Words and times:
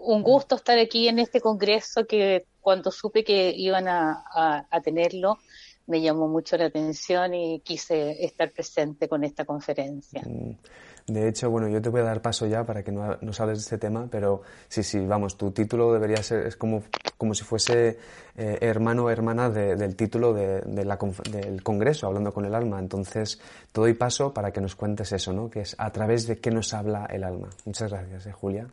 un 0.04 0.22
gusto 0.22 0.56
estar 0.56 0.78
aquí 0.78 1.08
en 1.08 1.18
este 1.18 1.40
congreso 1.40 2.06
que 2.06 2.46
cuando 2.60 2.90
supe 2.90 3.24
que 3.24 3.52
iban 3.56 3.88
a, 3.88 4.66
a 4.70 4.80
tenerlo 4.80 5.38
me 5.86 6.00
llamó 6.00 6.28
mucho 6.28 6.56
la 6.56 6.66
atención 6.66 7.34
y 7.34 7.60
quise 7.60 8.24
estar 8.24 8.50
presente 8.50 9.08
con 9.08 9.24
esta 9.24 9.44
conferencia. 9.44 10.22
Mm. 10.24 10.56
De 11.06 11.28
hecho, 11.28 11.50
bueno, 11.50 11.68
yo 11.68 11.82
te 11.82 11.88
voy 11.88 12.00
a 12.00 12.04
dar 12.04 12.22
paso 12.22 12.46
ya 12.46 12.64
para 12.64 12.84
que 12.84 12.92
no, 12.92 13.16
nos 13.20 13.40
hables 13.40 13.58
de 13.58 13.62
este 13.62 13.78
tema, 13.78 14.06
pero 14.10 14.42
sí, 14.68 14.82
sí, 14.82 15.00
vamos, 15.00 15.36
tu 15.36 15.50
título 15.50 15.92
debería 15.92 16.22
ser, 16.22 16.46
es 16.46 16.56
como, 16.56 16.84
como 17.18 17.34
si 17.34 17.42
fuese 17.42 17.98
eh, 18.36 18.58
hermano 18.60 19.04
o 19.04 19.10
hermana 19.10 19.50
del 19.50 19.96
título 19.96 20.32
de, 20.32 20.84
la, 20.84 20.98
del 21.30 21.62
Congreso, 21.62 22.06
Hablando 22.06 22.32
con 22.32 22.44
el 22.44 22.54
Alma. 22.54 22.78
Entonces, 22.78 23.40
te 23.72 23.80
doy 23.80 23.94
paso 23.94 24.32
para 24.32 24.52
que 24.52 24.60
nos 24.60 24.76
cuentes 24.76 25.12
eso, 25.12 25.32
¿no? 25.32 25.50
Que 25.50 25.60
es 25.62 25.74
a 25.78 25.90
través 25.90 26.26
de 26.26 26.38
qué 26.38 26.50
nos 26.50 26.72
habla 26.72 27.06
el 27.06 27.24
alma. 27.24 27.50
Muchas 27.64 27.90
gracias, 27.90 28.26
¿eh, 28.26 28.32
Julia. 28.32 28.68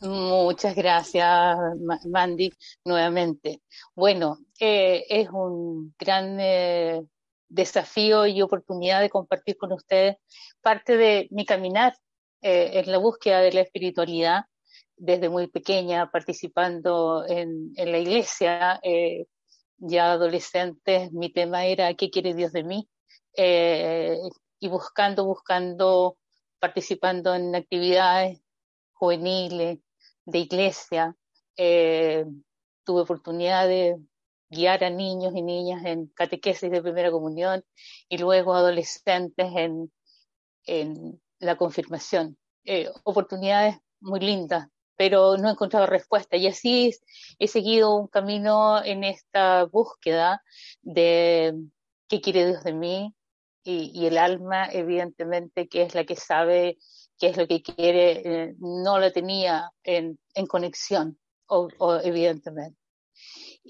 Muchas 0.00 0.74
gracias, 0.74 1.58
Mandy, 2.06 2.52
nuevamente. 2.84 3.60
Bueno, 3.94 4.38
eh, 4.60 5.06
es 5.08 5.30
un 5.30 5.94
gran 5.98 6.38
eh, 6.38 7.02
desafío 7.48 8.26
y 8.26 8.42
oportunidad 8.42 9.00
de 9.00 9.08
compartir 9.08 9.56
con 9.56 9.72
ustedes 9.72 10.16
parte 10.60 10.98
de 10.98 11.28
mi 11.30 11.46
caminar 11.46 11.94
eh, 12.42 12.72
en 12.74 12.92
la 12.92 12.98
búsqueda 12.98 13.40
de 13.40 13.52
la 13.52 13.62
espiritualidad 13.62 14.44
desde 14.96 15.30
muy 15.30 15.46
pequeña, 15.46 16.10
participando 16.10 17.24
en, 17.26 17.72
la 17.74 17.98
iglesia, 17.98 18.78
eh, 18.82 19.24
ya 19.78 20.12
adolescentes, 20.12 21.10
mi 21.10 21.32
tema 21.32 21.64
era 21.64 21.94
¿qué 21.94 22.10
quiere 22.10 22.34
Dios 22.34 22.52
de 22.52 22.64
mí? 22.64 22.86
Y 23.34 24.68
buscando, 24.68 25.24
buscando, 25.24 26.18
participando 26.58 27.34
en 27.34 27.54
actividades 27.54 28.42
juveniles, 28.92 29.78
de 30.26 30.38
iglesia. 30.38 31.16
tuve 31.56 33.00
oportunidad 33.00 33.66
de 33.66 33.96
guiar 34.50 34.84
a 34.84 34.90
niños 34.90 35.32
y 35.34 35.42
niñas 35.42 35.84
en 35.84 36.08
catequesis 36.08 36.70
de 36.70 36.82
primera 36.82 37.10
comunión 37.10 37.64
y 38.08 38.18
luego 38.18 38.54
adolescentes 38.54 39.46
en, 39.56 39.92
en 40.66 41.20
la 41.38 41.56
confirmación. 41.56 42.36
Eh, 42.64 42.90
oportunidades 43.04 43.76
muy 44.00 44.20
lindas, 44.20 44.68
pero 44.96 45.36
no 45.36 45.48
he 45.48 45.52
encontrado 45.52 45.86
respuesta. 45.86 46.36
Y 46.36 46.46
así 46.46 46.94
he 47.38 47.48
seguido 47.48 47.96
un 47.96 48.08
camino 48.08 48.84
en 48.84 49.04
esta 49.04 49.64
búsqueda 49.64 50.42
de 50.82 51.54
qué 52.08 52.20
quiere 52.20 52.46
Dios 52.46 52.64
de 52.64 52.74
mí 52.74 53.14
y, 53.62 54.06
el 54.06 54.18
alma, 54.18 54.68
evidentemente, 54.72 55.68
que 55.68 55.82
es 55.82 55.94
la 55.94 56.04
que 56.04 56.16
sabe 56.16 56.78
qué 57.18 57.28
es 57.28 57.36
lo 57.36 57.46
que 57.46 57.62
quiere, 57.62 58.22
eh, 58.24 58.54
no 58.58 58.98
la 58.98 59.12
tenía 59.12 59.70
en, 59.84 60.18
en 60.34 60.46
conexión, 60.46 61.18
o, 61.46 61.68
evidentemente. 62.02 62.79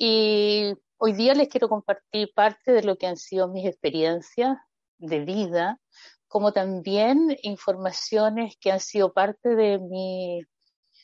Y 0.02 0.72
hoy 0.96 1.12
día 1.12 1.34
les 1.34 1.48
quiero 1.48 1.68
compartir 1.68 2.32
parte 2.34 2.72
de 2.72 2.82
lo 2.82 2.96
que 2.96 3.06
han 3.06 3.18
sido 3.18 3.48
mis 3.48 3.66
experiencias 3.66 4.56
de 4.96 5.20
vida, 5.20 5.78
como 6.26 6.54
también 6.54 7.36
informaciones 7.42 8.56
que 8.58 8.72
han 8.72 8.80
sido 8.80 9.12
parte 9.12 9.54
de 9.54 9.78
mi, 9.78 10.40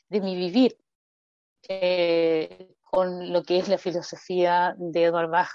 de 0.08 0.20
mi 0.22 0.34
vivir 0.34 0.78
eh, 1.68 2.74
con 2.84 3.34
lo 3.34 3.42
que 3.42 3.58
es 3.58 3.68
la 3.68 3.76
filosofía 3.76 4.74
de 4.78 5.04
Edward 5.04 5.28
Bach, 5.28 5.50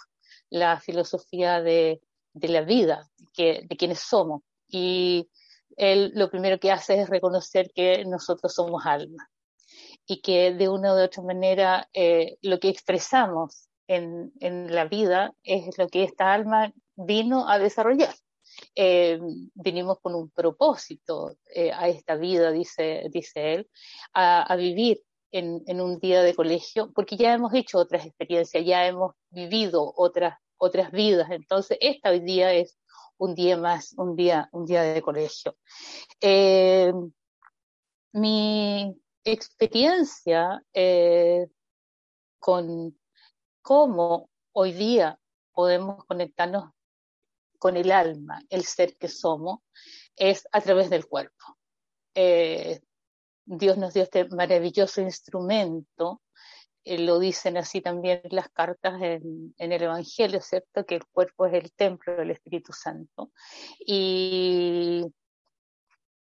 la 0.52 0.80
filosofía 0.80 1.64
de, 1.64 2.00
de 2.34 2.48
la 2.48 2.62
vida, 2.62 3.10
que, 3.34 3.66
de 3.68 3.76
quienes 3.76 4.02
somos. 4.02 4.44
Y 4.68 5.32
él 5.78 6.12
lo 6.14 6.30
primero 6.30 6.60
que 6.60 6.72
hace 6.72 7.02
es 7.02 7.10
reconocer 7.10 7.72
que 7.74 8.06
nosotros 8.06 8.54
somos 8.54 8.86
alma 8.86 9.31
y 10.06 10.22
que 10.22 10.54
de 10.54 10.70
una 10.70 10.94
u 10.94 11.00
otra 11.00 11.24
manera 11.24 11.90
eh, 11.94 12.38
lo 12.42 12.60
que 12.60 12.70
expresamos 12.70 13.70
en, 13.88 14.32
en, 14.40 14.74
la 14.74 14.86
vida 14.86 15.34
es 15.44 15.78
lo 15.78 15.88
que 15.88 16.04
esta 16.04 16.34
alma 16.34 16.74
vino 16.96 17.48
a 17.50 17.60
desarrollar. 17.60 18.14
eh, 18.76 19.20
vinimos 19.56 20.00
con 20.02 20.14
un 20.16 20.30
propósito 20.30 21.36
eh, 21.56 21.72
a 21.72 21.88
esta 21.88 22.16
vida, 22.16 22.52
dice, 22.52 23.08
dice 23.12 23.54
él, 23.54 23.70
a, 24.14 24.56
vivir 24.56 25.02
en, 25.32 25.64
en, 25.68 25.82
un 25.82 26.00
día 26.00 26.22
de 26.24 26.36
colegio, 26.36 26.92
porque 26.94 27.16
ya 27.18 27.34
hemos 27.34 27.54
hecho 27.54 27.78
otras 27.78 28.06
experiencias, 28.06 28.66
ya 28.66 28.86
hemos 28.86 29.14
vivido 29.30 29.94
otras, 29.96 30.38
otras 30.58 30.92
vidas, 30.92 31.30
entonces 31.32 31.78
esta 31.82 32.12
día 32.12 32.54
es 32.54 32.78
un 33.18 33.36
día 33.36 33.56
más, 33.58 33.94
un 33.98 34.16
día, 34.16 34.50
un 34.52 34.66
día 34.66 34.82
de 34.82 35.02
colegio. 35.02 35.56
Eh, 36.20 36.92
mi 38.14 38.96
experiencia 39.24 40.64
con 42.40 43.00
cómo 43.62 44.30
hoy 44.54 44.74
día 44.74 45.20
podemos 45.54 46.04
conectarnos 46.06 46.72
con 47.60 47.78
el 47.78 47.92
alma, 47.92 48.42
el 48.50 48.66
ser 48.66 48.98
que 48.98 49.08
somos, 49.08 49.60
es 50.16 50.48
a 50.52 50.62
través 50.62 50.90
del 50.90 51.06
cuerpo. 51.06 51.58
Eh, 52.16 52.82
Dios 53.46 53.78
nos 53.78 53.94
dio 53.94 54.04
este 54.04 54.28
maravilloso 54.30 55.02
instrumento, 55.02 56.22
eh, 56.84 56.98
lo 56.98 57.20
dicen 57.20 57.58
así 57.58 57.82
también 57.82 58.22
las 58.32 58.50
cartas 58.50 59.00
en, 59.02 59.54
el 59.58 59.82
Evangelio, 59.84 60.42
¿cierto? 60.42 60.86
Que 60.86 60.96
el 60.96 61.06
cuerpo 61.06 61.46
es 61.46 61.54
el 61.54 61.72
templo 61.74 62.16
del 62.16 62.32
Espíritu 62.32 62.74
Santo. 62.74 63.32
Y 63.80 65.06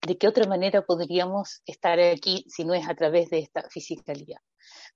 de 0.06 0.18
qué 0.18 0.28
otra 0.28 0.46
manera 0.46 0.82
podríamos 0.82 1.62
estar 1.66 2.00
aquí 2.00 2.44
si 2.48 2.64
no 2.64 2.74
es 2.74 2.88
a 2.88 2.94
través 2.94 3.30
de 3.30 3.38
esta 3.38 3.68
fisicalidad. 3.68 4.40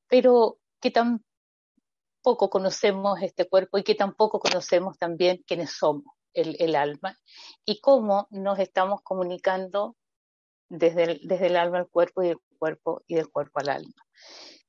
Pero 0.09 0.59
que 0.81 0.91
tan 0.91 1.25
poco 2.23 2.49
conocemos 2.49 3.21
este 3.23 3.47
cuerpo 3.49 3.79
y 3.79 3.83
que 3.85 3.95
tampoco 3.95 4.41
conocemos 4.41 4.99
también 4.99 5.45
quiénes 5.47 5.73
somos 5.73 6.05
el, 6.33 6.75
alma 6.75 7.17
y 7.65 7.81
cómo 7.81 8.27
nos 8.31 8.59
estamos 8.59 9.03
comunicando 9.03 9.95
desde 10.69 11.05
el, 11.05 11.21
desde 11.23 11.47
el 11.47 11.57
alma 11.57 11.79
al 11.79 11.89
cuerpo 11.89 12.23
y 12.23 12.29
del 12.29 12.39
cuerpo 12.59 13.03
y 13.07 13.15
del 13.15 13.31
cuerpo 13.31 13.61
al 13.61 13.69
alma. 13.69 13.95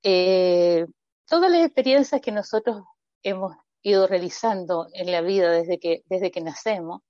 Eh, 0.03 0.85
todas 1.25 1.49
las 1.49 1.65
experiencias 1.65 2.21
que 2.21 2.31
nosotros 2.31 2.83
hemos 3.23 3.55
ido 3.81 4.05
realizando 4.05 4.87
en 4.93 5.11
la 5.11 5.21
vida 5.21 5.49
desde 5.51 5.79
que, 5.79 6.03
desde 6.05 6.31
que 6.31 6.41
nacemos 6.41 7.01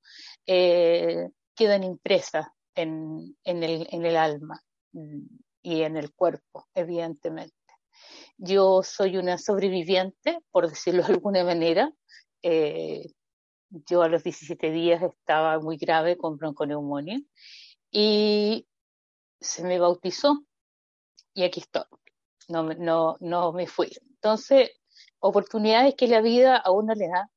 eh, 0.45 1.29
quedan 1.55 1.83
impresas 1.83 2.47
en, 2.75 3.37
en, 3.43 3.63
el, 3.63 3.87
en 3.91 4.05
el 4.05 4.17
alma 4.17 4.63
y 5.61 5.81
en 5.81 5.97
el 5.97 6.13
cuerpo, 6.13 6.67
evidentemente. 6.73 7.53
Yo 8.37 8.83
soy 8.83 9.17
una 9.17 9.37
sobreviviente, 9.37 10.39
por 10.51 10.69
decirlo 10.69 11.03
de 11.03 11.13
alguna 11.13 11.43
manera. 11.43 11.91
Eh, 12.41 13.11
yo 13.69 14.03
a 14.03 14.09
los 14.09 14.23
17 14.23 14.71
días 14.71 15.01
estaba 15.01 15.59
muy 15.59 15.77
grave 15.77 16.17
con 16.17 16.37
bronconeumonía 16.37 17.19
y 17.91 18.67
se 19.39 19.63
me 19.63 19.79
bautizó 19.79 20.43
y 21.33 21.43
aquí 21.43 21.61
estoy. 21.61 21.83
No, 22.47 22.63
no, 22.63 23.17
no 23.19 23.53
me 23.53 23.67
fui. 23.67 23.91
Entonces, 24.15 24.71
oportunidades 25.19 25.95
que 25.95 26.07
la 26.07 26.21
vida 26.21 26.57
a 26.57 26.71
uno 26.71 26.93
le 26.93 27.07
da 27.07 27.29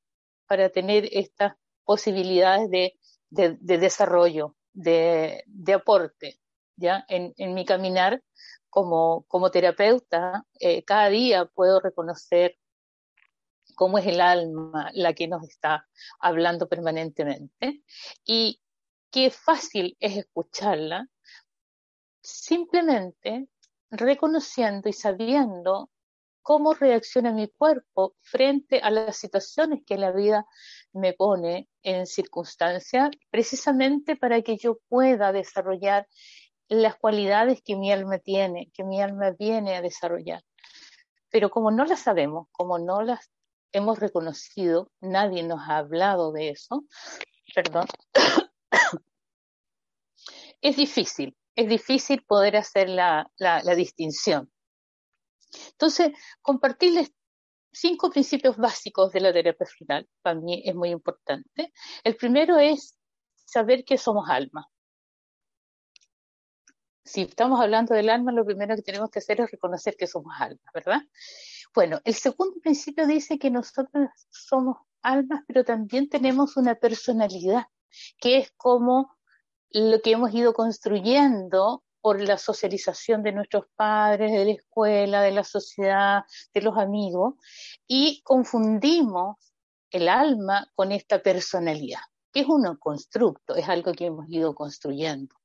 para 0.47 0.71
tener 0.71 1.09
estas 1.13 1.55
posibilidades 1.85 2.71
de, 2.71 2.99
de, 3.31 3.79
desarrollo, 3.79 4.57
de, 4.73 5.45
de, 5.47 5.73
aporte, 5.73 6.41
¿ya? 6.77 7.05
En, 7.09 7.35
en 7.37 7.55
mi 7.55 7.65
caminar 7.65 8.23
como, 8.71 9.25
como 9.29 9.51
terapeuta, 9.51 10.45
eh, 10.61 10.85
cada 10.85 11.09
día 11.09 11.47
puedo 11.47 11.81
reconocer 11.81 12.57
cómo 13.75 13.99
es 13.99 14.07
el 14.07 14.21
alma 14.21 14.91
la 14.93 15.13
que 15.15 15.29
nos 15.29 15.45
está 15.45 15.87
hablando 16.19 16.69
permanentemente 16.69 17.83
y 18.25 18.61
qué 19.11 19.31
fácil 19.31 19.97
es 20.01 20.17
escucharla 20.17 21.09
simplemente 22.21 23.49
reconociendo 23.91 24.89
y 24.89 24.93
sabiendo 24.93 25.91
cómo 26.43 26.75
reacciona 26.75 27.33
mi 27.33 27.49
cuerpo 27.49 28.17
frente 28.21 28.81
a 28.81 28.91
las 28.91 29.17
situaciones 29.17 29.83
que 29.87 29.97
la 29.97 30.13
vida 30.13 30.47
me 30.99 31.13
pone 31.13 31.69
en 31.83 32.07
circunstancias, 32.07 33.11
precisamente 33.31 34.17
para 34.17 34.43
que 34.43 34.57
yo 34.57 34.79
pueda 34.89 35.33
desarrollar 35.33 36.07
las 36.69 36.97
cualidades 36.97 37.63
que 37.63 37.77
mi 37.77 37.93
alma 37.93 38.19
tiene, 38.19 38.71
que 38.75 38.85
mi 38.85 39.01
alma 39.01 39.31
viene 39.39 39.77
a 39.77 39.83
desarrollar. 39.83 40.43
Pero 41.31 41.51
como 41.51 41.71
no 41.71 41.85
las 41.85 42.01
sabemos, 42.01 42.49
como 42.53 42.79
no 42.79 43.03
las 43.03 43.31
hemos 43.73 43.99
reconocido, 43.99 44.91
nadie 45.01 45.43
nos 45.43 45.61
ha 45.69 45.79
hablado 45.79 46.33
de 46.33 46.51
eso, 46.51 46.85
perdón, 47.55 47.87
es 50.61 50.77
difícil, 50.77 51.37
es 51.55 51.69
difícil 51.69 52.23
poder 52.25 52.57
hacer 52.57 52.89
la, 52.89 53.31
la, 53.39 53.75
distinción. 53.75 54.51
Entonces, 55.73 56.13
compartirles 56.43 57.13
cinco 57.73 58.11
principios 58.11 58.57
básicos 58.57 59.13
de 59.13 59.21
la 59.21 59.33
terapia 59.33 59.67
final, 59.67 60.09
para 60.23 60.41
mí 60.41 60.63
es 60.65 60.75
muy 60.75 60.91
importante. 60.91 61.73
El 62.05 62.17
primero 62.17 62.59
es 62.59 62.97
saber 63.45 63.85
que 63.85 63.99
somos 63.99 64.29
alma. 64.29 64.69
Si 67.05 67.23
estamos 67.23 67.61
hablando 67.61 67.95
del 67.95 68.11
alma, 68.11 68.33
lo 68.33 68.45
primero 68.45 68.77
que 68.77 68.83
tenemos 68.83 69.11
que 69.11 69.21
hacer 69.21 69.41
es 69.41 69.51
reconocer 69.51 69.97
que 69.97 70.07
somos 70.07 70.35
alma, 70.39 70.61
¿verdad? 70.75 71.01
Bueno, 71.75 72.01
el 72.05 72.15
segundo 72.15 72.61
principio 72.61 73.07
dice 73.07 73.39
que 73.39 73.51
nosotros 73.51 74.11
somos 74.31 74.77
almas, 75.01 75.43
pero 75.47 75.65
también 75.65 76.09
tenemos 76.09 76.57
una 76.57 76.75
personalidad, 76.75 77.65
que 78.19 78.39
es 78.39 78.53
como 78.57 79.17
lo 79.71 80.01
que 80.01 80.13
hemos 80.13 80.35
ido 80.35 80.53
construyendo 80.53 81.83
por 82.09 82.23
la 82.23 82.39
socialización 82.39 83.23
de 83.23 83.33
nuestros 83.33 83.67
padres, 83.77 84.33
de 84.33 84.43
la 84.47 84.53
escuela, 84.53 85.21
de 85.21 85.31
la 85.31 85.45
sociedad, 85.45 86.23
de 86.55 86.63
los 86.63 86.79
amigos, 86.79 87.35
y 87.87 88.23
confundimos 88.23 89.37
el 89.91 90.09
alma 90.09 90.73
con 90.75 90.91
esta 90.91 91.23
personalidad, 91.23 92.01
que 92.33 92.41
es 92.41 92.47
un 92.47 92.65
constructo, 92.77 93.57
es 93.57 93.69
algo 93.69 93.93
que 93.93 94.07
hemos 94.07 94.25
ido 94.31 94.55
construyendo. 94.55 95.37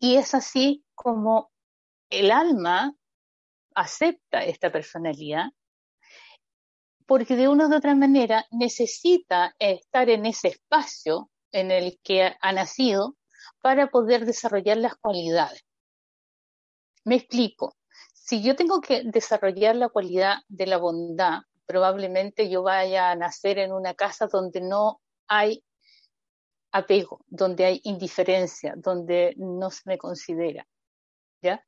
Y 0.00 0.16
es 0.16 0.34
así 0.34 0.84
como 0.96 1.52
el 2.10 2.32
alma 2.32 2.92
acepta 3.72 4.42
esta 4.42 4.72
personalidad 4.72 5.46
porque 7.06 7.36
de 7.36 7.46
una 7.46 7.68
u 7.68 7.76
otra 7.76 7.94
manera 7.94 8.46
necesita 8.50 9.54
estar 9.60 10.10
en 10.10 10.26
ese 10.26 10.48
espacio 10.48 11.30
en 11.52 11.70
el 11.70 12.00
que 12.02 12.34
ha 12.40 12.52
nacido 12.52 13.14
para 13.64 13.86
poder 13.86 14.26
desarrollar 14.26 14.76
las 14.76 14.94
cualidades. 14.96 15.64
Me 17.04 17.14
explico. 17.14 17.78
Si 18.12 18.42
yo 18.42 18.56
tengo 18.56 18.82
que 18.82 19.04
desarrollar 19.06 19.74
la 19.74 19.88
cualidad 19.88 20.40
de 20.48 20.66
la 20.66 20.76
bondad, 20.76 21.38
probablemente 21.64 22.50
yo 22.50 22.62
vaya 22.62 23.10
a 23.10 23.16
nacer 23.16 23.56
en 23.56 23.72
una 23.72 23.94
casa 23.94 24.26
donde 24.26 24.60
no 24.60 25.00
hay 25.28 25.64
apego, 26.72 27.24
donde 27.26 27.64
hay 27.64 27.80
indiferencia, 27.84 28.74
donde 28.76 29.32
no 29.38 29.70
se 29.70 29.80
me 29.86 29.96
considera. 29.96 30.66
¿ya? 31.40 31.64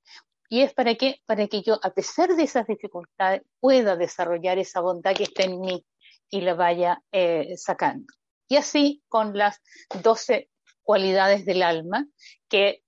Y 0.50 0.60
es 0.60 0.74
para 0.74 0.96
qué? 0.96 1.22
Para 1.24 1.46
que 1.48 1.62
yo, 1.62 1.78
a 1.82 1.94
pesar 1.94 2.36
de 2.36 2.42
esas 2.42 2.66
dificultades, 2.66 3.40
pueda 3.58 3.96
desarrollar 3.96 4.58
esa 4.58 4.82
bondad 4.82 5.16
que 5.16 5.22
está 5.22 5.44
en 5.44 5.62
mí 5.62 5.86
y 6.28 6.42
la 6.42 6.52
vaya 6.52 7.02
eh, 7.10 7.56
sacando. 7.56 8.12
Y 8.48 8.56
así 8.56 9.02
con 9.08 9.34
las 9.34 9.62
doce 10.02 10.50
cualidades 10.86 11.44
del 11.44 11.62
alma, 11.62 12.06
que 12.48 12.84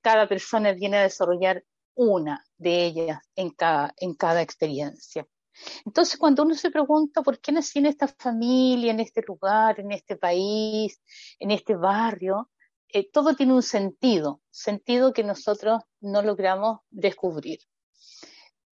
cada 0.00 0.26
persona 0.26 0.72
viene 0.72 0.96
a 0.96 1.02
desarrollar 1.02 1.62
una 1.94 2.42
de 2.56 2.86
ellas 2.86 3.20
en 3.36 3.50
cada, 3.50 3.92
en 3.98 4.14
cada 4.14 4.40
experiencia. 4.40 5.26
Entonces, 5.84 6.18
cuando 6.18 6.42
uno 6.42 6.54
se 6.54 6.70
pregunta 6.70 7.22
por 7.22 7.38
qué 7.38 7.52
nací 7.52 7.78
en 7.78 7.86
esta 7.86 8.08
familia, 8.08 8.90
en 8.90 9.00
este 9.00 9.22
lugar, 9.26 9.78
en 9.78 9.92
este 9.92 10.16
país, 10.16 11.00
en 11.38 11.50
este 11.50 11.76
barrio, 11.76 12.50
eh, 12.88 13.10
todo 13.12 13.36
tiene 13.36 13.52
un 13.52 13.62
sentido, 13.62 14.40
sentido 14.50 15.12
que 15.12 15.22
nosotros 15.22 15.82
no 16.00 16.22
logramos 16.22 16.80
descubrir. 16.90 17.58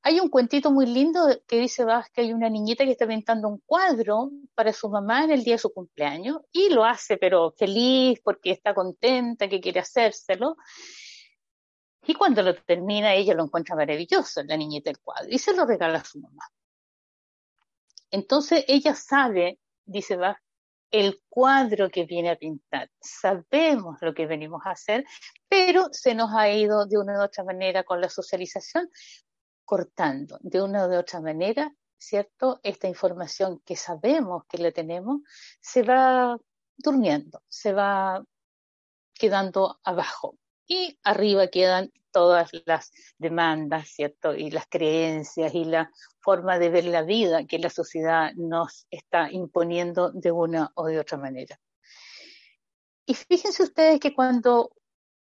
Hay 0.02 0.18
un 0.18 0.30
cuentito 0.30 0.70
muy 0.70 0.86
lindo 0.86 1.20
que 1.46 1.58
dice 1.58 1.84
que 2.14 2.22
hay 2.22 2.32
una 2.32 2.48
niñita 2.48 2.84
que 2.84 2.92
está 2.92 3.06
pintando 3.06 3.48
un 3.48 3.58
cuadro 3.66 4.30
para 4.54 4.72
su 4.72 4.88
mamá 4.88 5.24
en 5.24 5.32
el 5.32 5.44
día 5.44 5.54
de 5.54 5.58
su 5.58 5.72
cumpleaños 5.72 6.38
y 6.52 6.70
lo 6.70 6.84
hace, 6.86 7.18
pero 7.18 7.52
feliz 7.52 8.18
porque 8.24 8.52
está 8.52 8.74
contenta, 8.74 9.48
que 9.48 9.60
quiere 9.60 9.80
hacérselo. 9.80 10.56
Y 12.06 12.14
cuando 12.14 12.42
lo 12.42 12.54
termina, 12.54 13.14
ella 13.14 13.34
lo 13.34 13.44
encuentra 13.44 13.76
maravilloso, 13.76 14.42
la 14.44 14.56
niñita 14.56 14.88
del 14.88 15.00
cuadro, 15.00 15.28
y 15.30 15.38
se 15.38 15.54
lo 15.54 15.66
regala 15.66 15.98
a 15.98 16.04
su 16.04 16.18
mamá. 16.18 16.48
Entonces 18.10 18.64
ella 18.68 18.94
sabe, 18.94 19.58
dice 19.84 20.16
Bach, 20.16 20.38
el 20.90 21.22
cuadro 21.28 21.90
que 21.90 22.04
viene 22.04 22.30
a 22.30 22.36
pintar. 22.36 22.90
Sabemos 23.00 23.98
lo 24.00 24.14
que 24.14 24.26
venimos 24.26 24.62
a 24.64 24.70
hacer, 24.70 25.04
pero 25.48 25.88
se 25.92 26.14
nos 26.14 26.32
ha 26.34 26.50
ido 26.50 26.86
de 26.86 26.98
una 26.98 27.18
u 27.18 27.22
otra 27.22 27.44
manera 27.44 27.84
con 27.84 28.00
la 28.00 28.08
socialización 28.08 28.90
cortando, 29.70 30.36
de 30.40 30.60
una 30.60 30.88
u 30.88 30.94
otra 30.96 31.20
manera, 31.20 31.72
¿cierto? 31.96 32.58
Esta 32.64 32.88
información 32.88 33.62
que 33.64 33.76
sabemos 33.76 34.42
que 34.48 34.58
la 34.58 34.72
tenemos 34.72 35.20
se 35.60 35.84
va 35.84 36.36
durmiendo, 36.76 37.40
se 37.46 37.72
va 37.72 38.20
quedando 39.14 39.78
abajo 39.84 40.34
y 40.66 40.98
arriba 41.04 41.46
quedan 41.46 41.92
todas 42.10 42.50
las 42.66 42.90
demandas, 43.16 43.86
¿cierto? 43.90 44.34
Y 44.34 44.50
las 44.50 44.66
creencias 44.66 45.54
y 45.54 45.64
la 45.64 45.92
forma 46.18 46.58
de 46.58 46.70
ver 46.70 46.86
la 46.86 47.02
vida 47.02 47.46
que 47.46 47.60
la 47.60 47.70
sociedad 47.70 48.32
nos 48.34 48.88
está 48.90 49.30
imponiendo 49.30 50.10
de 50.10 50.32
una 50.32 50.72
o 50.74 50.86
de 50.86 50.98
otra 50.98 51.16
manera. 51.16 51.60
Y 53.06 53.14
fíjense 53.14 53.62
ustedes 53.62 54.00
que 54.00 54.12
cuando 54.12 54.72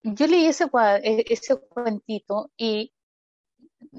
yo 0.03 0.27
leí 0.27 0.45
ese, 0.45 0.67
e, 1.03 1.25
ese 1.27 1.59
y 2.59 2.93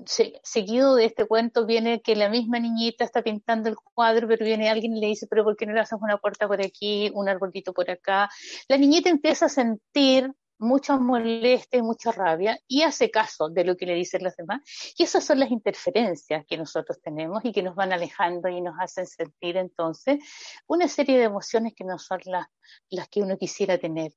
seguido 0.06 0.96
de 0.96 1.06
este 1.06 1.26
cuento 1.26 1.66
viene 1.66 2.02
que 2.02 2.16
la 2.16 2.30
misma 2.30 2.60
niñita 2.60 3.04
está 3.04 3.22
pintando 3.22 3.70
el 3.70 3.76
cuadro, 3.76 4.28
pero 4.28 4.46
viene 4.46 4.70
alguien 4.70 4.96
y 4.96 5.00
le 5.00 5.08
dice, 5.08 5.28
pero 5.30 5.44
¿por 5.44 5.56
qué 5.56 5.66
no 5.66 5.74
le 5.74 5.80
haces 5.80 6.00
una 6.02 6.18
puerta 6.18 6.48
por 6.48 6.62
aquí, 6.62 7.12
un 7.14 7.30
arbolito 7.30 7.74
por 7.74 7.90
acá? 7.90 8.30
La 8.68 8.78
niñita 8.78 9.10
empieza 9.10 9.48
a 9.48 9.50
sentir 9.50 10.32
mucha 10.60 10.98
molestia 10.98 11.80
y 11.80 11.82
mucha 11.82 12.12
rabia 12.12 12.60
y 12.68 12.82
hace 12.82 13.12
caso 13.12 13.50
de 13.50 13.64
lo 13.64 13.78
que 13.78 13.86
le 13.86 13.94
dicen 13.94 14.24
los 14.24 14.36
demás. 14.36 14.62
Y 14.98 15.04
esas 15.04 15.24
son 15.24 15.40
las 15.40 15.52
interferencias 15.52 16.46
que 16.48 16.58
nosotros 16.58 17.00
tenemos 17.02 17.44
y 17.46 17.52
que 17.52 17.64
nos 17.64 17.76
van 17.76 17.94
alejando 17.94 18.50
y 18.50 18.62
nos 18.62 18.76
hacen 18.80 19.06
sentir 19.06 19.58
entonces 19.58 20.20
una 20.68 20.88
serie 20.88 21.18
de 21.18 21.26
emociones 21.26 21.74
que 21.76 21.84
no 21.84 22.00
son 22.00 22.20
las, 22.26 22.48
las 22.90 23.08
que 23.10 23.22
uno 23.22 23.38
quisiera 23.38 23.78
tener. 23.78 24.14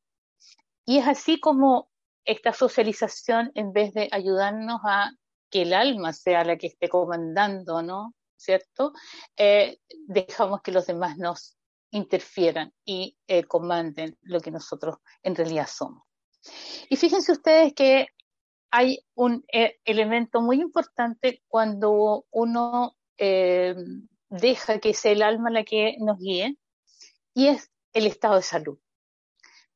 Y 0.86 0.98
es 0.98 1.06
así 1.06 1.38
como 1.38 1.90
esta 2.24 2.52
socialización, 2.52 3.50
en 3.54 3.72
vez 3.72 3.92
de 3.92 4.08
ayudarnos 4.10 4.80
a 4.84 5.10
que 5.50 5.62
el 5.62 5.72
alma 5.72 6.12
sea 6.12 6.44
la 6.44 6.56
que 6.56 6.68
esté 6.68 6.88
comandando, 6.88 7.82
¿no? 7.82 8.14
¿Cierto? 8.36 8.92
Eh, 9.36 9.78
dejamos 10.06 10.62
que 10.62 10.72
los 10.72 10.86
demás 10.86 11.18
nos 11.18 11.56
interfieran 11.90 12.72
y 12.84 13.18
eh, 13.26 13.44
comanden 13.44 14.16
lo 14.22 14.40
que 14.40 14.50
nosotros 14.50 14.96
en 15.22 15.34
realidad 15.34 15.66
somos. 15.66 16.04
Y 16.88 16.96
fíjense 16.96 17.32
ustedes 17.32 17.74
que 17.74 18.08
hay 18.70 19.04
un 19.14 19.44
eh, 19.52 19.78
elemento 19.84 20.40
muy 20.40 20.60
importante 20.60 21.42
cuando 21.48 22.26
uno 22.30 22.96
deja 24.30 24.78
que 24.78 24.94
sea 24.94 25.12
el 25.12 25.22
alma 25.22 25.50
la 25.50 25.62
que 25.62 25.96
nos 25.98 26.18
guíe 26.18 26.56
y 27.34 27.48
es 27.48 27.70
el 27.92 28.06
estado 28.06 28.36
de 28.36 28.42
salud. 28.42 28.78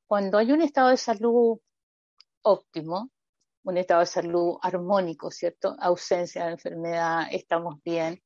Cuando 0.07 0.39
hay 0.39 0.53
un 0.53 0.63
estado 0.63 0.89
de 0.89 0.97
salud 0.97 1.59
óptimo, 2.43 3.11
un 3.65 3.79
estado 3.79 4.01
de 4.01 4.07
salud 4.07 4.57
armónico, 4.63 5.31
¿cierto? 5.31 5.75
Ausencia 5.79 6.45
de 6.47 6.53
enfermedad, 6.53 7.27
estamos 7.31 7.83
bien. 7.83 8.23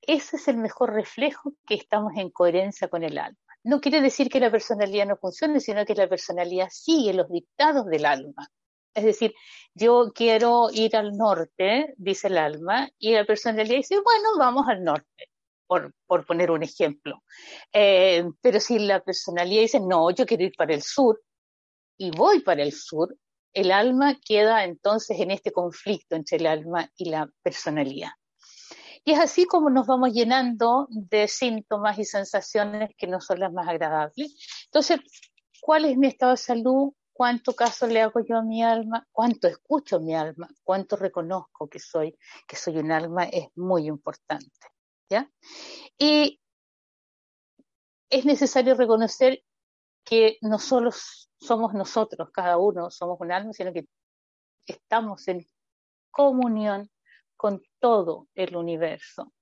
Ese 0.00 0.36
es 0.36 0.48
el 0.48 0.56
mejor 0.56 0.92
reflejo 0.92 1.52
que 1.66 1.74
estamos 1.74 2.12
en 2.16 2.30
coherencia 2.30 2.88
con 2.88 3.02
el 3.02 3.18
alma. 3.18 3.38
No 3.64 3.80
quiere 3.80 4.00
decir 4.00 4.28
que 4.28 4.40
la 4.40 4.50
personalidad 4.50 5.06
no 5.06 5.16
funcione, 5.16 5.60
sino 5.60 5.84
que 5.84 5.94
la 5.94 6.08
personalidad 6.08 6.68
sigue 6.70 7.12
los 7.12 7.28
dictados 7.28 7.86
del 7.86 8.06
alma. 8.06 8.48
Es 8.94 9.04
decir, 9.04 9.34
yo 9.74 10.12
quiero 10.14 10.68
ir 10.72 10.96
al 10.96 11.12
norte, 11.12 11.92
dice 11.98 12.28
el 12.28 12.38
alma, 12.38 12.88
y 12.98 13.12
la 13.12 13.26
personalidad 13.26 13.76
dice, 13.76 14.00
bueno, 14.00 14.38
vamos 14.38 14.66
al 14.68 14.82
norte, 14.84 15.28
por, 15.66 15.92
poner 16.26 16.50
un 16.50 16.62
ejemplo. 16.62 17.22
Eh, 17.72 18.24
pero 18.40 18.58
si 18.58 18.78
la 18.78 19.00
personalidad 19.02 19.62
dice, 19.62 19.80
no, 19.80 20.10
yo 20.12 20.24
quiero 20.24 20.44
ir 20.44 20.52
para 20.56 20.72
el 20.72 20.82
sur, 20.82 21.20
y 21.98 22.10
voy 22.10 22.40
para 22.40 22.62
el 22.62 22.72
sur, 22.72 23.14
el 23.56 23.72
alma 23.72 24.18
queda 24.22 24.64
entonces 24.64 25.18
en 25.18 25.30
este 25.30 25.50
conflicto 25.50 26.14
entre 26.14 26.36
el 26.36 26.46
alma 26.46 26.92
y 26.94 27.08
la 27.08 27.30
personalidad. 27.42 28.10
Y 29.02 29.12
es 29.12 29.18
así 29.18 29.46
como 29.46 29.70
nos 29.70 29.86
vamos 29.86 30.12
llenando 30.12 30.88
de 30.90 31.26
síntomas 31.26 31.98
y 31.98 32.04
sensaciones 32.04 32.90
que 32.98 33.06
no 33.06 33.18
son 33.22 33.40
las 33.40 33.50
más 33.50 33.66
agradables. 33.66 34.36
Entonces, 34.66 35.00
¿cuál 35.62 35.86
es 35.86 35.96
mi 35.96 36.06
estado 36.06 36.32
de 36.32 36.36
salud? 36.36 36.92
¿Cuánto 37.14 37.54
caso 37.54 37.86
le 37.86 38.02
hago 38.02 38.20
yo 38.20 38.36
a 38.36 38.42
mi 38.42 38.62
alma? 38.62 39.06
¿Cuánto 39.10 39.48
escucho 39.48 40.00
mi 40.00 40.14
alma? 40.14 40.48
¿Cuánto 40.62 40.96
reconozco 40.96 41.66
que 41.66 41.78
soy, 41.78 42.14
que 42.46 42.56
soy 42.56 42.76
un 42.76 42.92
alma? 42.92 43.24
Es 43.24 43.46
muy 43.54 43.86
importante. 43.86 44.50
¿ya? 45.08 45.30
Y 45.98 46.42
es 48.10 48.26
necesario 48.26 48.74
reconocer 48.74 49.42
que 50.06 50.38
no 50.40 50.58
solo 50.58 50.90
somos 51.38 51.74
nosotros, 51.74 52.30
cada 52.32 52.56
uno 52.56 52.90
somos 52.90 53.18
un 53.20 53.32
alma, 53.32 53.52
sino 53.52 53.72
que 53.72 53.86
estamos 54.66 55.26
en 55.28 55.44
comunión 56.10 56.88
con 57.36 57.60
todo 57.80 58.28
el 58.34 58.56
universo. 58.56 59.32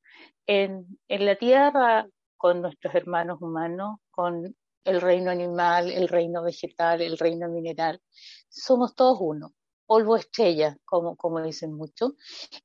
En, 0.46 0.98
en 1.06 1.26
la 1.26 1.36
Tierra, 1.36 2.08
con 2.36 2.62
nuestros 2.62 2.94
hermanos 2.94 3.40
humanos, 3.40 3.98
con 4.10 4.56
el 4.84 5.00
reino 5.00 5.30
animal, 5.30 5.90
el 5.90 6.08
reino 6.08 6.42
vegetal, 6.42 7.02
el 7.02 7.18
reino 7.18 7.48
mineral, 7.48 8.00
somos 8.48 8.94
todos 8.94 9.18
uno, 9.20 9.52
polvo 9.86 10.16
estrella, 10.16 10.76
como, 10.84 11.16
como 11.16 11.42
dicen 11.42 11.74
mucho. 11.74 12.14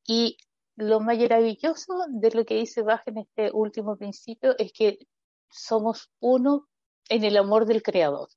Y 0.07 0.37
lo 0.77 1.01
maravilloso 1.01 2.05
de 2.09 2.31
lo 2.31 2.45
que 2.45 2.55
dice 2.55 2.81
Bach 2.81 3.03
en 3.07 3.17
este 3.17 3.51
último 3.51 3.97
principio 3.97 4.55
es 4.57 4.71
que 4.71 4.99
somos 5.49 6.09
uno 6.19 6.68
en 7.09 7.23
el 7.23 7.37
amor 7.37 7.65
del 7.65 7.83
Creador. 7.83 8.29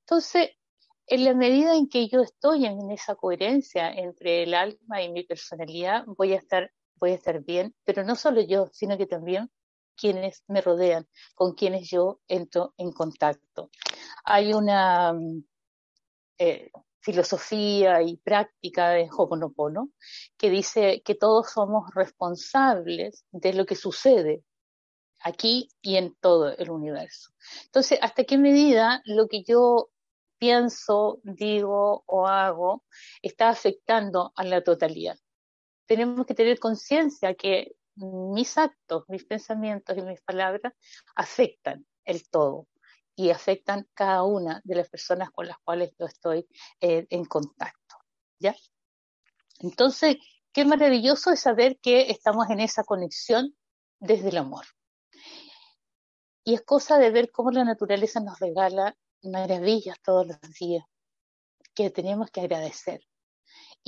Entonces, 0.00 0.50
en 1.06 1.24
la 1.24 1.34
medida 1.34 1.76
en 1.76 1.88
que 1.88 2.08
yo 2.08 2.22
estoy 2.22 2.66
en 2.66 2.90
esa 2.90 3.14
coherencia 3.14 3.90
entre 3.90 4.42
el 4.42 4.54
alma 4.54 5.02
y 5.02 5.12
mi 5.12 5.22
personalidad, 5.22 6.04
voy 6.06 6.32
a 6.32 6.36
estar, 6.36 6.72
voy 6.96 7.12
a 7.12 7.14
estar 7.14 7.44
bien, 7.44 7.74
pero 7.84 8.02
no 8.02 8.16
solo 8.16 8.40
yo, 8.40 8.68
sino 8.72 8.98
que 8.98 9.06
también 9.06 9.50
quienes 9.96 10.42
me 10.48 10.60
rodean, 10.60 11.06
con 11.34 11.54
quienes 11.54 11.88
yo 11.88 12.20
entro 12.28 12.74
en 12.76 12.92
contacto. 12.92 13.70
Hay 14.24 14.52
una 14.52 15.12
mm, 15.12 15.44
eh, 16.38 16.70
filosofía 17.00 18.02
y 18.02 18.16
práctica 18.16 18.90
de 18.90 19.08
Hoponopono 19.10 19.90
que 20.36 20.50
dice 20.50 21.02
que 21.04 21.14
todos 21.14 21.50
somos 21.52 21.88
responsables 21.94 23.24
de 23.30 23.52
lo 23.54 23.64
que 23.64 23.76
sucede 23.76 24.42
aquí 25.26 25.68
y 25.82 25.96
en 25.96 26.14
todo 26.20 26.56
el 26.56 26.70
universo. 26.70 27.32
Entonces, 27.64 27.98
¿hasta 28.00 28.24
qué 28.24 28.38
medida 28.38 29.02
lo 29.04 29.26
que 29.28 29.42
yo 29.42 29.90
pienso, 30.38 31.20
digo 31.22 32.04
o 32.06 32.26
hago 32.26 32.84
está 33.22 33.48
afectando 33.48 34.32
a 34.36 34.44
la 34.44 34.62
totalidad. 34.62 35.18
Tenemos 35.86 36.26
que 36.26 36.34
tener 36.34 36.58
conciencia 36.58 37.34
que 37.34 37.72
mis 37.94 38.58
actos, 38.58 39.04
mis 39.08 39.24
pensamientos 39.24 39.96
y 39.96 40.02
mis 40.02 40.20
palabras 40.22 40.72
afectan 41.14 41.86
el 42.04 42.28
todo 42.28 42.66
y 43.14 43.30
afectan 43.30 43.88
cada 43.94 44.24
una 44.24 44.60
de 44.64 44.74
las 44.74 44.88
personas 44.90 45.30
con 45.30 45.46
las 45.46 45.58
cuales 45.64 45.92
yo 45.98 46.06
estoy 46.06 46.46
eh, 46.80 47.06
en 47.08 47.24
contacto. 47.24 47.96
¿Ya? 48.38 48.54
Entonces, 49.60 50.16
qué 50.52 50.66
maravilloso 50.66 51.32
es 51.32 51.40
saber 51.40 51.78
que 51.80 52.10
estamos 52.10 52.50
en 52.50 52.60
esa 52.60 52.84
conexión 52.84 53.56
desde 53.98 54.28
el 54.28 54.36
amor. 54.36 54.66
Y 56.48 56.54
es 56.54 56.62
cosa 56.62 56.98
de 56.98 57.10
ver 57.10 57.32
cómo 57.32 57.50
la 57.50 57.64
naturaleza 57.64 58.20
nos 58.20 58.38
regala 58.38 58.96
maravillas 59.20 60.00
todos 60.00 60.28
los 60.28 60.40
días 60.60 60.84
que 61.74 61.90
tenemos 61.90 62.30
que 62.30 62.40
agradecer. 62.40 63.00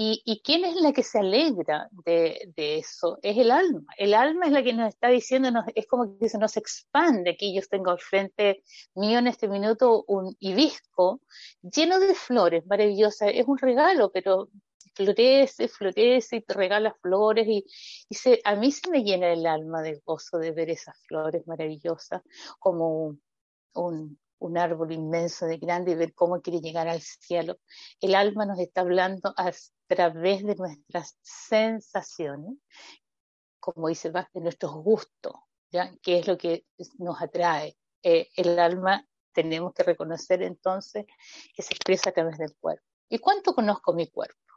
¿Y, 0.00 0.42
quién 0.44 0.64
es 0.64 0.76
la 0.76 0.92
que 0.92 1.04
se 1.04 1.20
alegra 1.20 1.88
de, 2.04 2.52
eso? 2.56 3.18
Es 3.22 3.36
el 3.36 3.52
alma. 3.52 3.92
El 3.96 4.14
alma 4.14 4.46
es 4.46 4.52
la 4.52 4.62
que 4.64 4.72
nos 4.72 4.88
está 4.88 5.08
diciendo, 5.08 5.50
es 5.74 5.86
como 5.86 6.18
que 6.18 6.28
se 6.28 6.38
nos 6.38 6.56
expande. 6.56 7.30
Aquí 7.30 7.54
yo 7.54 7.62
tengo 7.68 7.92
al 7.92 8.00
frente 8.00 8.62
mío 8.94 9.20
en 9.20 9.28
este 9.28 9.48
minuto 9.48 10.04
un 10.08 10.36
hibisco 10.40 11.20
lleno 11.62 12.00
de 12.00 12.14
flores, 12.14 12.66
maravillosa. 12.66 13.28
Es 13.28 13.46
un 13.46 13.58
regalo, 13.58 14.10
pero 14.12 14.48
florece, 14.98 15.68
florece 15.68 16.36
y 16.36 16.40
te 16.42 16.54
regala 16.54 16.92
flores 17.00 17.46
y, 17.46 17.64
se, 18.10 18.40
a 18.44 18.56
mí 18.56 18.72
se 18.72 18.90
me 18.90 19.04
llena 19.04 19.32
el 19.32 19.46
alma 19.46 19.80
de 19.80 20.00
gozo 20.04 20.38
de 20.38 20.50
ver 20.50 20.70
esas 20.70 20.96
flores 21.06 21.46
maravillosas 21.46 22.22
como 22.58 23.16
un, 23.74 24.18
un 24.38 24.58
árbol 24.58 24.92
inmenso 24.92 25.46
de 25.46 25.58
grande 25.58 25.92
y 25.92 25.94
ver 25.94 26.14
cómo 26.14 26.40
quiere 26.40 26.60
llegar 26.60 26.88
al 26.88 27.00
cielo. 27.00 27.58
El 28.00 28.16
alma 28.16 28.44
nos 28.44 28.58
está 28.58 28.80
hablando 28.80 29.32
a 29.36 29.52
través 29.86 30.44
de 30.44 30.56
nuestras 30.56 31.16
sensaciones, 31.22 32.58
como 33.60 33.88
dice 33.88 34.10
Bach, 34.10 34.28
de 34.32 34.40
nuestros 34.40 34.74
gustos, 34.74 35.34
¿ya? 35.70 35.94
¿Qué 36.02 36.18
es 36.18 36.26
lo 36.26 36.36
que 36.36 36.64
nos 36.98 37.22
atrae? 37.22 37.76
Eh, 38.02 38.28
el 38.36 38.58
alma 38.58 39.04
tenemos 39.32 39.72
que 39.72 39.84
reconocer 39.84 40.42
entonces 40.42 41.06
que 41.54 41.62
se 41.62 41.74
expresa 41.74 42.10
a 42.10 42.12
través 42.12 42.38
del 42.38 42.56
cuerpo. 42.56 42.84
¿Y 43.08 43.18
cuánto 43.18 43.54
conozco 43.54 43.92
mi 43.92 44.08
cuerpo? 44.08 44.47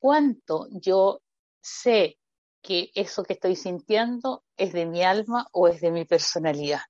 ¿Cuánto 0.00 0.66
yo 0.70 1.22
sé 1.60 2.18
que 2.62 2.90
eso 2.94 3.22
que 3.22 3.34
estoy 3.34 3.56
sintiendo 3.56 4.44
es 4.56 4.72
de 4.72 4.86
mi 4.86 5.02
alma 5.02 5.46
o 5.52 5.68
es 5.68 5.80
de 5.80 5.90
mi 5.90 6.04
personalidad. 6.04 6.80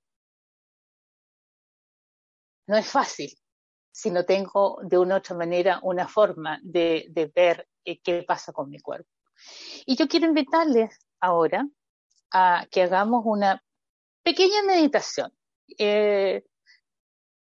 No 2.67 2.77
es 2.77 2.87
fácil 2.87 3.31
si 3.91 4.09
no 4.11 4.25
tengo 4.25 4.79
de 4.83 4.97
una 4.97 5.15
u 5.15 5.17
otra 5.17 5.35
manera 5.35 5.79
una 5.83 6.07
forma 6.07 6.59
de, 6.63 7.31
ver 7.35 7.67
eh, 7.83 7.99
qué 8.01 8.23
pasa 8.23 8.53
con 8.53 8.69
mi 8.69 8.79
cuerpo. 8.79 9.09
Y 9.85 9.95
yo 9.95 10.07
quiero 10.07 10.27
invitarles 10.27 10.97
ahora 11.19 11.67
a 12.31 12.67
que 12.71 12.83
hagamos 12.83 13.23
una 13.25 13.63
Pequeña 14.23 14.61
meditación. 14.67 15.33
Eh, 15.79 16.43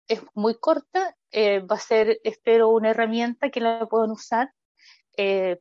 es 0.08 0.22
muy 0.34 0.56
corta, 0.56 1.14
eh, 1.30 1.60
va 1.60 1.76
a 1.76 1.80
ser, 1.80 2.22
espero, 2.24 2.70
una 2.70 2.92
herramienta 2.92 3.50
que 3.50 3.60
la 3.60 3.86
puedan 3.86 4.12
usar. 4.12 4.54
Eh, 5.22 5.58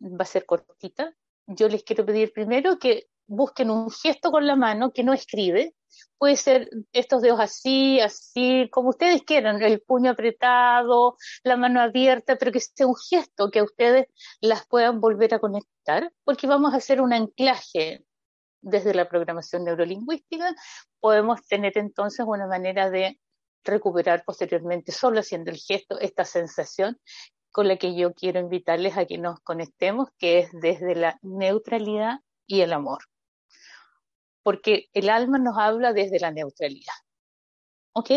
va 0.00 0.24
a 0.24 0.26
ser 0.26 0.44
cortita. 0.44 1.14
Yo 1.46 1.66
les 1.68 1.82
quiero 1.82 2.04
pedir 2.04 2.30
primero 2.30 2.78
que 2.78 3.06
busquen 3.26 3.70
un 3.70 3.90
gesto 3.90 4.30
con 4.30 4.46
la 4.46 4.54
mano 4.54 4.92
que 4.92 5.02
no 5.02 5.14
escribe. 5.14 5.74
Puede 6.18 6.36
ser 6.36 6.68
estos 6.92 7.22
dedos 7.22 7.40
así, 7.40 8.00
así, 8.00 8.68
como 8.70 8.90
ustedes 8.90 9.22
quieran, 9.22 9.62
el 9.62 9.80
puño 9.80 10.10
apretado, 10.10 11.16
la 11.42 11.56
mano 11.56 11.80
abierta, 11.80 12.36
pero 12.36 12.52
que 12.52 12.60
sea 12.60 12.86
un 12.86 12.96
gesto 12.96 13.50
que 13.50 13.60
a 13.60 13.64
ustedes 13.64 14.08
las 14.42 14.66
puedan 14.66 15.00
volver 15.00 15.32
a 15.32 15.38
conectar, 15.38 16.12
porque 16.24 16.46
vamos 16.46 16.74
a 16.74 16.76
hacer 16.76 17.00
un 17.00 17.14
anclaje 17.14 18.04
desde 18.60 18.92
la 18.92 19.08
programación 19.08 19.64
neurolingüística. 19.64 20.54
Podemos 21.00 21.46
tener 21.46 21.78
entonces 21.78 22.26
una 22.28 22.46
manera 22.46 22.90
de 22.90 23.18
recuperar 23.64 24.22
posteriormente, 24.26 24.92
solo 24.92 25.20
haciendo 25.20 25.50
el 25.50 25.56
gesto, 25.56 25.98
esta 25.98 26.26
sensación 26.26 26.98
con 27.58 27.66
la 27.66 27.76
que 27.76 27.96
yo 27.96 28.14
quiero 28.14 28.38
invitarles 28.38 28.96
a 28.96 29.04
que 29.04 29.18
nos 29.18 29.40
conectemos, 29.40 30.10
que 30.16 30.38
es 30.38 30.50
desde 30.52 30.94
la 30.94 31.18
neutralidad 31.22 32.20
y 32.46 32.60
el 32.60 32.72
amor. 32.72 33.00
Porque 34.44 34.88
el 34.92 35.10
alma 35.10 35.40
nos 35.40 35.58
habla 35.58 35.92
desde 35.92 36.20
la 36.20 36.30
neutralidad. 36.30 36.94
¿Ok? 37.94 38.10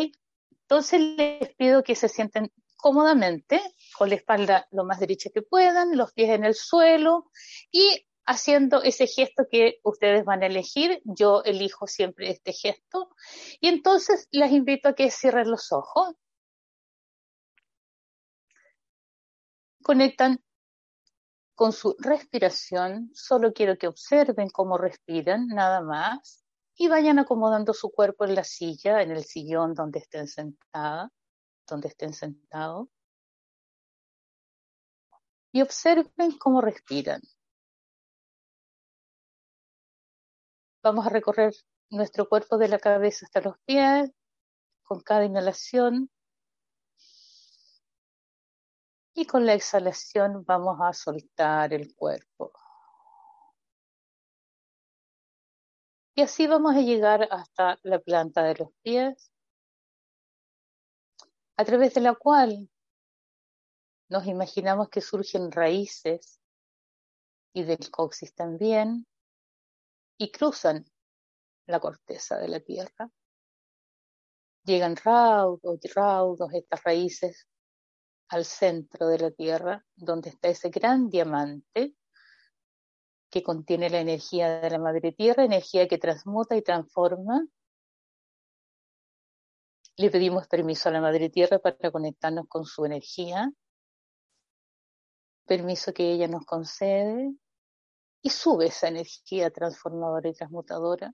Entonces 0.51 1.01
les 1.17 1.55
pido 1.55 1.81
que 1.81 1.95
se 1.95 2.07
sienten 2.07 2.51
cómodamente, 2.75 3.59
con 3.97 4.09
la 4.09 4.15
espalda 4.15 4.67
lo 4.69 4.83
más 4.83 4.99
derecha 4.99 5.31
que 5.33 5.41
puedan, 5.41 5.97
los 5.97 6.13
pies 6.13 6.29
en 6.29 6.45
el 6.45 6.53
suelo 6.53 7.25
y 7.71 8.05
haciendo 8.27 8.83
ese 8.83 9.07
gesto 9.07 9.47
que 9.49 9.79
ustedes 9.81 10.23
van 10.23 10.43
a 10.43 10.45
elegir. 10.45 11.01
Yo 11.03 11.41
elijo 11.45 11.87
siempre 11.87 12.29
este 12.29 12.53
gesto. 12.53 13.09
Y 13.59 13.69
entonces 13.69 14.27
les 14.29 14.51
invito 14.51 14.89
a 14.89 14.93
que 14.93 15.09
cierren 15.09 15.49
los 15.49 15.71
ojos. 15.71 16.13
Conectan 19.81 20.43
con 21.55 21.73
su 21.73 21.95
respiración. 21.99 23.11
Solo 23.13 23.53
quiero 23.53 23.77
que 23.77 23.87
observen 23.87 24.49
cómo 24.49 24.77
respiran, 24.77 25.47
nada 25.47 25.81
más. 25.81 26.43
Y 26.75 26.87
vayan 26.87 27.19
acomodando 27.19 27.73
su 27.73 27.91
cuerpo 27.91 28.25
en 28.25 28.35
la 28.35 28.43
silla, 28.43 29.01
en 29.01 29.11
el 29.11 29.23
sillón 29.23 29.73
donde 29.73 29.99
estén 29.99 30.27
sentada, 30.27 31.11
donde 31.67 31.89
estén 31.89 32.13
sentados. 32.13 32.87
Y 35.51 35.61
observen 35.61 36.37
cómo 36.39 36.61
respiran. 36.61 37.21
Vamos 40.81 41.05
a 41.05 41.09
recorrer 41.09 41.53
nuestro 41.91 42.27
cuerpo 42.27 42.57
de 42.57 42.69
la 42.69 42.79
cabeza 42.79 43.25
hasta 43.25 43.41
los 43.41 43.55
pies 43.65 44.09
con 44.81 45.01
cada 45.01 45.25
inhalación. 45.25 46.09
Y 49.13 49.25
con 49.25 49.45
la 49.45 49.53
exhalación 49.53 50.43
vamos 50.45 50.79
a 50.81 50.93
soltar 50.93 51.73
el 51.73 51.93
cuerpo. 51.95 52.53
Y 56.15 56.21
así 56.21 56.47
vamos 56.47 56.75
a 56.75 56.81
llegar 56.81 57.27
hasta 57.31 57.79
la 57.83 57.99
planta 57.99 58.43
de 58.43 58.55
los 58.55 58.69
pies, 58.81 59.31
a 61.57 61.65
través 61.65 61.93
de 61.93 62.01
la 62.01 62.15
cual 62.15 62.69
nos 64.09 64.27
imaginamos 64.27 64.89
que 64.89 64.99
surgen 64.99 65.51
raíces 65.51 66.41
y 67.53 67.63
del 67.63 67.89
coxis 67.91 68.33
también, 68.33 69.07
y 70.17 70.31
cruzan 70.31 70.85
la 71.65 71.79
corteza 71.79 72.37
de 72.37 72.47
la 72.49 72.59
tierra. 72.59 73.09
Llegan 74.63 74.95
raudos 74.95 75.79
y 75.81 75.87
raudos 75.87 76.53
estas 76.53 76.83
raíces 76.83 77.47
al 78.31 78.45
centro 78.45 79.07
de 79.07 79.19
la 79.19 79.31
tierra, 79.31 79.85
donde 79.95 80.29
está 80.29 80.47
ese 80.47 80.69
gran 80.69 81.09
diamante 81.09 81.93
que 83.29 83.43
contiene 83.43 83.89
la 83.89 83.99
energía 83.99 84.61
de 84.61 84.69
la 84.69 84.79
madre 84.79 85.11
tierra, 85.11 85.43
energía 85.43 85.87
que 85.87 85.97
transmuta 85.97 86.55
y 86.55 86.61
transforma. 86.61 87.45
Le 89.97 90.09
pedimos 90.09 90.47
permiso 90.47 90.87
a 90.87 90.93
la 90.93 91.01
madre 91.01 91.29
tierra 91.29 91.59
para 91.59 91.91
conectarnos 91.91 92.47
con 92.47 92.63
su 92.63 92.85
energía, 92.85 93.51
permiso 95.45 95.93
que 95.93 96.13
ella 96.13 96.29
nos 96.29 96.45
concede, 96.45 97.33
y 98.21 98.29
sube 98.29 98.67
esa 98.67 98.87
energía 98.87 99.51
transformadora 99.51 100.29
y 100.29 100.33
transmutadora 100.33 101.13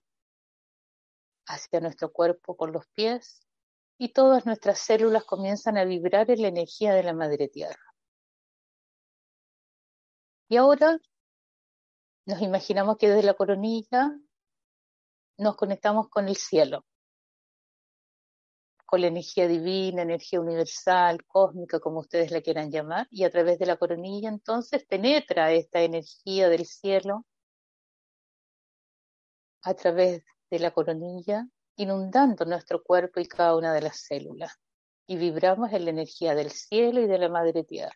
hacia 1.48 1.80
nuestro 1.80 2.12
cuerpo 2.12 2.56
con 2.56 2.72
los 2.72 2.86
pies 2.90 3.47
y 3.98 4.10
todas 4.14 4.46
nuestras 4.46 4.80
células 4.80 5.24
comienzan 5.26 5.78
a 5.78 5.86
vibrar 5.86 6.30
en 6.32 6.42
la 6.42 6.48
energía 6.50 6.94
de 6.94 7.04
la 7.04 7.14
Madre 7.14 7.48
Tierra. 7.48 7.82
Y 10.50 10.58
ahora 10.58 11.00
nos 12.26 12.42
imaginamos 12.42 12.98
que 12.98 13.10
desde 13.10 13.24
la 13.24 13.34
coronilla 13.34 14.18
nos 15.38 15.56
conectamos 15.56 16.10
con 16.10 16.28
el 16.28 16.36
cielo, 16.36 16.86
con 18.86 19.02
la 19.02 19.08
energía 19.08 19.48
divina, 19.48 20.02
energía 20.02 20.40
universal, 20.40 21.26
cósmica, 21.26 21.80
como 21.80 22.00
ustedes 22.00 22.32
la 22.32 22.42
quieran 22.42 22.72
llamar, 22.72 23.08
y 23.12 23.24
a 23.24 23.30
través 23.30 23.60
de 23.60 23.66
la 23.66 23.78
coronilla 23.78 24.30
entonces 24.30 24.86
penetra 24.86 25.52
esta 25.52 25.82
energía 25.82 26.50
del 26.50 26.66
cielo 26.66 27.26
a 29.64 29.74
través 29.74 30.24
de 30.50 30.60
la 30.60 30.72
coronilla, 30.72 31.48
inundando 31.78 32.44
nuestro 32.46 32.84
cuerpo 32.84 33.20
y 33.20 33.28
cada 33.28 33.56
una 33.56 33.74
de 33.74 33.82
las 33.82 34.02
células, 34.02 34.60
y 35.08 35.16
vibramos 35.18 35.72
en 35.72 35.86
la 35.86 35.92
energía 35.92 36.36
del 36.36 36.52
cielo 36.52 37.02
y 37.02 37.08
de 37.08 37.18
la 37.18 37.30
madre 37.30 37.64
tierra. 37.64 37.96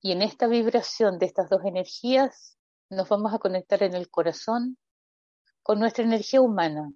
Y 0.00 0.12
en 0.12 0.22
esta 0.22 0.48
vibración 0.48 1.18
de 1.18 1.26
estas 1.26 1.48
dos 1.48 1.64
energías 1.64 2.58
nos 2.90 3.08
vamos 3.08 3.32
a 3.32 3.38
conectar 3.38 3.82
en 3.82 3.94
el 3.94 4.10
corazón 4.10 4.76
con 5.62 5.78
nuestra 5.78 6.04
energía 6.04 6.40
humana. 6.40 6.92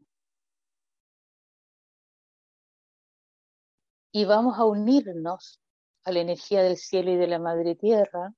Y 4.12 4.24
vamos 4.24 4.58
a 4.58 4.64
unirnos 4.64 5.60
a 6.04 6.12
la 6.12 6.20
energía 6.20 6.62
del 6.62 6.76
cielo 6.76 7.12
y 7.12 7.16
de 7.16 7.28
la 7.28 7.38
madre 7.38 7.76
tierra 7.76 8.34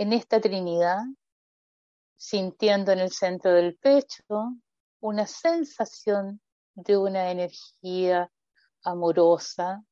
en 0.00 0.14
esta 0.14 0.40
Trinidad, 0.40 1.02
sintiendo 2.16 2.90
en 2.90 3.00
el 3.00 3.10
centro 3.10 3.52
del 3.52 3.76
pecho 3.76 4.54
una 5.00 5.26
sensación 5.26 6.40
de 6.74 6.96
una 6.96 7.30
energía 7.30 8.32
amorosa, 8.82 9.84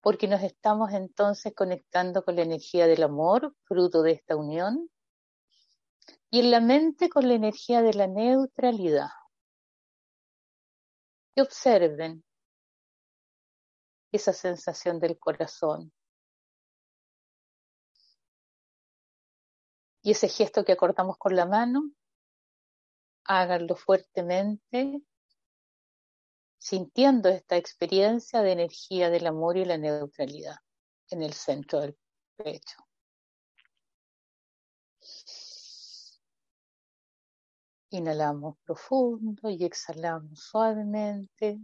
porque 0.00 0.28
nos 0.28 0.44
estamos 0.44 0.92
entonces 0.92 1.52
conectando 1.56 2.24
con 2.24 2.36
la 2.36 2.42
energía 2.42 2.86
del 2.86 3.02
amor, 3.02 3.52
fruto 3.64 4.00
de 4.02 4.12
esta 4.12 4.36
unión, 4.36 4.88
y 6.30 6.38
en 6.38 6.52
la 6.52 6.60
mente 6.60 7.10
con 7.10 7.26
la 7.26 7.34
energía 7.34 7.82
de 7.82 7.94
la 7.94 8.06
neutralidad. 8.06 9.10
Y 11.34 11.40
observen 11.40 12.22
esa 14.12 14.32
sensación 14.32 15.00
del 15.00 15.18
corazón. 15.18 15.92
Y 20.02 20.12
ese 20.12 20.28
gesto 20.28 20.64
que 20.64 20.72
acordamos 20.72 21.18
con 21.18 21.36
la 21.36 21.46
mano, 21.46 21.90
háganlo 23.24 23.76
fuertemente, 23.76 25.02
sintiendo 26.58 27.28
esta 27.28 27.56
experiencia 27.56 28.42
de 28.42 28.52
energía 28.52 29.10
del 29.10 29.26
amor 29.26 29.56
y 29.56 29.64
la 29.64 29.78
neutralidad 29.78 30.56
en 31.10 31.22
el 31.22 31.32
centro 31.32 31.80
del 31.80 31.98
pecho. 32.36 32.86
Inhalamos 37.90 38.56
profundo 38.64 39.50
y 39.50 39.64
exhalamos 39.64 40.38
suavemente. 40.38 41.58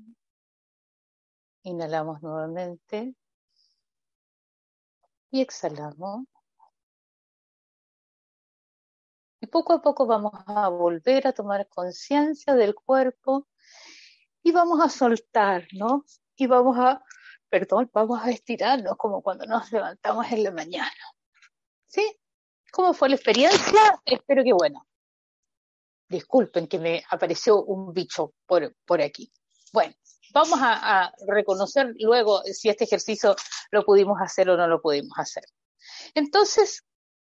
Inhalamos 1.63 2.21
nuevamente 2.23 3.15
y 5.31 5.41
exhalamos. 5.41 6.27
Poco 9.51 9.75
a 9.75 9.83
poco 9.83 10.07
vamos 10.07 10.33
a 10.47 10.69
volver 10.69 11.27
a 11.27 11.33
tomar 11.33 11.69
conciencia 11.69 12.55
del 12.55 12.75
cuerpo 12.75 13.49
y 14.43 14.53
vamos 14.53 14.81
a 14.81 14.89
soltarnos 14.89 16.21
y 16.37 16.47
vamos 16.47 16.77
a, 16.79 17.03
perdón, 17.49 17.91
vamos 17.93 18.21
a 18.23 18.31
estirarnos 18.31 18.97
como 18.97 19.23
cuando 19.23 19.47
nos 19.47 19.71
levantamos 19.73 20.31
en 20.31 20.45
la 20.45 20.51
mañana. 20.51 20.93
¿Sí? 21.87 22.17
¿Cómo 22.73 22.93
fue 22.95 23.09
la 23.09 23.17
experiencia? 23.17 24.01
Espero 24.05 24.45
que 24.45 24.53
bueno. 24.53 24.87
Disculpen 26.09 26.69
que 26.69 26.79
me 26.79 27.03
apareció 27.11 27.65
un 27.65 27.93
bicho 27.93 28.35
por, 28.47 28.75
por 28.85 29.01
aquí. 29.01 29.33
Bueno, 29.73 29.95
vamos 30.33 30.59
a, 30.63 31.13
reconocer 31.27 31.95
luego 31.99 32.43
si 32.45 32.69
este 32.69 32.85
ejercicio 32.85 33.35
lo 33.71 33.85
pudimos 33.85 34.21
hacer 34.21 34.49
o 34.51 34.57
no 34.57 34.67
lo 34.67 34.81
pudimos 34.81 35.19
hacer. 35.19 35.45
Entonces, 36.15 36.85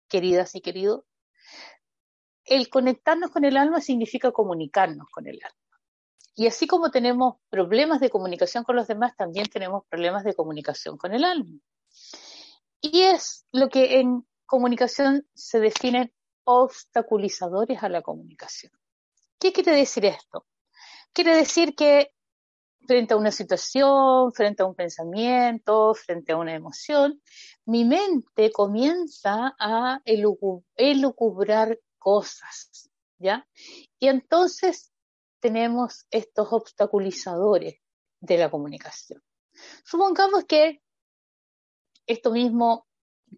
queridas 0.08 0.54
y 0.54 0.60
queridos, 0.60 1.04
el 2.44 2.68
conectarnos 2.68 3.30
con 3.30 3.44
el 3.44 3.56
alma 3.56 3.80
significa 3.80 4.32
comunicarnos 4.32 5.08
con 5.10 5.26
el 5.26 5.40
alma. 5.42 5.58
Y 6.36 6.46
así 6.46 6.66
como 6.66 6.90
tenemos 6.90 7.36
problemas 7.48 8.00
de 8.00 8.10
comunicación 8.10 8.64
con 8.64 8.76
los 8.76 8.88
demás, 8.88 9.16
también 9.16 9.46
tenemos 9.46 9.84
problemas 9.88 10.24
de 10.24 10.34
comunicación 10.34 10.96
con 10.96 11.14
el 11.14 11.24
alma. 11.24 11.58
Y 12.80 13.02
es 13.02 13.46
lo 13.52 13.68
que 13.68 14.00
en 14.00 14.26
comunicación 14.46 15.26
se 15.34 15.60
definen 15.60 16.12
obstaculizadores 16.44 17.82
a 17.82 17.88
la 17.88 18.02
comunicación. 18.02 18.72
¿Qué 19.38 19.52
quiere 19.52 19.76
decir 19.76 20.04
esto? 20.04 20.46
Quiere 21.12 21.36
decir 21.36 21.74
que 21.74 22.10
frente 22.86 23.14
a 23.14 23.16
una 23.16 23.30
situación, 23.30 24.32
frente 24.32 24.62
a 24.62 24.66
un 24.66 24.74
pensamiento, 24.74 25.94
frente 25.94 26.32
a 26.32 26.36
una 26.36 26.54
emoción, 26.54 27.20
mi 27.64 27.84
mente 27.84 28.50
comienza 28.52 29.54
a 29.58 30.00
elucubrar 30.04 31.78
cosas, 32.04 32.90
¿ya? 33.18 33.48
Y 33.98 34.08
entonces 34.08 34.92
tenemos 35.40 36.06
estos 36.10 36.48
obstaculizadores 36.52 37.80
de 38.20 38.36
la 38.36 38.50
comunicación. 38.50 39.22
Supongamos 39.84 40.44
que 40.44 40.82
esto 42.06 42.30
mismo 42.30 42.86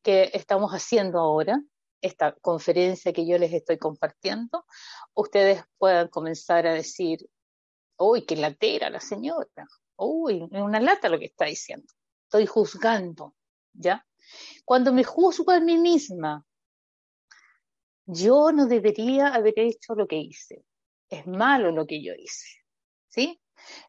que 0.02 0.30
estamos 0.34 0.72
haciendo 0.72 1.20
ahora, 1.20 1.62
esta 2.00 2.32
conferencia 2.32 3.12
que 3.12 3.24
yo 3.24 3.38
les 3.38 3.52
estoy 3.52 3.78
compartiendo, 3.78 4.66
ustedes 5.14 5.62
puedan 5.78 6.08
comenzar 6.08 6.66
a 6.66 6.74
decir, 6.74 7.20
uy, 7.98 8.26
qué 8.26 8.34
latera 8.34 8.90
la 8.90 9.00
señora, 9.00 9.66
uy, 9.96 10.42
una 10.50 10.80
lata 10.80 11.08
lo 11.08 11.20
que 11.20 11.26
está 11.26 11.44
diciendo, 11.44 11.86
estoy 12.24 12.46
juzgando, 12.46 13.36
¿ya? 13.72 14.04
Cuando 14.64 14.92
me 14.92 15.04
juzgo 15.04 15.52
a 15.52 15.60
mí 15.60 15.78
misma, 15.78 16.44
yo 18.06 18.52
no 18.52 18.66
debería 18.66 19.28
haber 19.28 19.58
hecho 19.58 19.94
lo 19.94 20.06
que 20.06 20.16
hice, 20.16 20.64
es 21.10 21.26
malo 21.26 21.70
lo 21.72 21.86
que 21.86 22.02
yo 22.02 22.14
hice, 22.14 22.48
¿sí? 23.08 23.40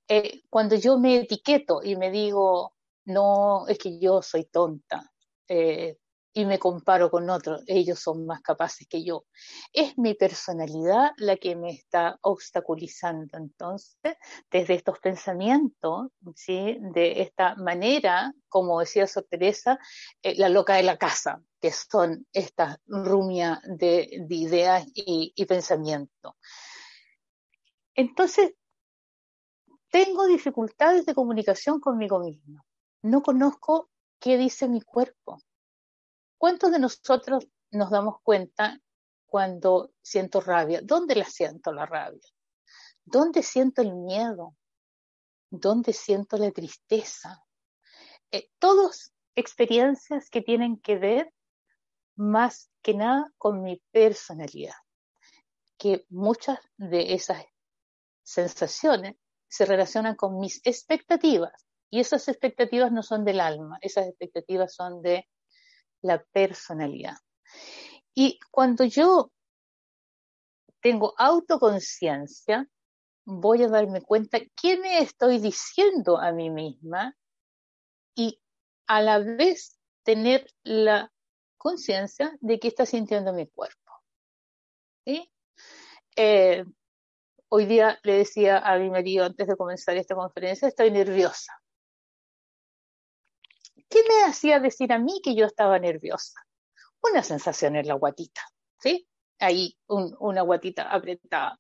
Eh, 0.08 0.42
cuando 0.50 0.76
yo 0.76 0.98
me 1.00 1.18
etiqueto 1.18 1.82
y 1.84 1.96
me 1.96 2.12
digo, 2.12 2.76
no, 3.06 3.68
es 3.68 3.78
que 3.78 4.00
yo 4.00 4.22
soy 4.22 4.46
tonta, 4.46 5.12
eh, 5.48 5.98
y 6.38 6.46
me 6.46 6.60
comparo 6.60 7.10
con 7.10 7.28
otros, 7.32 7.64
ellos 7.66 8.00
son 8.00 8.28
más 8.28 8.42
capaces 8.42 8.88
que 8.88 9.04
yo. 9.04 9.26
Es 9.74 9.98
mi 9.98 10.14
personalidad 10.14 11.14
la 11.18 11.36
que 11.36 11.56
me 11.56 11.72
está 11.72 12.20
obstaculizando 12.22 13.40
entonces 13.40 14.18
desde 14.52 14.76
estos 14.76 15.00
pensamientos, 15.00 16.10
¿sí? 16.36 16.78
de 16.94 17.24
esta 17.24 17.56
manera, 17.56 18.32
como 18.50 18.80
decía 18.80 19.08
Sor 19.08 19.26
Teresa, 19.28 19.80
eh, 20.22 20.36
la 20.38 20.48
loca 20.50 20.76
de 20.76 20.84
la 20.84 20.98
casa, 20.98 21.42
que 21.60 21.72
son 21.72 22.26
estas 22.34 22.78
rumias 22.86 23.60
de, 23.64 24.26
ideas 24.30 24.86
y, 24.94 25.46
pensamientos. 25.46 26.34
Entonces, 27.96 28.54
tengo 29.90 30.28
dificultades 30.28 31.06
de 31.06 31.16
comunicación 31.16 31.80
conmigo 31.80 32.20
mismo. 32.20 32.66
No 33.02 33.22
conozco 33.22 33.90
qué 34.20 34.38
dice 34.38 34.68
mi 34.68 34.82
cuerpo 34.82 35.40
¿Cuántos 36.38 36.72
de 36.72 36.80
nosotros 36.80 37.48
nos 37.72 37.90
damos 37.90 38.22
cuenta 38.22 38.80
cuando 39.26 39.92
siento 40.04 40.40
rabia? 40.40 40.82
¿Dónde 40.84 41.16
la 41.16 41.26
siento 41.26 41.74
la 41.74 41.88
rabia? 41.88 42.22
¿Dónde 43.04 43.42
siento 43.42 43.82
el 43.82 43.96
miedo? 43.96 44.56
¿Dónde 45.50 45.94
siento 45.94 46.38
la 46.38 46.52
tristeza? 46.52 47.44
Eh, 48.30 48.52
todas 48.60 49.14
experiencias 49.36 50.30
que 50.30 50.42
tienen 50.42 50.78
que 50.80 50.98
ver 50.98 51.34
más 52.18 52.70
que 52.82 52.94
nada 52.94 53.32
con 53.38 53.62
mi 53.62 53.82
personalidad, 53.92 54.76
que 55.78 56.06
muchas 56.10 56.60
de 56.78 57.14
esas 57.14 57.46
sensaciones 58.24 59.16
se 59.48 59.66
relacionan 59.66 60.16
con 60.16 60.40
mis 60.40 60.60
expectativas 60.66 61.54
y 61.90 62.02
esas 62.02 62.28
expectativas 62.28 62.92
no 62.92 63.04
son 63.04 63.24
del 63.24 63.40
alma, 63.40 63.78
esas 63.82 64.08
expectativas 64.08 64.74
son 64.74 65.02
de 65.02 65.28
la 66.02 66.22
personalidad. 66.24 67.18
Y 68.14 68.40
cuando 68.52 68.84
yo 68.84 69.32
tengo 70.82 71.14
autoconciencia, 71.18 72.68
voy 73.26 73.64
a 73.64 73.68
darme 73.68 74.02
cuenta 74.02 74.40
qué 74.60 74.78
me 74.78 75.00
estoy 75.00 75.40
diciendo 75.40 76.18
a 76.18 76.32
mí 76.32 76.50
misma 76.50 77.16
y 78.16 78.42
a 78.88 79.02
la 79.02 79.20
vez 79.20 79.78
tener 80.04 80.48
la 80.64 81.12
conciencia 81.58 82.36
de 82.40 82.60
qué 82.60 82.68
está 82.68 82.86
sintiendo 82.86 83.34
mi 83.34 83.48
cuerpo. 83.48 83.92
Eh, 86.16 86.66
hoy 87.50 87.66
día 87.66 88.00
le 88.04 88.14
decía 88.14 88.58
a 88.58 88.78
mi 88.78 88.90
marido 88.90 89.26
antes 89.26 89.48
de 89.48 89.56
comenzar 89.56 89.96
esta 89.98 90.16
conferencia, 90.16 90.68
estoy 90.68 90.92
nerviosa. 90.92 91.54
¿Qué 93.90 94.00
me 94.08 94.26
hacía 94.26 94.60
decir 94.60 94.92
a 94.92 95.00
mí 95.00 95.22
que 95.24 95.36
yo 95.36 95.46
estaba 95.46 95.80
nerviosa? 95.80 96.42
Una 97.02 97.24
sensación 97.24 97.76
en 97.76 97.88
la 97.88 97.94
guatita, 97.94 98.42
¿sí? 98.80 99.08
Ahí 99.40 99.78
una 99.88 100.42
guatita 100.42 100.92
apretada. 100.92 101.60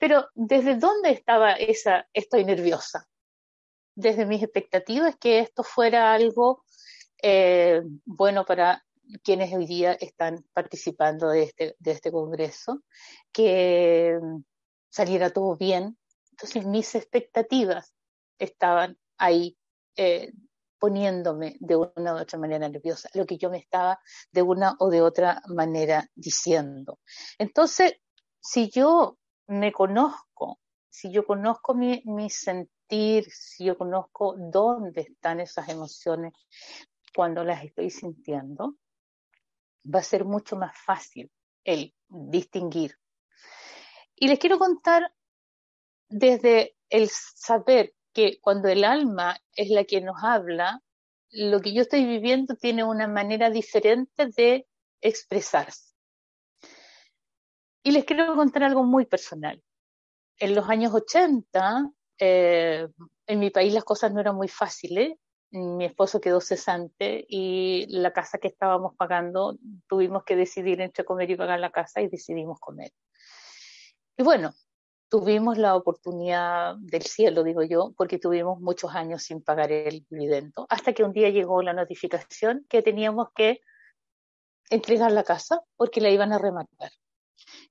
Pero 0.00 0.28
¿desde 0.34 0.76
dónde 0.76 1.10
estaba 1.10 1.52
esa 1.52 2.08
estoy 2.12 2.44
nerviosa? 2.44 3.08
Desde 3.94 4.24
mis 4.24 4.42
expectativas 4.42 5.16
que 5.16 5.40
esto 5.40 5.64
fuera 5.64 6.12
algo 6.12 6.64
eh, 7.20 7.82
bueno 8.04 8.44
para 8.44 8.86
quienes 9.22 9.52
hoy 9.52 9.66
día 9.66 9.92
están 9.92 10.44
participando 10.52 11.28
de 11.28 11.44
este, 11.44 11.76
de 11.78 11.90
este 11.90 12.12
congreso, 12.12 12.82
que 13.32 14.18
saliera 14.90 15.30
todo 15.30 15.56
bien. 15.56 15.98
Entonces 16.30 16.66
mis 16.66 16.94
expectativas 16.94 17.92
estaban 18.38 18.98
ahí 19.16 19.56
eh, 19.96 20.32
poniéndome 20.78 21.56
de 21.60 21.76
una 21.76 22.14
u 22.14 22.18
otra 22.18 22.38
manera 22.38 22.68
nerviosa, 22.68 23.08
lo 23.14 23.26
que 23.26 23.36
yo 23.36 23.50
me 23.50 23.58
estaba 23.58 23.98
de 24.30 24.42
una 24.42 24.76
o 24.78 24.90
de 24.90 25.02
otra 25.02 25.42
manera 25.48 26.08
diciendo. 26.14 27.00
Entonces, 27.38 27.94
si 28.40 28.70
yo 28.70 29.18
me 29.48 29.72
conozco, 29.72 30.60
si 30.88 31.10
yo 31.10 31.26
conozco 31.26 31.74
mi, 31.74 32.02
mi 32.04 32.30
sentir, 32.30 33.24
si 33.30 33.64
yo 33.64 33.76
conozco 33.76 34.36
dónde 34.38 35.02
están 35.02 35.40
esas 35.40 35.68
emociones 35.68 36.32
cuando 37.14 37.42
las 37.42 37.64
estoy 37.64 37.90
sintiendo, 37.90 38.76
va 39.92 40.00
a 40.00 40.02
ser 40.02 40.24
mucho 40.24 40.56
más 40.56 40.76
fácil 40.78 41.30
el 41.64 41.94
distinguir. 42.08 42.96
Y 44.14 44.28
les 44.28 44.38
quiero 44.38 44.58
contar 44.58 45.12
desde 46.08 46.76
el 46.88 47.08
saber 47.08 47.94
que 48.12 48.40
cuando 48.40 48.68
el 48.68 48.84
alma 48.84 49.38
es 49.54 49.70
la 49.70 49.84
que 49.84 50.00
nos 50.00 50.16
habla, 50.22 50.82
lo 51.30 51.60
que 51.60 51.72
yo 51.72 51.82
estoy 51.82 52.04
viviendo 52.04 52.56
tiene 52.56 52.84
una 52.84 53.06
manera 53.06 53.50
diferente 53.50 54.26
de 54.36 54.66
expresarse. 55.00 55.94
Y 57.82 57.92
les 57.92 58.04
quiero 58.04 58.34
contar 58.34 58.64
algo 58.64 58.84
muy 58.84 59.06
personal. 59.06 59.62
En 60.38 60.54
los 60.54 60.68
años 60.68 60.92
80, 60.92 61.90
eh, 62.18 62.88
en 63.26 63.38
mi 63.38 63.50
país 63.50 63.72
las 63.72 63.84
cosas 63.84 64.12
no 64.12 64.20
eran 64.20 64.36
muy 64.36 64.48
fáciles. 64.48 65.16
Mi 65.50 65.86
esposo 65.86 66.20
quedó 66.20 66.40
cesante 66.40 67.24
y 67.28 67.86
la 67.88 68.12
casa 68.12 68.38
que 68.38 68.48
estábamos 68.48 68.94
pagando 68.96 69.56
tuvimos 69.88 70.24
que 70.24 70.36
decidir 70.36 70.80
entre 70.80 71.04
comer 71.04 71.30
y 71.30 71.36
pagar 71.36 71.58
la 71.60 71.70
casa 71.70 72.02
y 72.02 72.08
decidimos 72.08 72.60
comer. 72.60 72.92
Y 74.16 74.22
bueno, 74.22 74.52
tuvimos 75.08 75.56
la 75.56 75.74
oportunidad 75.74 76.76
del 76.78 77.02
cielo, 77.02 77.42
digo 77.42 77.62
yo, 77.62 77.92
porque 77.96 78.18
tuvimos 78.18 78.60
muchos 78.60 78.94
años 78.94 79.22
sin 79.22 79.42
pagar 79.42 79.72
el 79.72 80.04
dividendo, 80.10 80.66
hasta 80.68 80.92
que 80.92 81.04
un 81.04 81.12
día 81.12 81.30
llegó 81.30 81.62
la 81.62 81.72
notificación 81.72 82.66
que 82.68 82.82
teníamos 82.82 83.28
que 83.34 83.60
entregar 84.70 85.12
la 85.12 85.24
casa 85.24 85.62
porque 85.76 86.00
la 86.00 86.10
iban 86.10 86.32
a 86.32 86.38
rematar. 86.38 86.90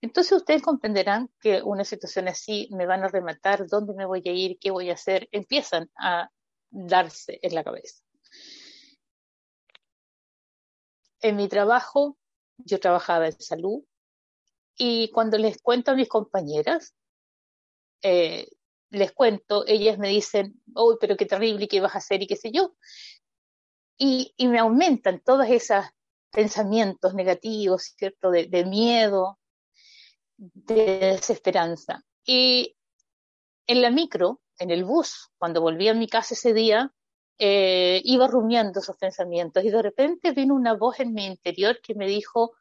Entonces 0.02 0.32
ustedes 0.32 0.62
comprenderán 0.62 1.30
que 1.40 1.62
una 1.62 1.84
situación 1.84 2.28
así, 2.28 2.70
me 2.72 2.86
van 2.86 3.04
a 3.04 3.08
rematar, 3.08 3.68
dónde 3.68 3.94
me 3.94 4.06
voy 4.06 4.24
a 4.26 4.32
ir, 4.32 4.58
qué 4.60 4.72
voy 4.72 4.90
a 4.90 4.94
hacer, 4.94 5.28
empiezan 5.32 5.90
a 6.00 6.30
darse 6.70 7.40
en 7.42 7.56
la 7.56 7.64
cabeza. 7.64 8.04
En 11.22 11.36
mi 11.36 11.48
trabajo, 11.48 12.18
yo 12.58 12.80
trabajaba 12.80 13.28
en 13.28 13.40
salud, 13.40 13.84
y 14.78 15.10
cuando 15.12 15.38
les 15.38 15.60
cuento 15.62 15.92
a 15.92 15.96
mis 15.96 16.08
compañeras, 16.08 16.94
eh, 18.04 18.48
les 18.92 19.12
cuento, 19.12 19.66
ellas 19.68 19.98
me 19.98 20.10
dicen, 20.10 20.62
uy, 20.76 20.96
pero 21.02 21.18
qué 21.18 21.26
terrible, 21.26 21.68
¿qué 21.68 21.82
vas 21.82 21.96
a 21.96 21.98
hacer? 21.98 22.22
y 22.22 22.28
qué 22.28 22.36
sé 22.36 22.52
yo. 22.52 22.76
Y, 23.98 24.34
me 24.48 24.60
aumentan 24.60 25.22
todos 25.22 25.48
esos 25.50 25.84
pensamientos 26.32 27.16
negativos, 27.16 27.96
¿cierto? 27.98 28.30
De, 28.30 28.46
de 28.46 28.66
miedo, 28.66 29.40
de 30.38 31.00
desesperanza. 31.00 32.04
Y 32.24 32.78
en 33.66 33.82
la 33.82 33.90
micro, 33.90 34.42
en 34.60 34.72
el 34.72 34.84
bus, 34.84 35.30
cuando 35.38 35.62
volví 35.62 35.88
a 35.88 35.94
mi 35.94 36.08
casa 36.08 36.34
ese 36.34 36.54
día, 36.54 36.94
eh, 37.40 38.02
iba 38.04 38.28
rumiando 38.28 38.80
esos 38.80 38.98
pensamientos 38.98 39.64
y 39.64 39.70
de 39.70 39.82
repente 39.82 40.32
vino 40.32 40.56
una 40.56 40.74
voz 40.74 41.00
en 41.00 41.14
mi 41.14 41.26
interior 41.26 41.80
que 41.82 41.94
me 41.94 42.08
dijo, 42.08 42.56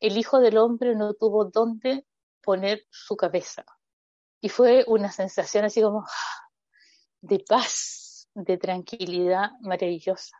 el 0.00 0.16
Hijo 0.16 0.38
del 0.38 0.58
Hombre 0.58 0.94
no 0.94 1.14
tuvo 1.14 1.46
dónde 1.46 2.06
poner 2.42 2.86
su 2.90 3.16
cabeza. 3.16 3.64
Y 4.40 4.48
fue 4.48 4.84
una 4.86 5.10
sensación 5.10 5.64
así 5.64 5.82
como 5.82 6.04
de 7.20 7.40
paz, 7.40 8.28
de 8.34 8.56
tranquilidad 8.56 9.50
maravillosa, 9.60 10.36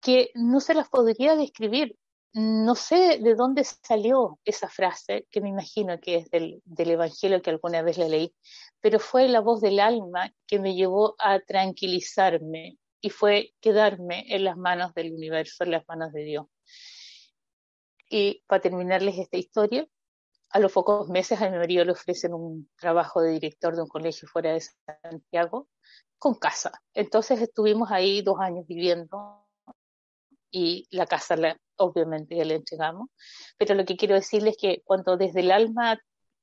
que 0.00 0.30
no 0.34 0.60
se 0.60 0.74
las 0.74 0.88
podría 0.88 1.36
describir. 1.36 1.96
No 2.34 2.74
sé 2.74 3.18
de 3.22 3.36
dónde 3.36 3.62
salió 3.62 4.40
esa 4.44 4.68
frase, 4.68 5.24
que 5.30 5.40
me 5.40 5.50
imagino 5.50 6.00
que 6.00 6.16
es 6.16 6.30
del, 6.30 6.60
Evangelio 6.76 7.40
que 7.40 7.50
alguna 7.50 7.80
vez 7.82 7.96
la 7.96 8.08
leí, 8.08 8.34
pero 8.80 8.98
fue 8.98 9.28
la 9.28 9.38
voz 9.38 9.60
del 9.60 9.78
alma 9.78 10.32
que 10.48 10.58
me 10.58 10.74
llevó 10.74 11.14
a 11.20 11.38
tranquilizarme 11.38 12.76
y 13.00 13.10
fue 13.10 13.54
quedarme 13.60 14.24
en 14.34 14.42
las 14.42 14.56
manos 14.56 14.92
del 14.94 15.12
universo, 15.12 15.62
en 15.62 15.70
las 15.70 15.84
manos 15.86 16.12
de 16.12 16.24
Dios. 16.24 16.46
Y 18.10 18.42
para 18.48 18.62
terminarles 18.62 19.16
esta 19.16 19.36
historia, 19.36 19.86
a 20.50 20.58
los 20.58 20.72
pocos 20.72 21.08
meses 21.08 21.40
a 21.40 21.48
mi 21.50 21.56
marido 21.56 21.84
le 21.84 21.92
ofrecen 21.92 22.34
un 22.34 22.68
trabajo 22.76 23.20
de 23.20 23.30
director 23.30 23.76
de 23.76 23.82
un 23.82 23.88
colegio 23.88 24.26
fuera 24.26 24.52
de 24.52 24.60
Santiago 25.02 25.68
con 26.18 26.34
casa. 26.34 26.72
Entonces 26.94 27.40
estuvimos 27.40 27.92
ahí 27.92 28.22
dos 28.22 28.40
años 28.40 28.66
viviendo 28.66 29.46
y 30.50 30.86
la 30.90 31.06
casa 31.06 31.36
la, 31.36 31.56
obviamente 31.76 32.36
ya 32.36 32.44
le 32.44 32.56
entregamos. 32.56 33.10
Pero 33.58 33.74
lo 33.74 33.84
que 33.84 33.96
quiero 33.96 34.14
decirles 34.14 34.56
es 34.56 34.60
que 34.60 34.82
cuando 34.84 35.16
desde 35.16 35.40
el 35.40 35.50
alma 35.50 35.98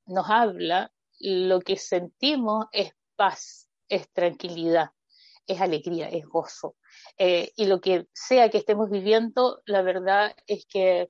nos 0.05 0.29
habla, 0.29 0.91
lo 1.19 1.59
que 1.61 1.77
sentimos 1.77 2.65
es 2.71 2.91
paz, 3.15 3.69
es 3.87 4.09
tranquilidad, 4.11 4.89
es 5.47 5.61
alegría, 5.61 6.09
es 6.09 6.25
gozo. 6.25 6.75
Eh, 7.17 7.51
y 7.55 7.65
lo 7.65 7.81
que 7.81 8.07
sea 8.13 8.49
que 8.49 8.57
estemos 8.57 8.89
viviendo, 8.89 9.61
la 9.65 9.81
verdad 9.81 10.35
es 10.47 10.65
que 10.65 11.09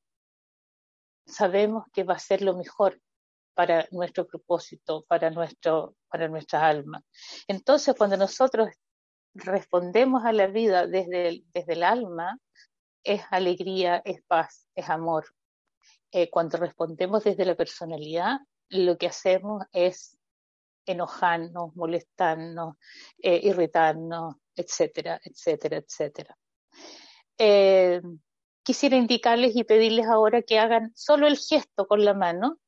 sabemos 1.26 1.86
que 1.94 2.04
va 2.04 2.16
a 2.16 2.20
ser 2.20 2.42
lo 2.42 2.58
mejor 2.58 3.02
para 3.54 3.88
nuestro 3.92 4.28
propósito, 4.28 5.06
para, 5.08 5.30
nuestro, 5.30 5.96
para 6.10 6.28
nuestra 6.28 6.68
alma. 6.68 7.04
Entonces, 7.48 7.96
cuando 7.98 8.18
nosotros 8.18 8.70
respondemos 9.34 10.26
a 10.26 10.34
la 10.34 10.48
vida 10.48 10.88
desde 10.88 11.44
desde 11.54 11.74
el 11.74 11.84
alma, 11.84 12.38
es 13.04 13.22
alegría, 13.32 14.02
es 14.06 14.22
paz, 14.24 14.68
es 14.76 14.90
amor. 14.90 15.26
Eh, 16.12 16.30
cuando 16.30 16.58
respondemos 16.58 17.24
desde 17.24 17.46
la 17.46 17.56
personalidad, 17.56 18.40
lo 18.70 18.98
que 18.98 19.08
hacemos 19.08 19.64
es 19.72 20.18
enojarnos, 20.86 21.76
molestarnos, 21.76 22.76
eh, 23.20 23.40
irritarnos, 23.44 24.36
etcétera, 24.56 25.20
etcétera, 25.24 25.78
etcétera. 25.78 26.38
Eh, 27.38 28.02
quisiera 28.64 28.98
indicarles 28.98 29.56
y 29.56 29.64
pedirles 29.64 30.08
ahora 30.08 30.42
que 30.42 30.60
hagan 30.60 30.92
solo 30.96 31.28
el 31.28 31.38
gesto 31.38 31.88
con 31.88 32.04
la 32.04 32.14
mano, 32.14 32.60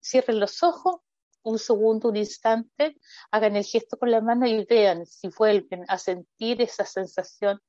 cierren 0.00 0.40
los 0.40 0.62
ojos 0.62 1.00
un 1.42 1.58
segundo, 1.58 2.08
un 2.08 2.16
instante, 2.16 2.96
hagan 3.30 3.56
el 3.56 3.64
gesto 3.64 3.96
con 3.96 4.10
la 4.10 4.20
mano 4.20 4.46
y 4.46 4.64
vean 4.64 5.06
si 5.06 5.28
vuelven 5.28 5.84
a 5.88 5.98
sentir 5.98 6.60
esa 6.60 6.84
sensación 6.84 7.60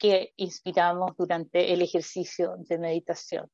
que 0.00 0.32
inspiramos 0.36 1.14
durante 1.16 1.72
el 1.72 1.82
ejercicio 1.82 2.56
de 2.58 2.78
meditación. 2.78 3.50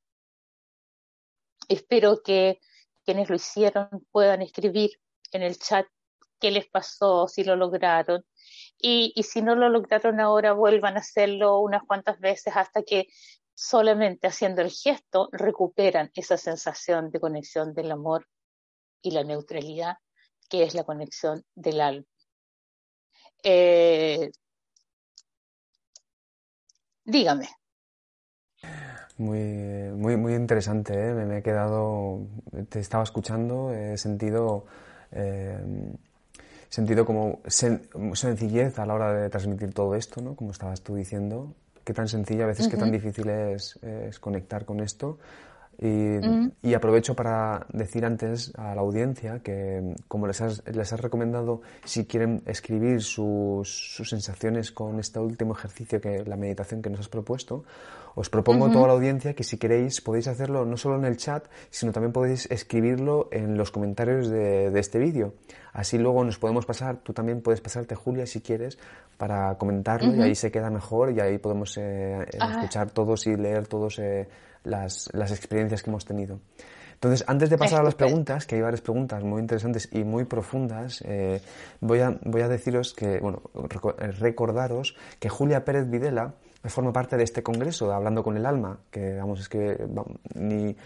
Espero 1.68 2.22
que 2.22 2.60
quienes 3.04 3.28
lo 3.28 3.34
hicieron 3.34 3.88
puedan 4.12 4.42
escribir 4.42 4.92
en 5.32 5.42
el 5.42 5.58
chat 5.58 5.86
qué 6.40 6.52
les 6.52 6.68
pasó, 6.68 7.26
si 7.26 7.42
lo 7.42 7.56
lograron. 7.56 8.24
Y, 8.78 9.12
si 9.24 9.42
no 9.42 9.56
lo 9.56 9.68
lograron 9.68 10.20
ahora, 10.20 10.52
vuelvan 10.52 10.96
a 10.96 11.00
hacerlo 11.00 11.58
unas 11.58 11.82
cuantas 11.82 12.20
veces 12.20 12.52
hasta 12.56 12.82
que 12.82 13.08
solamente 13.54 14.28
haciendo 14.28 14.62
el 14.62 14.70
gesto 14.70 15.28
recuperan 15.32 16.12
esa 16.14 16.36
sensación 16.36 17.10
de 17.10 17.18
conexión 17.18 17.74
del 17.74 17.90
amor 17.90 18.28
y 19.02 19.10
la 19.10 19.24
neutralidad, 19.24 19.96
que 20.48 20.62
es 20.62 20.74
la 20.74 20.84
conexión 20.84 21.44
del 21.56 21.80
alma. 21.80 22.06
Eh, 23.42 24.30
dígame. 27.06 27.48
Muy, 29.18 29.38
muy, 29.94 30.16
muy 30.18 30.34
interesante, 30.34 30.92
¿eh? 30.92 31.14
me, 31.14 31.38
he 31.38 31.42
quedado, 31.42 32.26
te 32.68 32.80
estaba 32.80 33.02
escuchando, 33.02 33.72
he 33.72 33.96
sentido, 33.96 34.66
eh, 35.12 35.58
sentido 36.68 37.06
como 37.06 37.40
sencillez 37.46 38.78
a 38.78 38.84
la 38.84 38.92
hora 38.92 39.14
de 39.14 39.30
transmitir 39.30 39.72
todo 39.72 39.94
esto, 39.94 40.20
¿no? 40.20 40.36
como 40.36 40.50
estabas 40.50 40.82
tú 40.82 40.96
diciendo, 40.96 41.54
qué 41.82 41.94
tan 41.94 42.08
sencillo, 42.08 42.44
a 42.44 42.48
veces 42.48 42.68
qué 42.68 42.76
tan 42.76 42.92
difícil 42.92 43.30
es, 43.30 43.78
conectar 44.20 44.66
con 44.66 44.80
esto. 44.80 45.18
Y, 45.78 46.74
aprovecho 46.74 47.14
para 47.14 47.66
decir 47.72 48.04
antes 48.04 48.52
a 48.56 48.74
la 48.74 48.80
audiencia 48.80 49.40
que, 49.42 49.94
como 50.08 50.26
les 50.26 50.40
has, 50.40 50.62
les 50.66 50.92
has 50.92 51.00
recomendado, 51.00 51.62
si 51.84 52.06
quieren 52.06 52.42
escribir 52.46 53.02
sus, 53.02 53.94
sus, 53.94 54.08
sensaciones 54.08 54.72
con 54.72 54.98
este 54.98 55.18
último 55.18 55.54
ejercicio, 55.54 56.00
que 56.00 56.24
la 56.24 56.36
meditación 56.36 56.82
que 56.82 56.90
nos 56.90 57.00
has 57.00 57.08
propuesto, 57.08 57.64
os 58.14 58.30
propongo 58.30 58.66
a 58.66 58.72
toda 58.72 58.86
la 58.86 58.94
audiencia 58.94 59.34
que 59.34 59.44
si 59.44 59.58
queréis 59.58 60.00
podéis 60.00 60.26
hacerlo 60.28 60.64
no 60.64 60.78
solo 60.78 60.96
en 60.96 61.04
el 61.04 61.18
chat, 61.18 61.44
sino 61.68 61.92
también 61.92 62.12
podéis 62.12 62.50
escribirlo 62.50 63.28
en 63.30 63.58
los 63.58 63.70
comentarios 63.70 64.30
de, 64.30 64.70
de 64.70 64.80
este 64.80 64.98
vídeo. 64.98 65.34
Así 65.74 65.98
luego 65.98 66.24
nos 66.24 66.38
podemos 66.38 66.64
pasar, 66.64 66.96
tú 67.02 67.12
también 67.12 67.42
puedes 67.42 67.60
pasarte, 67.60 67.94
Julia, 67.94 68.24
si 68.24 68.40
quieres, 68.40 68.78
para 69.16 69.56
comentarlo 69.56 70.14
y 70.14 70.22
ahí 70.22 70.34
se 70.34 70.50
queda 70.50 70.70
mejor 70.70 71.12
y 71.12 71.20
ahí 71.20 71.38
podemos 71.38 71.76
eh, 71.76 72.22
eh, 72.22 72.38
ah. 72.40 72.52
escuchar 72.52 72.90
todos 72.90 73.26
y 73.26 73.36
leer 73.36 73.66
todos 73.66 73.98
eh, 73.98 74.28
las, 74.66 75.08
las 75.12 75.30
experiencias 75.30 75.82
que 75.82 75.90
hemos 75.90 76.04
tenido. 76.04 76.40
Entonces, 76.94 77.24
antes 77.28 77.50
de 77.50 77.58
pasar 77.58 77.80
a 77.80 77.82
las 77.82 77.94
preguntas, 77.94 78.46
que 78.46 78.56
hay 78.56 78.62
varias 78.62 78.80
preguntas 78.80 79.22
muy 79.22 79.40
interesantes 79.40 79.88
y 79.92 80.02
muy 80.02 80.24
profundas, 80.24 81.04
voy, 81.80 82.00
a, 82.00 82.18
voy 82.24 82.40
a 82.40 82.48
deciros 82.48 82.94
que, 82.94 83.18
bueno, 83.20 83.42
recordaros 84.18 84.96
que 85.20 85.28
Julia 85.28 85.66
Pérez 85.66 85.90
Videla 85.90 86.34
forma 86.68 86.92
parte 86.92 87.16
de 87.16 87.24
este 87.24 87.42
congreso, 87.42 87.92
Hablando 87.92 88.22
con 88.22 88.36
el 88.36 88.46
Alma, 88.46 88.78
que 88.90 89.16
vamos, 89.16 89.40
es 89.40 89.48
que 89.48 89.78
ni 90.34 90.76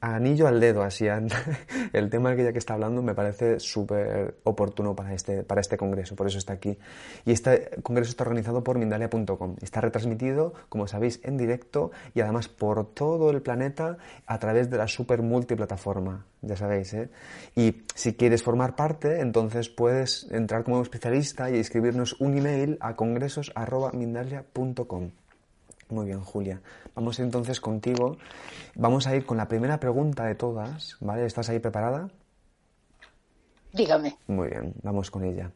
anillo 0.00 0.46
al 0.46 0.60
dedo, 0.60 0.82
así, 0.82 1.06
el 1.92 2.10
tema 2.10 2.36
que 2.36 2.44
ya 2.44 2.52
que 2.52 2.58
está 2.58 2.74
hablando 2.74 3.02
me 3.02 3.14
parece 3.14 3.60
súper 3.60 4.36
oportuno 4.44 4.94
para 4.94 5.14
este, 5.14 5.42
para 5.42 5.60
este 5.60 5.76
congreso, 5.76 6.16
por 6.16 6.26
eso 6.26 6.38
está 6.38 6.52
aquí. 6.52 6.78
Y 7.24 7.32
este 7.32 7.70
congreso 7.82 8.10
está 8.10 8.24
organizado 8.24 8.62
por 8.62 8.78
Mindalia.com, 8.78 9.56
está 9.62 9.80
retransmitido, 9.80 10.52
como 10.68 10.86
sabéis, 10.86 11.20
en 11.22 11.36
directo 11.36 11.92
y 12.14 12.20
además 12.20 12.48
por 12.48 12.86
todo 12.92 13.30
el 13.30 13.42
planeta 13.42 13.96
a 14.26 14.38
través 14.38 14.70
de 14.70 14.78
la 14.78 14.88
super 14.88 15.22
multiplataforma, 15.22 16.26
ya 16.42 16.56
sabéis, 16.56 16.92
¿eh? 16.94 17.08
Y 17.56 17.82
si 17.94 18.14
quieres 18.14 18.42
formar 18.42 18.76
parte, 18.76 19.20
entonces 19.20 19.68
puedes 19.68 20.26
entrar 20.30 20.64
como 20.64 20.82
especialista 20.82 21.50
y 21.50 21.58
escribirnos 21.58 22.20
un 22.20 22.36
email 22.36 22.76
a 22.80 22.96
congresos.mindalia.com. 22.96 25.10
Muy 25.88 26.06
bien, 26.06 26.20
Julia. 26.20 26.60
Vamos 26.94 27.20
entonces 27.20 27.60
contigo. 27.60 28.16
Vamos 28.74 29.06
a 29.06 29.14
ir 29.14 29.24
con 29.24 29.36
la 29.36 29.46
primera 29.46 29.78
pregunta 29.78 30.24
de 30.24 30.34
todas, 30.34 30.96
¿vale? 31.00 31.26
¿Estás 31.26 31.48
ahí 31.48 31.58
preparada? 31.58 32.08
Dígame. 33.72 34.16
Muy 34.26 34.48
bien, 34.48 34.74
vamos 34.82 35.10
con 35.10 35.24
ella. 35.24 35.50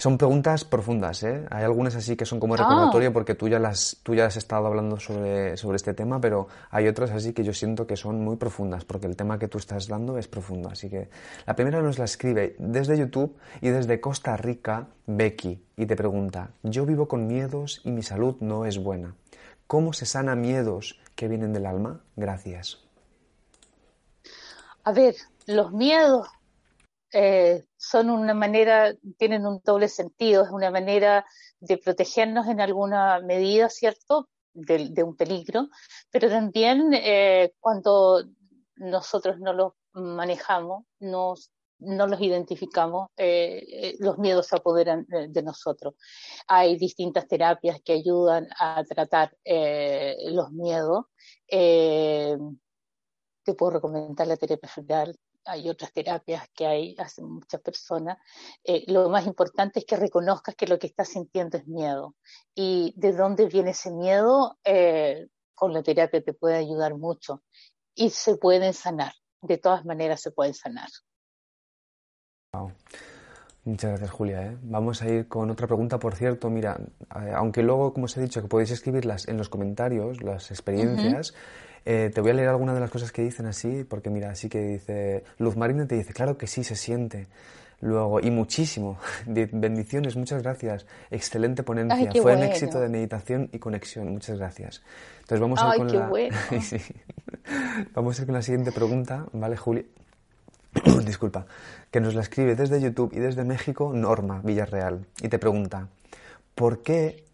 Son 0.00 0.16
preguntas 0.16 0.64
profundas, 0.64 1.22
¿eh? 1.24 1.44
Hay 1.50 1.62
algunas 1.62 1.94
así 1.94 2.16
que 2.16 2.24
son 2.24 2.40
como 2.40 2.56
recordatorio 2.56 3.10
ah. 3.10 3.12
porque 3.12 3.34
tú 3.34 3.48
ya, 3.48 3.58
las, 3.58 3.98
tú 4.02 4.14
ya 4.14 4.24
has 4.24 4.38
estado 4.38 4.66
hablando 4.66 4.98
sobre, 4.98 5.58
sobre 5.58 5.76
este 5.76 5.92
tema, 5.92 6.18
pero 6.22 6.48
hay 6.70 6.88
otras 6.88 7.10
así 7.10 7.34
que 7.34 7.44
yo 7.44 7.52
siento 7.52 7.86
que 7.86 7.98
son 7.98 8.24
muy 8.24 8.36
profundas 8.36 8.86
porque 8.86 9.06
el 9.06 9.14
tema 9.14 9.38
que 9.38 9.46
tú 9.46 9.58
estás 9.58 9.88
dando 9.88 10.16
es 10.16 10.26
profundo. 10.26 10.70
Así 10.70 10.88
que 10.88 11.10
la 11.44 11.54
primera 11.54 11.82
nos 11.82 11.98
la 11.98 12.06
escribe 12.06 12.56
desde 12.58 12.96
YouTube 12.96 13.36
y 13.60 13.68
desde 13.68 14.00
Costa 14.00 14.38
Rica, 14.38 14.88
Becky, 15.06 15.62
y 15.76 15.84
te 15.84 15.96
pregunta, 15.96 16.52
yo 16.62 16.86
vivo 16.86 17.06
con 17.06 17.26
miedos 17.26 17.82
y 17.84 17.90
mi 17.90 18.02
salud 18.02 18.36
no 18.40 18.64
es 18.64 18.82
buena. 18.82 19.16
¿Cómo 19.66 19.92
se 19.92 20.06
sana 20.06 20.34
miedos 20.34 20.98
que 21.14 21.28
vienen 21.28 21.52
del 21.52 21.66
alma? 21.66 22.00
Gracias. 22.16 22.78
A 24.82 24.92
ver, 24.92 25.14
los 25.46 25.72
miedos 25.72 26.26
eh, 27.12 27.64
son 27.76 28.10
una 28.10 28.34
manera, 28.34 28.94
tienen 29.18 29.46
un 29.46 29.60
doble 29.64 29.88
sentido, 29.88 30.44
es 30.44 30.50
una 30.50 30.70
manera 30.70 31.24
de 31.60 31.78
protegernos 31.78 32.48
en 32.48 32.60
alguna 32.60 33.20
medida, 33.20 33.68
¿cierto?, 33.68 34.28
de, 34.52 35.04
un 35.04 35.16
peligro, 35.16 35.68
pero 36.10 36.28
también 36.28 36.92
eh, 36.92 37.52
cuando 37.60 38.24
nosotros 38.76 39.38
no 39.38 39.52
los 39.52 39.72
manejamos, 39.92 40.84
nos 40.98 41.52
no 41.80 42.06
los 42.06 42.20
identificamos, 42.20 43.08
eh, 43.16 43.64
eh, 43.68 43.96
los 44.00 44.18
miedos 44.18 44.46
se 44.46 44.56
apoderan 44.56 45.06
de, 45.08 45.42
nosotros. 45.42 45.94
Hay 46.46 46.76
distintas 46.76 47.26
terapias 47.26 47.80
que 47.82 47.94
ayudan 47.94 48.48
a 48.58 48.84
tratar 48.84 49.36
eh, 49.44 50.16
los 50.30 50.52
miedos. 50.52 51.06
te 51.48 52.36
puedo 53.56 53.72
recomendar 53.72 54.26
la 54.26 54.36
terapia 54.36 54.68
floral, 54.68 55.16
hay 55.44 55.68
otras 55.68 55.92
terapias 55.92 56.48
que 56.54 56.66
hay, 56.66 56.96
hacen 56.98 57.24
muchas 57.26 57.60
personas, 57.60 58.18
eh, 58.64 58.84
lo 58.86 59.08
más 59.08 59.26
importante 59.26 59.80
es 59.80 59.84
que 59.84 59.96
reconozcas 59.96 60.54
que 60.54 60.66
lo 60.66 60.78
que 60.78 60.86
estás 60.86 61.08
sintiendo 61.08 61.58
es 61.58 61.66
miedo. 61.66 62.14
Y 62.54 62.92
de 62.96 63.12
dónde 63.12 63.46
viene 63.46 63.70
ese 63.70 63.90
miedo, 63.90 64.58
eh, 64.64 65.28
con 65.54 65.72
la 65.72 65.82
terapia 65.82 66.22
te 66.22 66.32
puede 66.32 66.56
ayudar 66.56 66.96
mucho. 66.96 67.42
Y 67.94 68.10
se 68.10 68.36
pueden 68.36 68.72
sanar, 68.72 69.12
de 69.42 69.58
todas 69.58 69.84
maneras 69.84 70.20
se 70.20 70.30
pueden 70.30 70.54
sanar. 70.54 70.88
Muchas 73.64 73.90
gracias, 73.90 74.10
Julia. 74.10 74.46
¿eh? 74.46 74.56
Vamos 74.62 75.02
a 75.02 75.08
ir 75.08 75.28
con 75.28 75.50
otra 75.50 75.66
pregunta. 75.66 75.98
Por 75.98 76.14
cierto, 76.14 76.48
mira, 76.48 76.80
aunque 77.34 77.62
luego, 77.62 77.92
como 77.92 78.06
os 78.06 78.16
he 78.16 78.22
dicho, 78.22 78.40
que 78.40 78.48
podéis 78.48 78.70
escribirlas 78.70 79.28
en 79.28 79.36
los 79.36 79.48
comentarios, 79.48 80.22
las 80.22 80.50
experiencias, 80.50 81.34
eh, 81.84 82.10
te 82.12 82.20
voy 82.20 82.30
a 82.30 82.34
leer 82.34 82.48
algunas 82.48 82.74
de 82.74 82.80
las 82.80 82.90
cosas 82.90 83.12
que 83.12 83.22
dicen 83.22 83.46
así, 83.46 83.84
porque 83.84 84.10
mira, 84.10 84.30
así 84.30 84.48
que 84.48 84.60
dice, 84.60 85.24
Luz 85.38 85.56
Marina 85.56 85.86
te 85.86 85.96
dice, 85.96 86.12
claro 86.12 86.36
que 86.36 86.46
sí, 86.46 86.64
se 86.64 86.76
siente. 86.76 87.26
Luego, 87.80 88.20
y 88.20 88.30
muchísimo. 88.30 88.98
Bendiciones, 89.26 90.14
muchas 90.14 90.42
gracias. 90.42 90.86
Excelente 91.10 91.62
ponencia. 91.62 92.10
Fue 92.20 92.36
un 92.36 92.42
éxito 92.42 92.78
de 92.78 92.88
meditación 92.88 93.48
y 93.52 93.58
conexión. 93.58 94.10
Muchas 94.12 94.38
gracias. 94.38 94.82
Entonces 95.20 95.40
vamos 95.40 95.60
a 95.62 95.76
ir 95.76 95.78
con 95.78 95.92
la... 95.92 96.10
Vamos 97.94 98.18
a 98.18 98.22
ir 98.22 98.26
con 98.26 98.34
la 98.34 98.42
siguiente 98.42 98.70
pregunta, 98.70 99.26
¿vale, 99.32 99.56
Julia? 99.56 99.84
Disculpa. 101.04 101.46
Que 101.90 102.00
nos 102.00 102.14
la 102.14 102.20
escribe 102.20 102.54
desde 102.54 102.80
YouTube 102.80 103.12
y 103.14 103.18
desde 103.18 103.44
México, 103.44 103.92
Norma 103.94 104.40
Villarreal. 104.44 105.06
Y 105.22 105.28
te 105.28 105.38
pregunta, 105.38 105.88
¿por 106.54 106.82
qué 106.82 107.24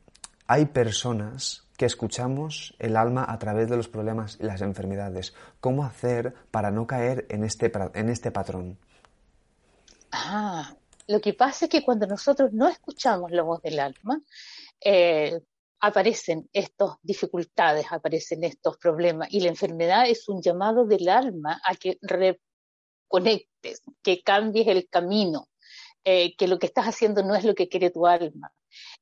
hay 0.46 0.66
personas 0.66 1.65
que 1.76 1.86
escuchamos 1.86 2.74
el 2.78 2.96
alma 2.96 3.24
a 3.28 3.38
través 3.38 3.68
de 3.68 3.76
los 3.76 3.88
problemas 3.88 4.38
y 4.40 4.44
las 4.44 4.62
enfermedades. 4.62 5.34
¿Cómo 5.60 5.84
hacer 5.84 6.34
para 6.50 6.70
no 6.70 6.86
caer 6.86 7.26
en 7.28 7.44
este, 7.44 7.70
en 7.94 8.08
este 8.08 8.30
patrón? 8.30 8.78
Ah, 10.12 10.74
lo 11.06 11.20
que 11.20 11.34
pasa 11.34 11.66
es 11.66 11.70
que 11.70 11.84
cuando 11.84 12.06
nosotros 12.06 12.52
no 12.52 12.68
escuchamos 12.68 13.30
la 13.30 13.42
voz 13.42 13.62
del 13.62 13.78
alma, 13.78 14.20
eh, 14.80 15.40
aparecen 15.80 16.48
estas 16.52 16.96
dificultades, 17.02 17.86
aparecen 17.90 18.44
estos 18.44 18.76
problemas 18.78 19.28
y 19.30 19.40
la 19.40 19.48
enfermedad 19.48 20.08
es 20.08 20.28
un 20.28 20.42
llamado 20.42 20.86
del 20.86 21.08
alma 21.08 21.60
a 21.64 21.74
que 21.76 21.98
reconectes, 22.02 23.82
que 24.02 24.22
cambies 24.22 24.66
el 24.68 24.88
camino, 24.88 25.48
eh, 26.04 26.34
que 26.36 26.48
lo 26.48 26.58
que 26.58 26.66
estás 26.66 26.86
haciendo 26.86 27.22
no 27.22 27.34
es 27.34 27.44
lo 27.44 27.54
que 27.54 27.68
quiere 27.68 27.90
tu 27.90 28.06
alma. 28.06 28.52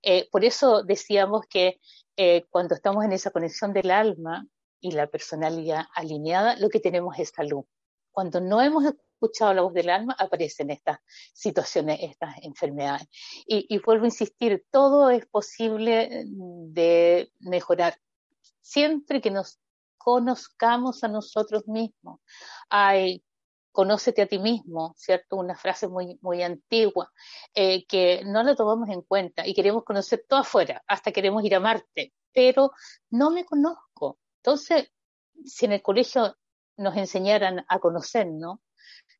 Eh, 0.02 0.28
por 0.30 0.44
eso 0.44 0.82
decíamos 0.82 1.46
que 1.48 1.80
eh, 2.16 2.44
cuando 2.50 2.74
estamos 2.74 3.04
en 3.04 3.12
esa 3.12 3.30
conexión 3.30 3.72
del 3.72 3.90
alma 3.90 4.46
y 4.80 4.92
la 4.92 5.06
personalidad 5.06 5.86
alineada, 5.94 6.56
lo 6.56 6.68
que 6.68 6.80
tenemos 6.80 7.18
es 7.18 7.30
salud. 7.30 7.64
Cuando 8.12 8.40
no 8.40 8.60
hemos 8.62 8.84
escuchado 8.84 9.54
la 9.54 9.62
voz 9.62 9.72
del 9.72 9.90
alma, 9.90 10.14
aparecen 10.18 10.70
estas 10.70 10.98
situaciones, 11.32 11.98
estas 12.02 12.36
enfermedades. 12.42 13.08
Y, 13.46 13.66
y 13.68 13.78
vuelvo 13.78 14.04
a 14.04 14.08
insistir, 14.08 14.64
todo 14.70 15.10
es 15.10 15.26
posible 15.26 16.24
de 16.26 17.32
mejorar 17.40 17.98
siempre 18.60 19.20
que 19.20 19.30
nos 19.30 19.58
conozcamos 19.98 21.02
a 21.02 21.08
nosotros 21.08 21.66
mismos. 21.66 22.20
Hay 22.68 23.24
conócete 23.74 24.22
a 24.22 24.26
ti 24.28 24.38
mismo, 24.38 24.94
¿cierto? 24.96 25.34
Una 25.34 25.56
frase 25.56 25.88
muy, 25.88 26.16
muy 26.22 26.44
antigua, 26.44 27.10
eh, 27.52 27.84
que 27.86 28.22
no 28.24 28.44
la 28.44 28.54
tomamos 28.54 28.88
en 28.88 29.02
cuenta 29.02 29.44
y 29.44 29.52
queremos 29.52 29.82
conocer 29.82 30.24
todo 30.28 30.40
afuera, 30.40 30.80
hasta 30.86 31.10
queremos 31.10 31.44
ir 31.44 31.56
a 31.56 31.60
Marte, 31.60 32.12
pero 32.32 32.70
no 33.10 33.30
me 33.30 33.44
conozco. 33.44 34.20
Entonces, 34.36 34.92
si 35.44 35.64
en 35.66 35.72
el 35.72 35.82
colegio 35.82 36.36
nos 36.76 36.96
enseñaran 36.96 37.64
a 37.68 37.80
conocernos, 37.80 38.60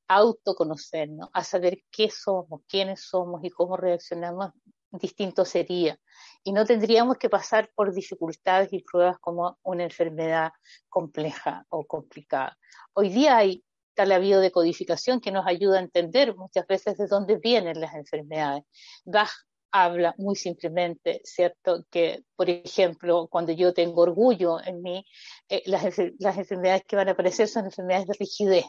a 0.07 0.17
autoconocernos, 0.19 1.31
a 1.33 1.43
saber 1.43 1.81
qué 1.91 2.09
somos, 2.09 2.61
quiénes 2.69 3.01
somos 3.01 3.43
y 3.43 3.51
cómo 3.51 3.77
reaccionamos, 3.77 4.53
distinto 4.93 5.45
sería. 5.45 5.99
Y 6.45 6.53
no 6.53 6.65
tendríamos 6.65 7.17
que 7.19 7.29
pasar 7.29 7.73
por 7.75 7.93
dificultades 7.93 8.73
y 8.73 8.85
pruebas 8.85 9.19
como 9.19 9.59
una 9.65 9.83
enfermedad 9.83 10.53
compleja 10.89 11.67
o 11.71 11.85
complicada. 11.85 12.57
Hoy 12.93 13.09
día 13.09 13.37
hay 13.37 13.65
está 13.95 14.07
la 14.07 14.19
biodecodificación 14.19 15.21
que 15.21 15.31
nos 15.31 15.47
ayuda 15.47 15.79
a 15.79 15.83
entender 15.83 16.35
muchas 16.35 16.67
veces 16.67 16.99
de 16.99 17.07
dónde 17.07 17.37
vienen 17.37 17.81
las 17.81 17.95
enfermedades. 17.95 18.65
Bach 19.05 19.31
habla 19.71 20.15
muy 20.19 20.35
simplemente, 20.35 21.21
¿cierto? 21.25 21.85
Que, 21.91 22.25
por 22.35 22.51
ejemplo, 22.51 23.29
cuando 23.29 23.53
yo 23.53 23.73
tengo 23.73 24.03
orgullo 24.03 24.61
en 24.65 24.83
mí, 24.83 25.07
eh, 25.49 25.63
las, 25.67 25.85
enfermedades 25.85 26.83
que 26.87 26.97
van 26.97 27.09
a 27.09 27.13
aparecer 27.13 27.47
son 27.47 27.67
enfermedades 27.67 28.09
de 28.09 28.15
rigidez. 28.19 28.65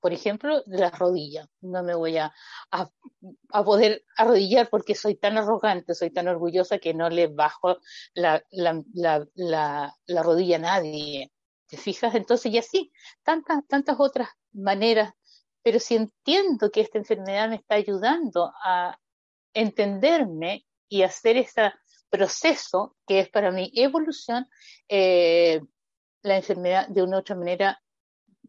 Por 0.00 0.12
ejemplo, 0.12 0.62
de 0.64 0.78
las 0.78 0.98
rodillas. 0.98 1.46
No 1.60 1.82
me 1.82 1.94
voy 1.94 2.16
a, 2.16 2.32
a, 2.70 3.64
poder 3.64 4.02
arrodillar 4.16 4.68
porque 4.70 4.94
soy 4.94 5.16
tan 5.16 5.36
arrogante, 5.36 5.94
soy 5.94 6.10
tan 6.10 6.28
orgullosa 6.28 6.78
que 6.78 6.94
no 6.94 7.10
le 7.10 7.26
bajo 7.26 7.78
la, 8.14 8.42
la, 8.50 8.82
la, 8.94 9.94
la 10.06 10.22
rodilla 10.22 10.56
a 10.56 10.60
nadie. 10.60 11.32
¿Te 11.68 11.76
fijas? 11.76 12.14
Entonces, 12.14 12.52
y 12.52 12.58
así, 12.58 12.92
tantas, 13.22 13.66
tantas 13.66 13.96
otras 13.98 14.28
maneras, 14.52 15.12
pero 15.62 15.80
si 15.80 15.96
entiendo 15.96 16.70
que 16.70 16.80
esta 16.80 16.98
enfermedad 16.98 17.48
me 17.48 17.56
está 17.56 17.74
ayudando 17.74 18.52
a 18.64 18.98
entenderme 19.52 20.64
y 20.88 21.02
hacer 21.02 21.36
ese 21.36 21.72
proceso 22.08 22.96
que 23.06 23.20
es 23.20 23.28
para 23.30 23.50
mi 23.50 23.70
evolución, 23.74 24.48
eh, 24.88 25.60
la 26.22 26.36
enfermedad 26.36 26.88
de 26.88 27.02
una 27.02 27.16
u 27.16 27.20
otra 27.20 27.36
manera 27.36 27.82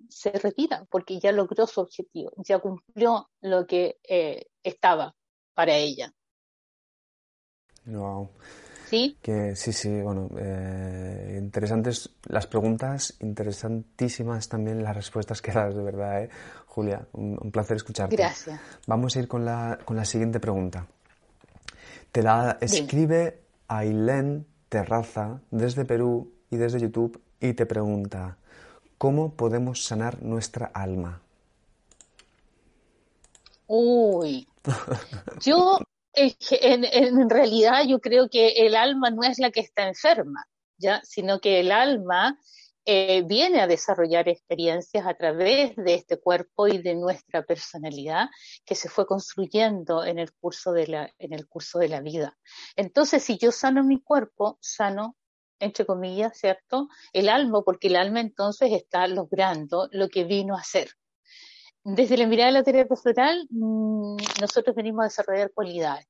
se 0.10 0.32
retira 0.32 0.86
porque 0.90 1.20
ya 1.20 1.32
logró 1.32 1.66
su 1.68 1.82
objetivo, 1.82 2.32
ya 2.38 2.60
cumplió 2.60 3.30
lo 3.42 3.66
que 3.66 3.98
eh, 4.08 4.46
estaba 4.64 5.16
para 5.54 5.76
ella. 5.76 6.14
Wow. 7.86 8.30
Sí. 8.90 9.18
Que 9.22 9.56
sí, 9.56 9.74
sí, 9.74 10.02
bueno, 10.02 10.30
eh, 10.38 11.38
interesantes 11.38 12.10
las 12.24 12.48
preguntas, 12.48 13.16
interesantísimas 13.20 14.48
también 14.48 14.82
las 14.82 14.96
respuestas 14.96 15.42
que 15.42 15.52
das, 15.52 15.76
de 15.76 15.84
verdad, 15.84 16.24
¿eh? 16.24 16.30
Julia, 16.68 17.06
un, 17.14 17.52
placer 17.52 17.76
escucharte. 17.78 18.16
Gracias. 18.16 18.62
Vamos 18.86 19.16
a 19.16 19.20
ir 19.20 19.28
con 19.28 19.44
la, 19.44 19.78
con 19.84 19.98
la 19.98 20.06
siguiente 20.06 20.40
pregunta. 20.40 20.88
Te 22.14 22.24
la 22.24 22.58
escribe 22.62 23.42
Ailén 23.68 24.46
Terraza 24.70 25.42
desde 25.52 25.84
Perú 25.84 26.32
y 26.50 26.56
desde 26.56 26.80
YouTube 26.80 27.22
y 27.42 27.54
te 27.54 27.66
pregunta, 27.66 28.38
¿cómo 28.98 29.34
podemos 29.34 29.84
sanar 29.84 30.24
nuestra 30.24 30.68
alma? 30.68 31.22
Uy, 33.68 34.48
yo 35.42 35.80
en, 36.18 37.30
realidad 37.30 37.84
yo 37.88 38.00
creo 38.00 38.30
que 38.30 38.66
el 38.66 38.76
alma 38.76 39.10
no 39.10 39.24
es 39.24 39.40
la 39.40 39.52
que 39.52 39.60
está 39.60 39.88
enferma, 39.88 40.46
¿ya? 40.78 41.02
sino 41.04 41.40
que 41.40 41.60
el 41.60 41.72
alma 41.72 42.40
eh, 42.86 43.24
viene 43.26 43.60
a 43.60 43.68
desarrollar 43.68 44.30
experiencias 44.30 45.06
a 45.06 45.14
través 45.14 45.76
de 45.76 45.94
este 45.94 46.20
cuerpo 46.20 46.68
y 46.68 46.78
de 46.78 46.96
nuestra 46.96 47.44
personalidad 47.44 48.30
que 48.66 48.76
se 48.76 48.90
fue 48.90 49.06
construyendo 49.06 50.06
en 50.06 50.20
el 50.20 50.34
curso 50.34 50.72
de 50.72 50.88
la, 50.88 51.14
en 51.20 51.34
el 51.34 51.48
curso 51.48 51.80
de 51.80 51.90
la 51.90 52.02
vida. 52.02 52.38
Entonces, 52.76 53.24
si 53.24 53.38
yo 53.38 53.52
sano 53.52 53.84
mi 53.84 54.02
cuerpo, 54.02 54.58
sano 54.62 55.18
entre 55.60 55.86
comillas, 55.86 56.38
¿cierto? 56.38 56.88
El 57.14 57.30
alma, 57.30 57.62
porque 57.64 57.88
el 57.88 57.96
alma 57.96 58.22
entonces 58.22 58.72
está 58.72 59.08
logrando 59.08 59.90
lo 59.92 60.08
que 60.10 60.24
vino 60.24 60.56
a 60.56 60.64
ser. 60.64 60.92
Desde 61.90 62.18
la 62.18 62.28
mirada 62.28 62.48
de 62.48 62.54
la 62.54 62.64
terapia 62.64 62.98
floral, 62.98 63.48
mm, 63.50 64.18
nosotros 64.42 64.76
venimos 64.76 65.04
a 65.04 65.08
desarrollar 65.08 65.54
cualidades. 65.54 66.06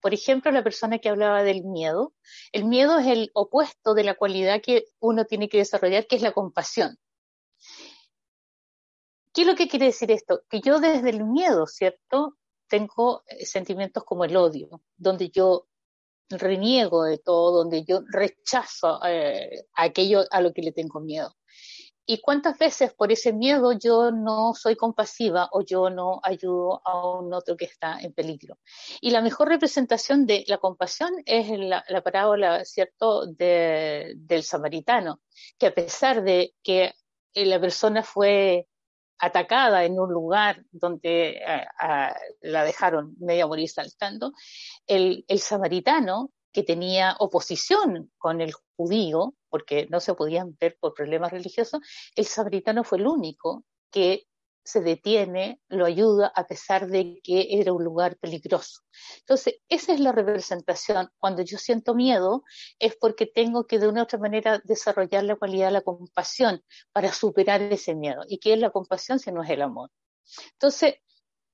Por 0.00 0.12
ejemplo, 0.12 0.50
la 0.50 0.64
persona 0.64 0.98
que 0.98 1.08
hablaba 1.08 1.44
del 1.44 1.62
miedo, 1.62 2.14
el 2.50 2.64
miedo 2.64 2.98
es 2.98 3.06
el 3.06 3.30
opuesto 3.32 3.94
de 3.94 4.02
la 4.02 4.16
cualidad 4.16 4.60
que 4.60 4.86
uno 4.98 5.26
tiene 5.26 5.48
que 5.48 5.58
desarrollar, 5.58 6.08
que 6.08 6.16
es 6.16 6.22
la 6.22 6.32
compasión. 6.32 6.98
¿Qué 9.32 9.42
es 9.42 9.46
lo 9.46 9.54
que 9.54 9.68
quiere 9.68 9.86
decir 9.86 10.10
esto? 10.10 10.42
Que 10.50 10.60
yo 10.60 10.80
desde 10.80 11.10
el 11.10 11.22
miedo, 11.24 11.68
¿cierto? 11.68 12.36
Tengo 12.66 13.22
eh, 13.26 13.46
sentimientos 13.46 14.02
como 14.02 14.24
el 14.24 14.36
odio, 14.36 14.82
donde 14.96 15.30
yo 15.30 15.68
reniego 16.28 17.04
de 17.04 17.18
todo, 17.18 17.58
donde 17.58 17.84
yo 17.84 18.00
rechazo 18.10 18.98
eh, 19.06 19.68
aquello 19.74 20.24
a 20.28 20.40
lo 20.40 20.52
que 20.52 20.62
le 20.62 20.72
tengo 20.72 20.98
miedo. 20.98 21.36
¿Y 22.10 22.20
cuántas 22.20 22.58
veces 22.58 22.92
por 22.92 23.12
ese 23.12 23.32
miedo 23.32 23.70
yo 23.70 24.10
no 24.10 24.52
soy 24.52 24.74
compasiva 24.74 25.48
o 25.52 25.62
yo 25.62 25.90
no 25.90 26.18
ayudo 26.24 26.82
a 26.84 27.20
un 27.20 27.32
otro 27.32 27.56
que 27.56 27.66
está 27.66 28.00
en 28.00 28.12
peligro? 28.12 28.58
Y 29.00 29.12
la 29.12 29.22
mejor 29.22 29.48
representación 29.48 30.26
de 30.26 30.42
la 30.48 30.58
compasión 30.58 31.12
es 31.24 31.56
la, 31.56 31.84
parábola, 32.02 32.64
¿cierto?, 32.64 33.28
del 33.28 34.42
samaritano, 34.42 35.20
que 35.56 35.68
a 35.68 35.72
pesar 35.72 36.24
de 36.24 36.52
que 36.64 36.94
la 37.32 37.60
persona 37.60 38.02
fue 38.02 38.66
atacada 39.16 39.84
en 39.84 40.00
un 40.00 40.12
lugar 40.12 40.64
donde 40.72 41.40
eh, 41.46 41.66
la 42.40 42.64
dejaron 42.64 43.14
media 43.20 43.46
morir 43.46 43.68
saltando, 43.68 44.32
el 44.84 45.24
samaritano 45.38 46.32
que 46.52 46.62
tenía 46.62 47.16
oposición 47.18 48.10
con 48.18 48.40
el 48.40 48.52
judío, 48.76 49.34
porque 49.48 49.86
no 49.90 50.00
se 50.00 50.14
podían 50.14 50.56
ver 50.60 50.76
por 50.80 50.94
problemas 50.94 51.32
religiosos, 51.32 51.80
el 52.14 52.26
samaritano 52.26 52.84
fue 52.84 52.98
el 52.98 53.06
único 53.06 53.64
que 53.90 54.26
se 54.62 54.80
detiene, 54.80 55.60
lo 55.68 55.86
ayuda 55.86 56.32
a 56.34 56.46
pesar 56.46 56.86
de 56.86 57.20
que 57.22 57.48
era 57.50 57.72
un 57.72 57.82
lugar 57.82 58.16
peligroso. 58.18 58.82
Entonces, 59.20 59.56
esa 59.68 59.92
es 59.92 60.00
la 60.00 60.12
representación. 60.12 61.08
Cuando 61.18 61.42
yo 61.42 61.58
siento 61.58 61.94
miedo 61.94 62.44
es 62.78 62.94
porque 62.96 63.26
tengo 63.26 63.66
que 63.66 63.78
de 63.78 63.88
una 63.88 64.02
u 64.02 64.04
otra 64.04 64.18
manera 64.18 64.60
desarrollar 64.64 65.24
la 65.24 65.36
cualidad 65.36 65.66
de 65.66 65.72
la 65.72 65.80
compasión 65.80 66.62
para 66.92 67.12
superar 67.12 67.62
ese 67.62 67.94
miedo. 67.94 68.22
¿Y 68.28 68.38
qué 68.38 68.52
es 68.52 68.58
la 68.58 68.70
compasión 68.70 69.18
si 69.18 69.32
no 69.32 69.42
es 69.42 69.50
el 69.50 69.62
amor? 69.62 69.90
Entonces, 70.52 70.96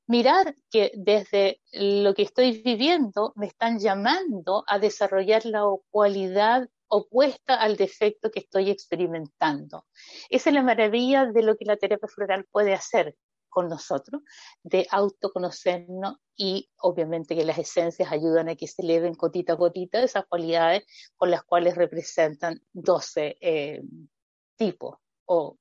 mirar 0.07 0.55
que 0.71 0.93
desde 0.95 1.61
lo 1.73 2.15
que 2.15 2.23
estoy 2.23 2.63
viviendo 2.63 3.33
me 3.37 3.47
están 3.47 3.79
llamando 3.79 4.65
a 4.67 4.79
desarrollar 4.79 5.45
la 5.47 5.65
cualidad 5.91 6.69
opuesta 6.89 7.55
al 7.61 7.77
defecto 7.77 8.31
que 8.31 8.41
estoy 8.41 8.71
experimentando. 8.71 9.87
Esa 10.31 10.51
es 10.51 10.55
la 10.55 10.63
maravilla 10.63 11.27
de 11.27 11.43
lo 11.43 11.57
que 11.57 11.65
la 11.65 11.77
terapia 11.77 12.09
floral 12.09 12.47
puede 12.51 12.75
hacer 12.75 13.17
con 13.49 13.69
nosotros, 13.71 14.21
de 14.63 14.87
autoconocernos 14.91 16.17
y 16.37 16.69
obviamente 16.77 17.35
que 17.35 17.45
las 17.47 17.57
esencias 17.57 18.13
ayudan 18.13 18.51
a 18.51 18.55
que 18.55 18.69
se 18.69 18.83
eleven 18.83 19.15
gotita 19.15 19.55
a 19.55 19.57
gotita 19.57 20.03
esas 20.03 20.27
cualidades 20.27 20.85
con 21.17 21.31
las 21.31 21.43
cuales 21.43 21.75
representan 21.75 22.61
12 22.75 23.39
eh, 23.41 23.83
tipos 24.57 24.99
o 25.25 25.57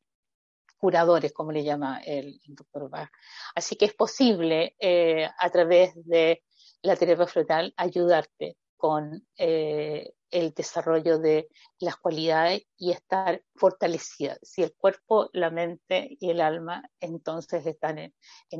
curadores, 0.77 1.33
como 1.33 1.51
le 1.51 1.63
llama 1.63 2.01
el, 2.05 2.39
doctor 2.47 2.89
Bach. 2.89 3.09
Así 3.55 3.75
que 3.75 3.85
es 3.85 3.93
posible 3.93 4.75
eh, 4.79 5.27
a 5.37 5.49
través 5.49 5.93
de 6.05 6.43
la 6.81 6.95
terapia 6.95 7.27
floral 7.27 7.73
ayudarte 7.77 8.57
con 8.77 9.25
eh, 9.37 10.13
el 10.29 10.53
desarrollo 10.53 11.17
de 11.17 11.49
las 11.79 11.95
cualidades 11.95 12.63
y 12.77 12.91
estar 12.91 13.41
fortalecida. 13.55 14.37
Si 14.41 14.63
el 14.63 14.73
cuerpo, 14.75 15.29
la 15.33 15.49
mente 15.49 16.17
y 16.19 16.29
el 16.29 16.41
alma 16.41 16.83
entonces 16.99 17.65
están 17.65 17.99
en, 17.99 18.13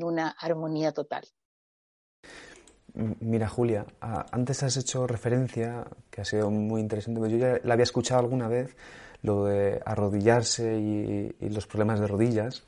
una 0.04 0.30
armonía 0.40 0.94
total. 0.94 1.28
Mira, 2.96 3.50
Julia, 3.50 3.86
antes 4.32 4.64
has 4.64 4.78
hecho 4.78 5.06
referencia, 5.06 5.86
que 6.10 6.22
ha 6.22 6.26
sido 6.26 6.50
muy 6.50 6.80
interesante, 6.80 7.20
yo 7.30 7.38
ya 7.38 7.60
la 7.64 7.74
había 7.74 7.84
escuchado 7.84 8.22
alguna 8.22 8.48
vez, 8.48 8.76
lo 9.22 9.46
de 9.46 9.82
arrodillarse 9.86 10.78
y, 10.78 11.50
los 11.50 11.68
problemas 11.68 12.00
de 12.00 12.08
rodillas. 12.08 12.64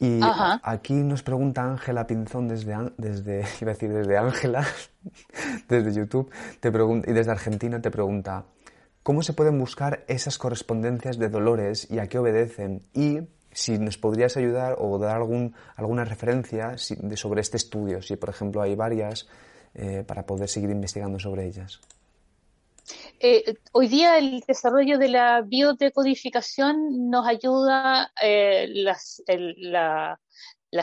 Y 0.00 0.18
aquí 0.62 0.94
nos 0.94 1.22
pregunta 1.22 1.62
Ángela 1.62 2.06
Pinzón 2.06 2.48
desde, 2.48 2.74
desde, 2.96 3.44
iba 3.60 3.70
a 3.70 3.74
decir 3.74 3.92
desde 3.92 4.16
Ángela, 4.18 4.66
desde 5.68 5.92
YouTube, 5.92 6.30
te 6.58 6.72
pregunta, 6.72 7.10
y 7.10 7.14
desde 7.14 7.30
Argentina 7.30 7.80
te 7.80 7.90
pregunta, 7.90 8.44
¿cómo 9.02 9.22
se 9.22 9.34
pueden 9.34 9.58
buscar 9.58 10.04
esas 10.08 10.38
correspondencias 10.38 11.18
de 11.18 11.28
dolores 11.28 11.86
y 11.90 11.98
a 11.98 12.08
qué 12.08 12.18
obedecen? 12.18 12.82
Y 12.92 13.20
si 13.52 13.78
nos 13.78 13.98
podrías 13.98 14.36
ayudar 14.36 14.76
o 14.78 14.98
dar 14.98 15.16
algún, 15.16 15.54
alguna 15.76 16.04
referencia 16.04 16.76
sobre 16.78 17.40
este 17.40 17.56
estudio, 17.56 18.02
si 18.02 18.16
por 18.16 18.30
ejemplo 18.30 18.62
hay 18.62 18.74
varias, 18.74 19.28
eh, 19.74 20.04
para 20.06 20.26
poder 20.26 20.48
seguir 20.48 20.70
investigando 20.70 21.18
sobre 21.18 21.46
ellas. 21.46 21.80
Eh, 23.18 23.54
hoy 23.72 23.88
día 23.88 24.18
el 24.18 24.40
desarrollo 24.46 24.98
de 24.98 25.08
la 25.08 25.42
biodecodificación 25.42 27.10
nos 27.10 27.26
ayuda, 27.26 28.12
eh, 28.22 28.66
la, 28.72 30.18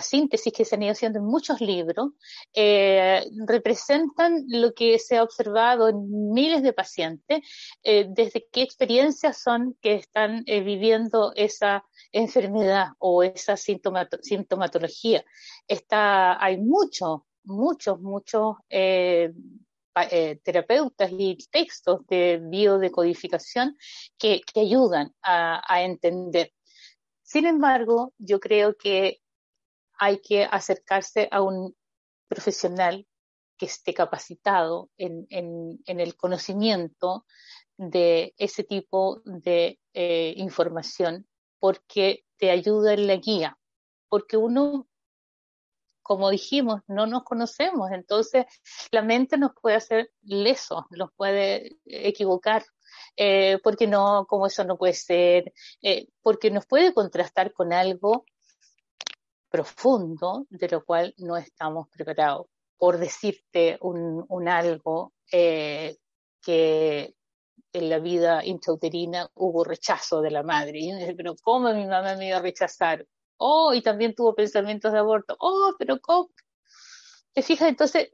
síntesis 0.01 0.53
que 0.53 0.65
se 0.65 0.75
han 0.75 0.83
ido 0.83 0.91
haciendo 0.91 1.19
en 1.19 1.25
muchos 1.25 1.59
libros, 1.61 2.11
eh, 2.53 3.25
representan 3.47 4.45
lo 4.49 4.73
que 4.73 4.99
se 4.99 5.17
ha 5.17 5.23
observado 5.23 5.89
en 5.89 6.31
miles 6.33 6.61
de 6.61 6.73
pacientes, 6.73 7.39
desde 7.83 8.47
qué 8.51 8.61
experiencias 8.61 9.41
son 9.41 9.75
que 9.81 9.95
están 9.95 10.43
viviendo 10.45 11.33
esa 11.35 11.85
enfermedad 12.11 12.89
o 12.99 13.23
esa 13.23 13.55
sintomatología. 13.57 15.23
Está, 15.67 16.43
hay 16.43 16.57
muchos, 16.57 17.21
muchos, 17.47 17.99
muchos 17.99 18.57
eh, 18.69 19.31
terapeutas 20.43 21.09
y 21.11 21.37
textos 21.49 22.05
de 22.07 22.39
biodecodificación 22.43 23.75
que, 24.17 24.41
que 24.41 24.59
ayudan 24.59 25.11
a, 25.23 25.81
entender. 25.81 26.53
Sin 27.23 27.45
embargo, 27.45 28.13
yo 28.19 28.39
creo 28.39 28.77
que 28.77 29.21
hay 29.97 30.19
que 30.19 30.43
acercarse 30.43 31.27
a 31.31 31.41
un 31.41 31.75
profesional 32.27 33.07
que 33.57 33.65
esté 33.65 33.93
capacitado 33.93 34.91
en, 34.97 35.27
el 35.87 36.15
conocimiento 36.15 37.25
de 37.77 38.35
ese 38.37 38.63
tipo 38.63 39.21
de 39.25 39.79
eh, 39.93 40.33
información 40.37 41.27
porque 41.59 42.23
te 42.37 42.51
ayuda 42.51 42.93
en 42.93 43.07
la 43.07 43.15
guía, 43.15 43.57
porque 44.09 44.37
uno 44.37 44.87
como 46.07 46.29
dijimos, 46.29 46.79
no 46.87 47.05
nos 47.05 47.23
conocemos, 47.23 47.91
entonces 47.91 48.45
la 48.91 49.01
mente 49.01 49.37
nos 49.37 49.51
puede 49.61 49.75
hacer 49.75 50.09
lesos, 50.23 50.85
nos 50.91 51.11
puede 51.13 51.77
equivocar, 51.83 52.63
eh, 53.17 53.59
porque 53.61 53.87
no, 53.87 54.25
como 54.25 54.47
eso 54.47 54.63
no 54.63 54.77
puede 54.77 54.93
ser, 54.93 55.53
eh, 55.81 56.07
porque 56.21 56.49
nos 56.49 56.65
puede 56.65 56.93
contrastar 56.93 57.51
con 57.51 57.73
algo 57.73 58.23
profundo 59.49 60.45
de 60.49 60.69
lo 60.69 60.85
cual 60.85 61.13
no 61.17 61.35
estamos 61.35 61.89
preparados. 61.89 62.47
Por 62.77 62.99
decirte 62.99 63.77
un, 63.81 64.47
algo 64.47 65.11
eh, 65.29 65.97
que 66.41 67.15
en 67.73 67.89
la 67.89 67.99
vida 67.99 68.45
intrauterina 68.45 69.29
hubo 69.33 69.65
rechazo 69.65 70.21
de 70.21 70.31
la 70.31 70.43
madre. 70.43 70.79
Pero 71.17 71.35
¿cómo 71.43 71.73
mi 71.73 71.85
mamá 71.85 72.15
me 72.15 72.29
iba 72.29 72.37
a 72.37 72.41
rechazar? 72.41 73.05
Oh, 73.37 73.73
y 73.73 73.81
también 73.81 74.15
tuvo 74.15 74.35
pensamientos 74.35 74.91
de 74.91 74.99
aborto. 74.99 75.35
Oh, 75.39 75.73
pero 75.77 75.99
¿cómo? 76.01 76.31
¿Te 77.33 77.41
fijas? 77.41 77.69
Entonces, 77.69 78.09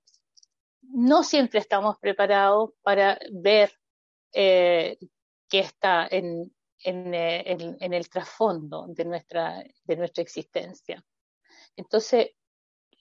no 0.82 1.24
siempre 1.24 1.60
estamos 1.60 1.98
preparados 2.00 2.72
para 2.82 3.20
ver 3.32 3.72
eh, 4.34 4.98
qué 5.50 5.60
está 5.60 6.08
en, 6.10 6.54
eh, 6.84 7.44
en, 7.80 7.94
el 7.94 8.10
trasfondo 8.10 8.86
de 8.90 9.06
nuestra, 9.06 9.64
de 9.84 9.96
nuestra 9.96 10.22
existencia. 10.22 11.04
Entonces, 11.76 12.32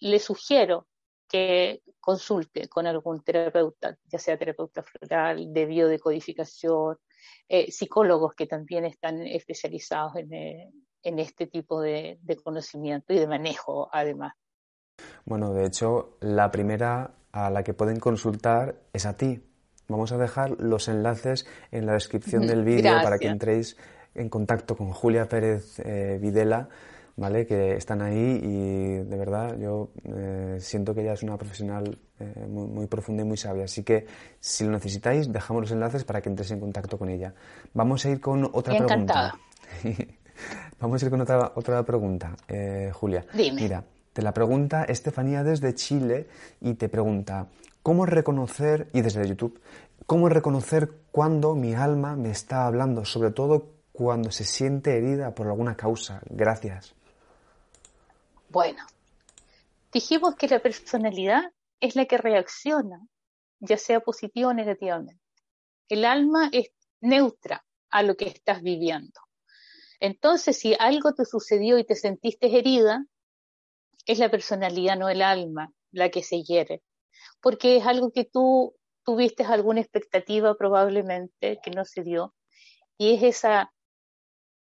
le 0.01 0.18
sugiero 0.18 0.87
que 1.29 1.83
consulte 1.99 2.68
con 2.68 2.87
algún 2.87 3.23
terapeuta, 3.23 3.99
ya 4.05 4.18
sea 4.18 4.39
terapeuta 4.39 4.83
floral, 4.83 5.53
de 5.53 5.66
biodecodificación, 5.66 6.99
eh, 7.49 7.70
psicólogos 7.70 8.35
que 8.35 8.47
también 8.47 8.85
están 8.85 9.23
especializados 9.27 10.16
en, 10.16 10.31
en 11.03 11.18
este 11.18 11.46
tipo 11.46 11.80
de, 11.80 12.18
conocimiento 12.42 13.12
y 13.12 13.18
de 13.18 13.26
manejo, 13.26 13.88
además. 13.92 14.34
Bueno, 15.24 15.53
de 15.53 15.66
hecho, 15.66 16.16
la 16.20 16.50
primera 16.50 17.14
a 17.32 17.50
la 17.50 17.62
que 17.62 17.74
pueden 17.74 17.98
consultar 17.98 18.76
es 18.92 19.07
a 19.07 19.16
ti. 19.16 19.42
Vamos 19.88 20.12
a 20.12 20.18
dejar 20.18 20.61
los 20.61 20.88
enlaces 20.88 21.46
en 21.70 21.86
la 21.86 21.94
descripción 21.94 22.46
del 22.46 22.64
vídeo 22.64 23.03
para 23.03 23.18
que 23.18 23.28
entréis 23.28 23.76
en 24.14 24.28
contacto 24.28 24.76
con 24.76 24.90
Julia 24.90 25.28
Pérez 25.28 25.80
eh, 25.80 26.18
Videla, 26.20 26.68
¿vale? 27.16 27.46
Que 27.46 27.74
están 27.74 28.03
ahí 28.03 28.40
y 28.42 29.05
de 29.05 29.16
verdad 29.16 29.57
yo 29.59 29.90
eh, 30.05 30.57
siento 30.61 30.94
que 30.94 31.03
ella 31.03 31.14
es 31.14 31.22
una 31.22 31.36
profesional 31.36 31.98
eh, 32.20 32.46
muy, 32.46 32.86
profunda 32.86 33.22
y 33.22 33.26
muy 33.26 33.36
sabia. 33.36 33.64
Así 33.64 33.82
que 33.82 34.07
si 34.40 34.64
lo 34.64 34.70
necesitáis, 34.70 35.32
dejamos 35.32 35.62
los 35.62 35.72
enlaces 35.72 36.05
para 36.05 36.20
que 36.20 36.28
entréis 36.28 36.50
en 36.53 36.61
contacto 36.61 36.98
con 36.98 37.09
ella. 37.09 37.34
Vamos 37.74 38.05
a 38.05 38.11
ir 38.11 38.20
con 38.20 38.44
otra 38.53 38.76
Encantada. 38.76 39.34
pregunta. 39.80 40.12
Vamos 40.80 41.03
a 41.03 41.07
ir 41.07 41.11
con 41.11 41.20
otra, 41.20 41.53
otra 41.55 41.82
pregunta, 41.84 42.36
eh, 42.49 42.90
Julia. 42.93 43.24
Mira, 43.34 43.84
te 44.12 44.20
la 44.20 44.34
pregunta 44.34 44.84
Estefanía 44.84 45.43
desde 45.43 45.74
Chile 45.74 46.28
y 46.61 46.74
te 46.74 46.88
pregunta, 46.88 47.49
¿cómo 47.82 48.05
reconocer, 48.05 48.90
y 48.93 49.01
desde 49.01 49.26
YouTube, 49.26 49.61
cómo 50.07 50.28
reconocer 50.28 50.90
cuando 51.11 51.55
mi 51.55 51.74
alma 51.74 52.16
me 52.16 52.30
está 52.30 52.66
hablando, 52.66 53.05
sobre 53.05 53.30
todo 53.30 53.70
cuando 53.93 54.30
se 54.30 54.45
siente 54.45 54.97
herida 54.97 55.34
por 55.34 55.47
alguna 55.47 55.76
causa? 55.76 56.20
Gracias. 56.28 56.95
Bueno, 58.51 58.84
dijimos 59.90 60.36
que 60.36 60.49
la 60.49 60.61
personalidad 60.61 61.53
es 61.80 61.97
la 61.97 62.05
que 62.05 62.18
reacciona, 62.18 63.01
ya 63.61 63.78
sea 63.78 64.01
positiva 64.01 64.51
o 64.51 64.53
negativamente. 64.53 65.22
El 65.88 66.05
alma 66.05 66.51
es 66.53 66.70
neutra 67.01 67.64
a 67.88 68.03
lo 68.03 68.14
que 68.14 68.26
estás 68.26 68.62
viviendo. 68.62 69.22
Entonces, 70.03 70.59
si 70.59 70.74
algo 70.80 71.14
te 71.14 71.24
sucedió 71.24 71.78
y 71.78 71.84
te 71.84 71.94
sentiste 71.94 72.59
herida, 72.59 73.07
es 74.05 74.18
la 74.18 74.32
personalidad, 74.32 74.98
no 74.98 75.09
el 75.09 75.22
alma, 75.22 75.72
la 75.92 76.09
que 76.09 76.24
se 76.24 76.42
hiere. 76.42 76.82
Porque 77.40 77.76
es 77.76 77.86
algo 77.86 78.11
que 78.11 78.24
tú 78.24 78.74
tuviste 79.05 79.44
alguna 79.44 79.80
expectativa 79.80 80.57
probablemente 80.57 81.61
que 81.62 81.70
no 81.70 81.84
se 81.84 82.03
dio. 82.03 82.34
Y 82.98 83.14
es 83.14 83.22
esa 83.22 83.72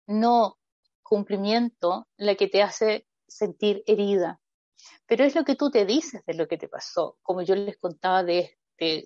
no 0.07 0.57
cumplimiento 1.03 2.07
la 2.15 2.36
que 2.36 2.47
te 2.47 2.63
hace 2.63 3.05
sentir 3.27 3.83
herida. 3.88 4.39
Pero 5.05 5.25
es 5.25 5.36
lo 5.36 5.43
que 5.43 5.57
tú 5.57 5.69
te 5.69 5.86
dices 5.86 6.23
de 6.25 6.36
lo 6.36 6.47
que 6.47 6.57
te 6.57 6.69
pasó, 6.69 7.17
como 7.21 7.41
yo 7.41 7.55
les 7.55 7.77
contaba 7.77 8.23
de, 8.23 8.57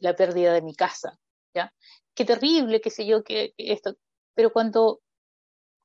la 0.01 0.15
pérdida 0.15 0.53
de 0.53 0.61
mi 0.61 0.75
casa, 0.75 1.17
¿ya? 1.55 1.73
Qué 2.13 2.23
terrible, 2.23 2.81
qué 2.81 2.91
sé 2.91 3.07
yo, 3.07 3.23
que 3.23 3.55
esto. 3.57 3.95
Pero 4.35 4.53
cuando 4.53 5.01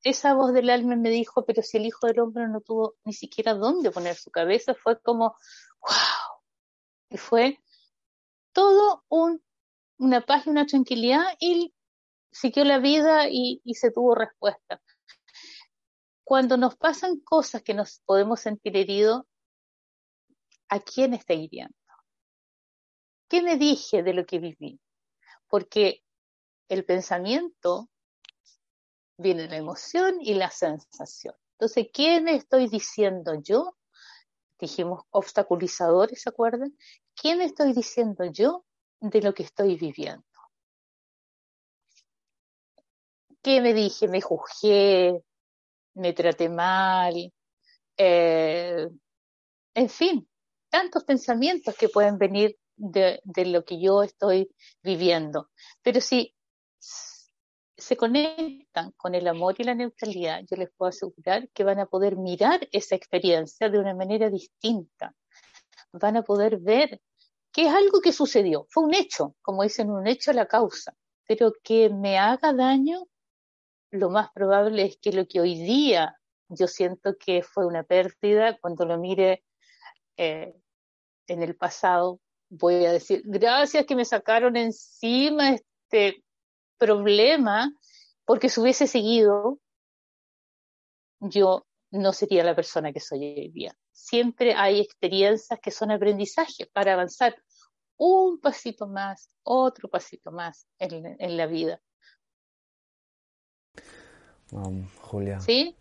esa 0.05 0.35
voz 0.35 0.53
del 0.53 0.71
alma 0.71 0.97
me 0.97 1.09
dijo, 1.11 1.45
pero 1.47 1.63
si 1.63 1.79
el 1.79 1.87
Hijo 1.87 2.07
del 2.07 2.21
Hombre 2.21 2.47
no 2.47 2.61
tuvo 2.61 2.95
ni 3.05 3.15
siquiera 3.15 3.55
dónde 3.55 3.91
poner 3.91 4.15
su 4.17 4.31
cabeza, 4.31 4.75
fue 4.75 5.01
como, 5.01 5.37
wow. 5.81 6.43
Y 7.09 7.17
fue 7.17 7.59
todo 8.53 9.05
un, 9.09 9.43
una 9.99 10.21
paz 10.21 10.47
y 10.47 10.51
una 10.51 10.67
tranquilidad 10.67 11.25
y 11.41 11.75
siguió 12.31 12.65
la 12.65 12.79
vida 12.79 13.29
y, 13.31 13.63
y 13.65 13.75
se 13.75 13.91
tuvo 13.91 14.15
respuesta. 14.15 14.81
Cuando 16.23 16.57
nos 16.57 16.77
pasan 16.77 17.21
cosas 17.21 17.63
que 17.63 17.75
nos 17.75 18.01
podemos 18.05 18.41
sentir 18.41 18.77
heridos, 18.77 19.23
¿a 20.69 20.81
quién 20.81 21.15
está 21.15 21.33
hiriendo? 21.33 21.75
¿Qué 23.29 23.43
me 23.43 23.57
dije 23.57 24.03
de 24.03 24.13
lo 24.13 24.27
que 24.27 24.39
viví? 24.39 24.81
Porque 25.49 26.03
el 26.69 26.85
pensamiento 26.85 27.89
viene 29.17 29.49
la 29.49 29.57
emoción 29.57 30.17
y 30.21 30.35
la 30.35 30.51
sensación. 30.51 31.35
Entonces, 31.53 31.89
¿qué 31.93 32.21
me 32.21 32.35
estoy 32.35 32.69
diciendo 32.69 33.35
yo? 33.43 33.77
Dijimos 34.59 35.05
obstaculizadores, 35.11 36.23
¿se 36.23 36.29
acuerdan? 36.29 36.77
¿Qué 37.15 37.37
me 37.37 37.45
estoy 37.45 37.73
diciendo 37.73 38.25
yo 38.25 38.65
de 39.01 39.23
lo 39.23 39.35
que 39.35 39.45
estoy 39.45 39.77
viviendo? 39.77 40.25
¿Qué 43.43 43.61
me 43.61 43.75
dije? 43.75 44.09
Me 44.09 44.21
juzgué, 44.21 45.23
me 45.95 46.13
traté 46.13 46.49
mal, 46.49 47.33
eh, 47.97 48.89
en 49.75 49.89
fin, 49.89 50.29
tantos 50.69 51.05
pensamientos 51.05 51.77
que 51.77 51.89
pueden 51.89 52.19
venir 52.19 52.57
de, 52.77 53.21
de, 53.25 53.47
lo 53.47 53.65
que 53.65 53.81
yo 53.81 54.03
estoy 54.03 54.51
viviendo. 54.83 55.51
Pero 55.83 56.01
si 56.01 56.35
se 57.77 57.97
conectan 57.97 58.93
con 58.97 59.15
el 59.15 59.27
amor 59.27 59.57
y 59.59 59.65
la 59.65 59.75
neutralidad, 59.75 60.43
yo 60.49 60.57
les 60.57 60.71
puedo 60.77 60.91
asegurar 60.91 61.49
que 61.51 61.65
van 61.65 61.81
a 61.81 61.87
poder 61.87 62.17
mirar 62.17 62.69
esa 62.73 62.95
experiencia 62.95 63.69
de 63.69 63.79
una 63.79 63.95
manera 63.95 64.31
distinta. 64.31 65.15
Van 65.93 66.17
a 66.17 66.23
poder 66.23 66.59
ver 66.59 67.01
que 67.53 67.67
es 67.67 67.73
algo 67.73 68.01
que 68.01 68.13
sucedió, 68.13 68.67
fue 68.69 68.85
un 68.85 68.95
hecho, 68.95 69.37
como 69.41 69.63
dicen, 69.63 69.91
un 69.91 70.07
hecho 70.07 70.33
a 70.33 70.35
la 70.35 70.47
causa, 70.47 70.95
pero 71.27 71.53
que 71.63 71.89
me 71.89 72.19
haga 72.19 72.53
daño, 72.53 73.07
lo 73.91 74.11
más 74.11 74.31
probable 74.33 74.85
es 74.85 74.99
que 74.99 75.13
lo 75.13 75.27
que 75.27 75.41
hoy 75.41 75.55
día 75.55 76.19
yo 76.49 76.67
siento 76.67 77.17
que 77.17 77.43
fue 77.43 77.67
una 77.67 77.85
pérdida, 77.85 78.59
cuando 78.61 78.85
lo 78.85 78.99
mire 78.99 79.45
eh, 80.17 80.55
en 81.27 81.43
el 81.43 81.57
pasado, 81.57 82.21
voy 82.49 82.85
a 82.85 82.93
decir, 82.93 83.23
gracias 83.25 83.87
que 83.87 83.97
me 83.97 84.05
sacaron 84.05 84.57
encima 84.57 85.51
este 85.51 86.25
problema, 86.79 87.73
porque 88.25 88.49
si 88.49 88.61
hubiese 88.61 88.87
seguido, 88.87 89.59
yo 91.21 91.67
no 91.91 92.13
sería 92.13 92.45
la 92.45 92.55
persona 92.55 92.93
que 92.93 93.01
soy 93.01 93.25
hoy 93.25 93.51
día. 93.51 93.77
Siempre 93.93 94.55
hay 94.55 94.81
experiencias 94.81 95.59
que 95.61 95.71
son 95.71 95.91
aprendizaje 95.91 96.67
para 96.73 96.95
avanzar 96.95 97.37
un 97.97 98.41
pasito 98.41 98.87
más, 98.87 99.31
otro 99.45 99.89
pasito 99.89 100.33
más 100.33 100.67
en, 100.79 101.17
en 101.19 101.37
la 101.37 101.47
vida. 101.47 101.81
Um, 104.51 104.89
Julia. 105.01 105.41
¿Sí? 105.41 105.77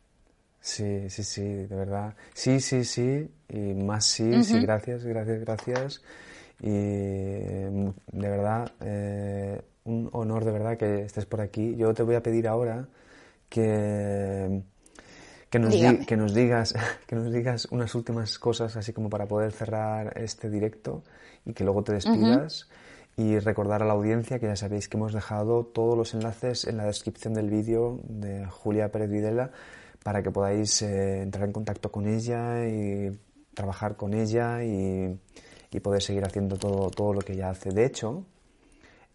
Sí, 0.59 1.09
sí, 1.09 1.23
sí, 1.23 1.43
de 1.43 1.75
verdad. 1.75 2.15
Sí, 2.33 2.61
sí, 2.61 2.85
sí, 2.85 3.29
y 3.49 3.57
más 3.73 4.05
sí, 4.05 4.23
uh 4.23 4.35
-huh. 4.35 4.43
sí, 4.43 4.59
gracias, 4.61 5.03
gracias, 5.03 5.39
gracias. 5.41 6.01
Y 6.61 6.69
de 6.69 7.93
verdad, 8.29 8.71
eh, 8.79 9.61
un 9.85 10.09
honor 10.13 10.45
de 10.45 10.51
verdad 10.51 10.77
que 10.77 11.03
estés 11.03 11.25
por 11.25 11.41
aquí. 11.41 11.75
Yo 11.75 11.93
te 11.93 12.03
voy 12.03 12.15
a 12.15 12.23
pedir 12.23 12.47
ahora 12.47 12.87
que, 13.49 14.61
que, 15.49 15.59
nos, 15.59 15.73
di, 15.73 16.05
que, 16.05 16.17
nos, 16.17 16.33
digas, 16.33 16.73
que 17.07 17.15
nos 17.15 17.31
digas 17.31 17.67
unas 17.71 17.93
últimas 17.95 18.39
cosas 18.39 18.75
así 18.75 18.93
como 18.93 19.09
para 19.09 19.27
poder 19.27 19.51
cerrar 19.51 20.17
este 20.17 20.49
directo 20.49 21.03
y 21.45 21.53
que 21.53 21.63
luego 21.63 21.83
te 21.83 21.93
despidas. 21.93 22.63
Uh 22.63 22.65
-huh. 22.65 22.77
Y 23.15 23.37
recordar 23.37 23.83
a 23.83 23.85
la 23.85 23.93
audiencia 23.93 24.39
que 24.39 24.47
ya 24.47 24.55
sabéis 24.55 24.89
que 24.89 24.97
hemos 24.97 25.13
dejado 25.13 25.65
todos 25.65 25.95
los 25.95 26.15
enlaces 26.15 26.65
en 26.65 26.77
la 26.77 26.85
descripción 26.85 27.35
del 27.35 27.47
vídeo 27.47 27.99
de 28.05 28.47
Julia 28.47 28.91
Pérez 28.91 29.11
Videla 29.11 29.51
para 30.03 30.23
que 30.23 30.31
podáis 30.31 30.81
eh, 30.81 31.21
entrar 31.21 31.45
en 31.45 31.53
contacto 31.53 31.91
con 31.91 32.07
ella 32.07 32.67
y 32.67 33.11
trabajar 33.53 33.97
con 33.97 34.15
ella 34.15 34.63
y, 34.63 35.15
y 35.69 35.79
poder 35.79 36.01
seguir 36.01 36.25
haciendo 36.25 36.57
todo, 36.57 36.89
todo 36.89 37.13
lo 37.13 37.21
que 37.21 37.33
ella 37.33 37.51
hace. 37.51 37.69
De 37.69 37.85
hecho, 37.85 38.25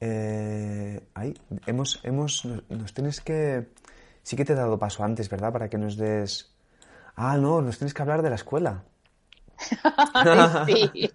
eh, 0.01 1.01
ahí, 1.15 1.35
hemos, 1.67 2.01
hemos, 2.03 2.45
nos 2.69 2.95
tienes 2.95 3.21
que... 3.21 3.69
Sí 4.23 4.37
que 4.37 4.45
te 4.45 4.53
he 4.53 4.57
dado 4.57 4.79
paso 4.79 5.05
antes, 5.05 5.29
¿verdad? 5.29 5.53
Para 5.53 5.69
que 5.69 5.79
nos 5.79 5.97
des... 5.97 6.55
Ah, 7.17 7.37
no, 7.37 7.63
nos 7.63 7.79
tienes 7.79 7.95
que 7.95 8.03
hablar 8.03 8.23
de 8.23 8.31
la 8.31 8.37
escuela. 8.37 8.85
sí. 10.67 10.91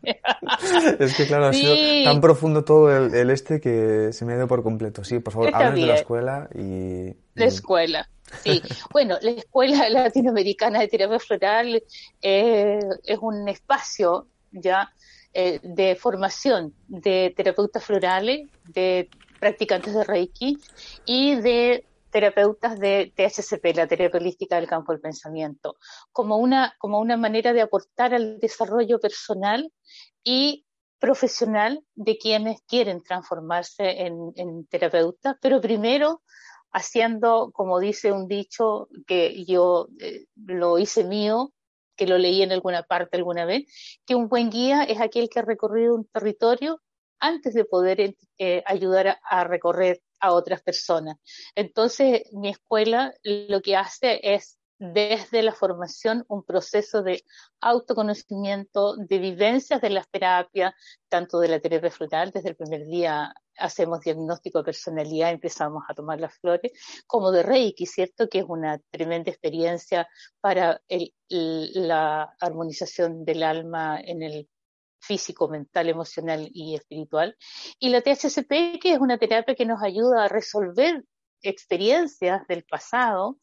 es 0.99 1.15
que 1.15 1.27
claro, 1.27 1.53
sí. 1.53 1.65
ha 1.65 1.75
sido 1.75 2.11
tan 2.11 2.21
profundo 2.21 2.65
todo 2.65 2.95
el, 2.95 3.13
el, 3.13 3.29
este 3.29 3.61
que 3.61 4.11
se 4.11 4.25
me 4.25 4.33
ha 4.33 4.37
ido 4.37 4.47
por 4.47 4.63
completo. 4.63 5.03
Sí, 5.03 5.19
por 5.19 5.33
favor, 5.33 5.49
háblanos 5.53 5.79
de 5.79 5.87
la 5.87 5.95
escuela 5.95 6.49
y... 6.53 7.15
La 7.35 7.45
escuela. 7.45 8.09
Sí, 8.43 8.61
bueno, 8.91 9.17
la 9.21 9.31
Escuela 9.31 9.89
Latinoamericana 9.89 10.79
de 10.79 10.87
Terapia 10.87 11.19
Floral 11.19 11.83
eh, 12.21 12.79
es 13.05 13.19
un 13.21 13.47
espacio 13.47 14.27
ya 14.51 14.91
eh, 15.33 15.59
de 15.63 15.95
formación 15.95 16.73
de 16.87 17.33
terapeutas 17.35 17.83
florales, 17.83 18.47
de 18.67 19.09
practicantes 19.39 19.93
de 19.93 20.03
Reiki 20.03 20.57
y 21.05 21.35
de 21.35 21.85
terapeutas 22.11 22.79
de 22.79 23.11
THCP, 23.15 23.75
la 23.75 23.87
terapia 23.87 24.19
holística 24.19 24.57
del 24.57 24.67
campo 24.67 24.91
del 24.91 25.01
pensamiento, 25.01 25.77
como 26.11 26.37
una, 26.37 26.75
como 26.77 26.99
una 26.99 27.17
manera 27.17 27.51
de 27.51 27.61
aportar 27.61 28.13
al 28.13 28.39
desarrollo 28.39 28.99
personal 28.99 29.71
y 30.23 30.65
profesional 30.99 31.83
de 31.95 32.17
quienes 32.17 32.61
quieren 32.61 33.01
transformarse 33.01 34.05
en, 34.05 34.67
terapeutas, 34.67 35.35
pero 35.41 35.59
primero 35.59 36.21
haciendo, 36.71 37.51
como 37.51 37.79
dice 37.79 38.11
un 38.11 38.27
dicho 38.27 38.87
que 39.07 39.43
yo 39.45 39.87
eh, 39.99 40.27
lo 40.35 40.77
hice 40.77 41.03
mío, 41.03 41.51
que 41.95 42.07
lo 42.07 42.17
leí 42.17 42.41
en 42.41 42.51
alguna 42.51 42.83
parte 42.83 43.17
alguna 43.17 43.45
vez, 43.45 43.65
que 44.05 44.15
un 44.15 44.27
buen 44.27 44.49
guía 44.49 44.83
es 44.83 44.99
aquel 44.99 45.29
que 45.29 45.39
ha 45.39 45.43
recorrido 45.43 45.95
un 45.95 46.05
territorio 46.05 46.81
antes 47.19 47.53
de 47.53 47.65
poder 47.65 48.15
eh, 48.37 48.63
ayudar 48.65 49.07
a, 49.07 49.19
a, 49.23 49.43
recorrer 49.43 50.01
a 50.19 50.33
otras 50.33 50.61
personas. 50.61 51.17
Entonces, 51.55 52.23
mi 52.33 52.49
escuela 52.49 53.13
lo 53.23 53.61
que 53.61 53.75
hace 53.75 54.19
es 54.23 54.57
desde 54.91 55.43
la 55.43 55.53
formación 55.53 56.25
un 56.27 56.43
proceso 56.43 57.03
de 57.03 57.23
autoconocimiento, 57.61 58.97
de 58.97 59.17
vivencias 59.17 59.79
de 59.79 59.89
las 59.89 60.09
terapias, 60.09 60.73
tanto 61.07 61.39
de 61.39 61.47
la 61.47 61.61
terapia 61.61 61.89
floral, 61.89 62.31
desde 62.31 62.49
el 62.49 62.57
primer 62.57 62.85
día 62.85 63.33
hacemos 63.57 64.01
diagnóstico 64.01 64.57
de 64.57 64.65
personalidad, 64.65 65.31
empezamos 65.31 65.83
a 65.87 65.93
tomar 65.93 66.19
las 66.19 66.37
flores, 66.37 66.73
como 67.07 67.31
de 67.31 67.43
Reiki, 67.43 67.85
¿cierto? 67.85 68.27
Que 68.27 68.39
es 68.39 68.45
una 68.45 68.77
tremenda 68.91 69.31
experiencia 69.31 70.09
para 70.41 70.81
la 71.29 72.35
armonización 72.41 73.23
del 73.23 73.43
alma 73.43 74.01
en 74.03 74.21
el 74.21 74.49
físico, 74.99 75.47
mental, 75.47 75.87
emocional 75.87 76.49
y 76.51 76.75
espiritual. 76.75 77.37
Y 77.79 77.89
la 77.89 78.01
THCP, 78.01 78.79
que 78.81 78.93
es 78.93 78.99
una 78.99 79.17
terapia 79.17 79.55
que 79.55 79.65
nos 79.65 79.81
ayuda 79.81 80.25
a 80.25 80.29
resolver 80.29 81.03
experiencias 81.41 82.45
del 82.47 82.63
pasado, 82.63 83.37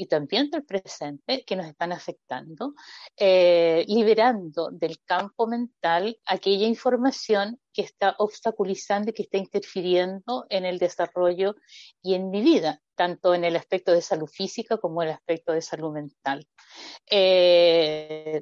y 0.00 0.06
también 0.06 0.48
del 0.48 0.64
presente 0.64 1.44
que 1.44 1.56
nos 1.56 1.66
están 1.66 1.92
afectando, 1.92 2.72
eh, 3.18 3.84
liberando 3.86 4.70
del 4.70 4.98
campo 5.04 5.46
mental 5.46 6.18
aquella 6.24 6.66
información 6.66 7.60
que 7.70 7.82
está 7.82 8.14
obstaculizando 8.16 9.10
y 9.10 9.12
que 9.12 9.24
está 9.24 9.36
interfiriendo 9.36 10.46
en 10.48 10.64
el 10.64 10.78
desarrollo 10.78 11.54
y 12.00 12.14
en 12.14 12.30
mi 12.30 12.40
vida, 12.40 12.80
tanto 12.94 13.34
en 13.34 13.44
el 13.44 13.56
aspecto 13.56 13.92
de 13.92 14.00
salud 14.00 14.26
física 14.26 14.78
como 14.78 15.02
en 15.02 15.08
el 15.08 15.14
aspecto 15.16 15.52
de 15.52 15.60
salud 15.60 15.92
mental. 15.92 16.48
Eh, 17.10 18.40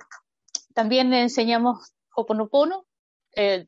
también 0.74 1.12
enseñamos 1.12 1.92
Hoponopono 2.14 2.86
eh, 3.34 3.66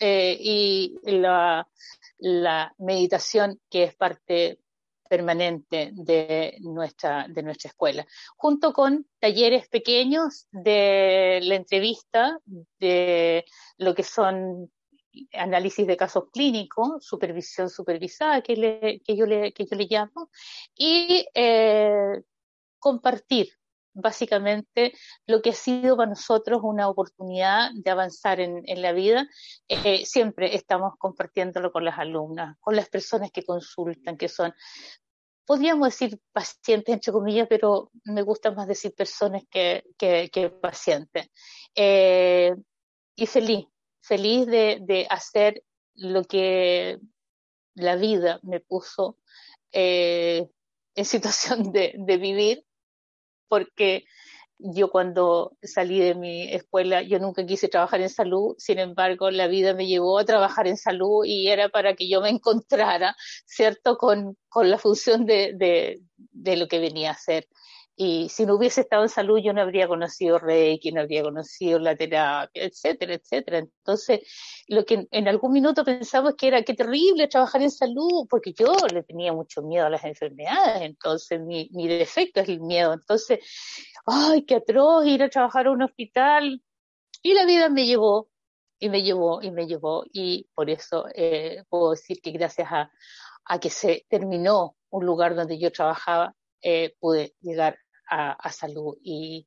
eh, 0.00 0.38
y 0.40 0.96
la, 1.02 1.68
la 2.16 2.74
meditación 2.78 3.60
que 3.68 3.84
es 3.84 3.94
parte 3.94 4.63
permanente 5.08 5.90
de 5.92 6.56
nuestra, 6.60 7.26
de 7.28 7.42
nuestra 7.42 7.68
escuela, 7.68 8.06
junto 8.36 8.72
con 8.72 9.06
talleres 9.18 9.68
pequeños 9.68 10.46
de 10.50 11.40
la 11.42 11.54
entrevista, 11.56 12.38
de 12.78 13.44
lo 13.78 13.94
que 13.94 14.02
son 14.02 14.70
análisis 15.32 15.86
de 15.86 15.96
casos 15.96 16.24
clínicos, 16.32 17.04
supervisión 17.04 17.70
supervisada, 17.70 18.42
que, 18.42 18.56
le, 18.56 19.00
que, 19.00 19.16
yo, 19.16 19.26
le, 19.26 19.52
que 19.52 19.66
yo 19.66 19.76
le 19.76 19.86
llamo, 19.88 20.30
y 20.74 21.26
eh, 21.34 22.22
compartir 22.78 23.50
básicamente 23.94 24.92
lo 25.26 25.40
que 25.40 25.50
ha 25.50 25.54
sido 25.54 25.96
para 25.96 26.10
nosotros 26.10 26.60
una 26.62 26.88
oportunidad 26.88 27.70
de 27.74 27.90
avanzar 27.90 28.40
en, 28.40 28.64
la 28.82 28.92
vida. 28.92 29.26
Eh, 29.68 30.04
siempre 30.04 30.54
estamos 30.54 30.94
compartiéndolo 30.98 31.72
con 31.72 31.84
las 31.84 31.98
alumnas, 31.98 32.56
con 32.60 32.76
las 32.76 32.88
personas 32.88 33.30
que 33.30 33.44
consultan, 33.44 34.16
que 34.16 34.28
son 34.28 34.52
podríamos 35.44 35.88
decir 35.88 36.18
pacientes, 36.32 36.92
entre 36.94 37.12
comillas, 37.12 37.46
pero 37.48 37.90
me 38.04 38.22
gusta 38.22 38.50
más 38.50 38.66
decir 38.66 38.94
personas 38.94 39.42
que, 39.50 39.84
que, 39.98 40.50
pacientes. 40.60 41.28
Eh, 41.74 42.54
y 43.16 43.26
feliz, 43.26 43.66
feliz 44.00 44.46
de, 44.46 45.06
hacer 45.10 45.62
lo 45.94 46.24
que 46.24 46.98
la 47.74 47.96
vida 47.96 48.40
me 48.42 48.60
puso 48.60 49.18
eh, 49.72 50.48
en 50.94 51.04
situación 51.04 51.72
de 51.72 52.16
vivir, 52.18 52.64
porque 53.48 54.04
yo 54.58 54.90
cuando 54.90 55.56
salí 55.62 55.98
de 56.00 56.14
mi 56.14 56.52
escuela, 56.52 57.02
yo 57.02 57.18
nunca 57.18 57.44
quise 57.44 57.68
trabajar 57.68 58.00
en 58.00 58.08
salud, 58.08 58.54
sin 58.58 58.78
embargo, 58.78 59.30
la 59.30 59.46
vida 59.46 59.74
me 59.74 59.86
llevó 59.86 60.18
a 60.18 60.24
trabajar 60.24 60.66
en 60.66 60.76
salud 60.76 61.24
y 61.24 61.48
era 61.48 61.68
para 61.68 61.94
que 61.94 62.08
yo 62.08 62.20
me 62.20 62.30
encontrara, 62.30 63.16
¿cierto?, 63.46 63.96
con, 63.96 64.36
con 64.48 64.70
la 64.70 64.78
función 64.78 65.26
de, 65.26 65.52
de, 65.54 66.00
de 66.16 66.56
lo 66.56 66.68
que 66.68 66.78
venía 66.78 67.10
a 67.10 67.14
hacer. 67.14 67.48
Y 67.96 68.28
si 68.28 68.44
no 68.44 68.56
hubiese 68.56 68.80
estado 68.80 69.04
en 69.04 69.08
salud, 69.08 69.38
yo 69.42 69.52
no 69.52 69.62
habría 69.62 69.86
conocido 69.86 70.38
Reiki, 70.38 70.90
no 70.90 71.02
habría 71.02 71.22
conocido 71.22 71.78
la 71.78 71.94
terapia, 71.94 72.64
etcétera, 72.64 73.14
etcétera. 73.14 73.58
Entonces, 73.58 74.20
lo 74.66 74.84
que 74.84 75.06
en 75.10 75.28
algún 75.28 75.52
minuto 75.52 75.84
pensamos 75.84 76.34
que 76.36 76.48
era 76.48 76.62
qué 76.62 76.74
terrible 76.74 77.28
trabajar 77.28 77.62
en 77.62 77.70
salud, 77.70 78.26
porque 78.28 78.52
yo 78.52 78.74
le 78.92 79.04
tenía 79.04 79.32
mucho 79.32 79.62
miedo 79.62 79.86
a 79.86 79.90
las 79.90 80.04
enfermedades, 80.04 80.82
entonces 80.82 81.40
mi, 81.40 81.68
mi 81.72 81.86
defecto 81.86 82.40
es 82.40 82.48
el 82.48 82.60
miedo. 82.60 82.92
Entonces, 82.92 83.38
ay, 84.06 84.44
qué 84.44 84.56
atroz 84.56 85.06
ir 85.06 85.22
a 85.22 85.30
trabajar 85.30 85.66
a 85.66 85.70
un 85.70 85.82
hospital. 85.82 86.62
Y 87.22 87.34
la 87.34 87.46
vida 87.46 87.68
me 87.68 87.86
llevó, 87.86 88.28
y 88.80 88.88
me 88.88 89.02
llevó, 89.02 89.40
y 89.40 89.50
me 89.52 89.66
llevó, 89.66 90.04
y 90.12 90.48
por 90.54 90.68
eso 90.68 91.06
eh, 91.14 91.62
puedo 91.68 91.92
decir 91.92 92.20
que 92.20 92.32
gracias 92.32 92.68
a, 92.70 92.90
a 93.44 93.60
que 93.60 93.70
se 93.70 94.04
terminó 94.08 94.76
un 94.90 95.06
lugar 95.06 95.34
donde 95.36 95.58
yo 95.58 95.70
trabajaba, 95.70 96.34
eh, 96.60 96.94
pude 96.98 97.34
llegar 97.40 97.78
a, 98.08 98.50
salud 98.52 98.96
y 99.02 99.46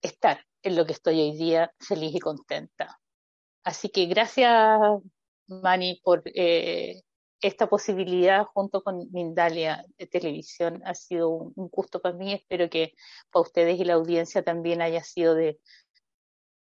estar 0.00 0.44
en 0.62 0.76
lo 0.76 0.86
que 0.86 0.92
estoy 0.92 1.20
hoy 1.20 1.36
día 1.36 1.72
feliz 1.78 2.14
y 2.14 2.20
contenta. 2.20 3.00
Así 3.64 3.88
que 3.88 4.06
gracias, 4.06 4.80
Mani, 5.46 6.00
por 6.02 6.22
eh, 6.26 7.02
esta 7.40 7.68
posibilidad 7.68 8.44
junto 8.44 8.82
con 8.82 9.10
Mindalia 9.12 9.84
de 9.98 10.06
televisión. 10.06 10.82
Ha 10.84 10.94
sido 10.94 11.30
un, 11.30 11.52
gusto 11.68 12.00
para 12.00 12.16
mí. 12.16 12.32
Espero 12.32 12.70
que 12.70 12.94
para 13.30 13.42
ustedes 13.42 13.78
y 13.78 13.84
la 13.84 13.94
audiencia 13.94 14.42
también 14.42 14.80
haya 14.80 15.02
sido 15.02 15.34
de, 15.34 15.60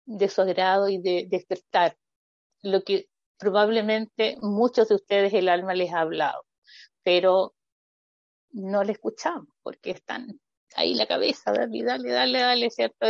de 0.05 0.29
su 0.29 0.41
agrado 0.41 0.89
y 0.89 0.99
de 0.99 1.25
despertar 1.29 1.97
lo 2.61 2.83
que 2.83 3.09
probablemente 3.37 4.37
muchos 4.41 4.89
de 4.89 4.95
ustedes 4.95 5.33
el 5.33 5.49
alma 5.49 5.73
les 5.73 5.93
ha 5.93 6.01
hablado, 6.01 6.45
pero 7.03 7.55
no 8.51 8.83
le 8.83 8.91
escuchamos 8.93 9.47
porque 9.63 9.91
están 9.91 10.39
ahí 10.75 10.93
la 10.93 11.07
cabeza, 11.07 11.51
dale, 11.51 11.83
dale, 11.83 12.11
dale, 12.11 12.39
dale, 12.39 12.69
¿cierto? 12.69 13.07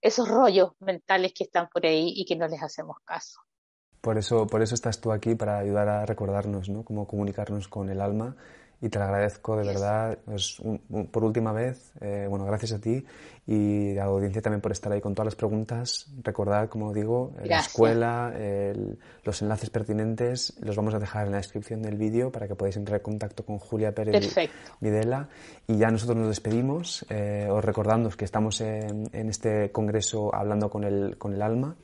esos 0.00 0.28
rollos 0.28 0.72
mentales 0.80 1.32
que 1.32 1.44
están 1.44 1.68
por 1.68 1.86
ahí 1.86 2.12
y 2.16 2.24
que 2.24 2.36
no 2.36 2.46
les 2.48 2.62
hacemos 2.62 2.96
caso. 3.04 3.40
Por 4.00 4.18
eso, 4.18 4.46
por 4.46 4.62
eso 4.62 4.74
estás 4.74 5.00
tú 5.00 5.12
aquí, 5.12 5.36
para 5.36 5.58
ayudar 5.58 5.88
a 5.88 6.04
recordarnos, 6.04 6.68
¿no? 6.68 6.84
Cómo 6.84 7.06
comunicarnos 7.06 7.68
con 7.68 7.88
el 7.88 8.00
alma 8.00 8.36
y 8.82 8.88
te 8.88 8.98
lo 8.98 9.04
agradezco 9.04 9.56
de 9.56 9.66
verdad. 9.66 10.18
Es 10.34 10.60
por 11.10 11.24
última 11.24 11.52
vez, 11.52 11.92
eh, 12.00 12.26
bueno, 12.28 12.44
gracias 12.44 12.72
a 12.72 12.80
ti 12.80 13.04
y 13.46 13.92
a 13.92 14.04
la 14.04 14.10
audiencia 14.10 14.42
también 14.42 14.60
por 14.60 14.72
estar 14.72 14.92
ahí 14.92 15.00
con 15.00 15.14
todas 15.14 15.26
las 15.26 15.36
preguntas. 15.36 16.08
Recordad, 16.22 16.68
como 16.68 16.92
digo, 16.92 17.32
la 17.44 17.60
escuela, 17.60 18.32
los 19.24 19.42
enlaces 19.42 19.70
pertinentes 19.70 20.54
los 20.60 20.76
vamos 20.76 20.94
a 20.94 20.98
dejar 20.98 21.26
en 21.26 21.32
la 21.32 21.38
descripción 21.38 21.82
del 21.82 21.96
vídeo 21.96 22.30
para 22.30 22.46
que 22.46 22.54
podáis 22.54 22.76
entrar 22.76 23.00
en 23.00 23.04
contacto 23.04 23.44
con 23.44 23.58
Julia 23.58 23.94
Pérez 23.94 24.34
Videla. 24.80 25.28
Y 25.66 25.76
ya 25.76 25.90
nosotros 25.90 26.18
nos 26.18 26.28
despedimos, 26.28 27.06
eh, 27.08 27.48
os 27.50 27.64
recordando 27.64 28.10
que 28.10 28.24
estamos 28.24 28.60
en, 28.60 29.08
en, 29.12 29.28
este 29.28 29.70
congreso 29.70 30.34
hablando 30.34 30.68
con 30.68 30.84
el, 30.84 31.16
con 31.18 31.34
el 31.34 31.42
alma 31.42 31.76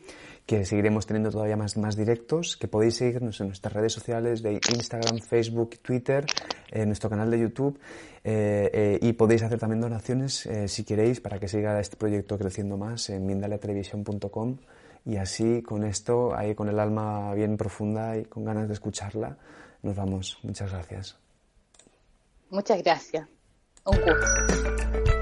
que 0.48 0.64
seguiremos 0.64 1.04
teniendo 1.04 1.30
todavía 1.30 1.58
más, 1.58 1.76
más 1.76 1.94
directos, 1.94 2.56
que 2.56 2.68
podéis 2.68 2.96
seguirnos 2.96 3.38
en 3.42 3.48
nuestras 3.48 3.70
redes 3.70 3.92
sociales 3.92 4.42
de 4.42 4.54
Instagram, 4.54 5.18
Facebook, 5.18 5.78
Twitter, 5.82 6.24
en 6.70 6.86
nuestro 6.86 7.10
canal 7.10 7.30
de 7.30 7.38
YouTube 7.38 7.78
eh, 8.24 8.70
eh, 8.72 8.98
y 9.02 9.12
podéis 9.12 9.42
hacer 9.42 9.58
también 9.58 9.82
donaciones 9.82 10.46
eh, 10.46 10.66
si 10.66 10.84
queréis 10.84 11.20
para 11.20 11.38
que 11.38 11.48
siga 11.48 11.78
este 11.78 11.98
proyecto 11.98 12.38
creciendo 12.38 12.78
más 12.78 13.10
en 13.10 13.26
mindaliatelevisión.com 13.26 14.56
y 15.04 15.16
así 15.16 15.60
con 15.60 15.84
esto, 15.84 16.34
ahí 16.34 16.54
con 16.54 16.70
el 16.70 16.80
alma 16.80 17.34
bien 17.34 17.58
profunda 17.58 18.16
y 18.16 18.24
con 18.24 18.42
ganas 18.42 18.68
de 18.68 18.72
escucharla, 18.72 19.36
nos 19.82 19.96
vamos. 19.96 20.38
Muchas 20.44 20.72
gracias. 20.72 21.18
Muchas 22.48 22.82
gracias. 22.82 23.28
Un 23.84 23.96
gusto. 23.98 25.17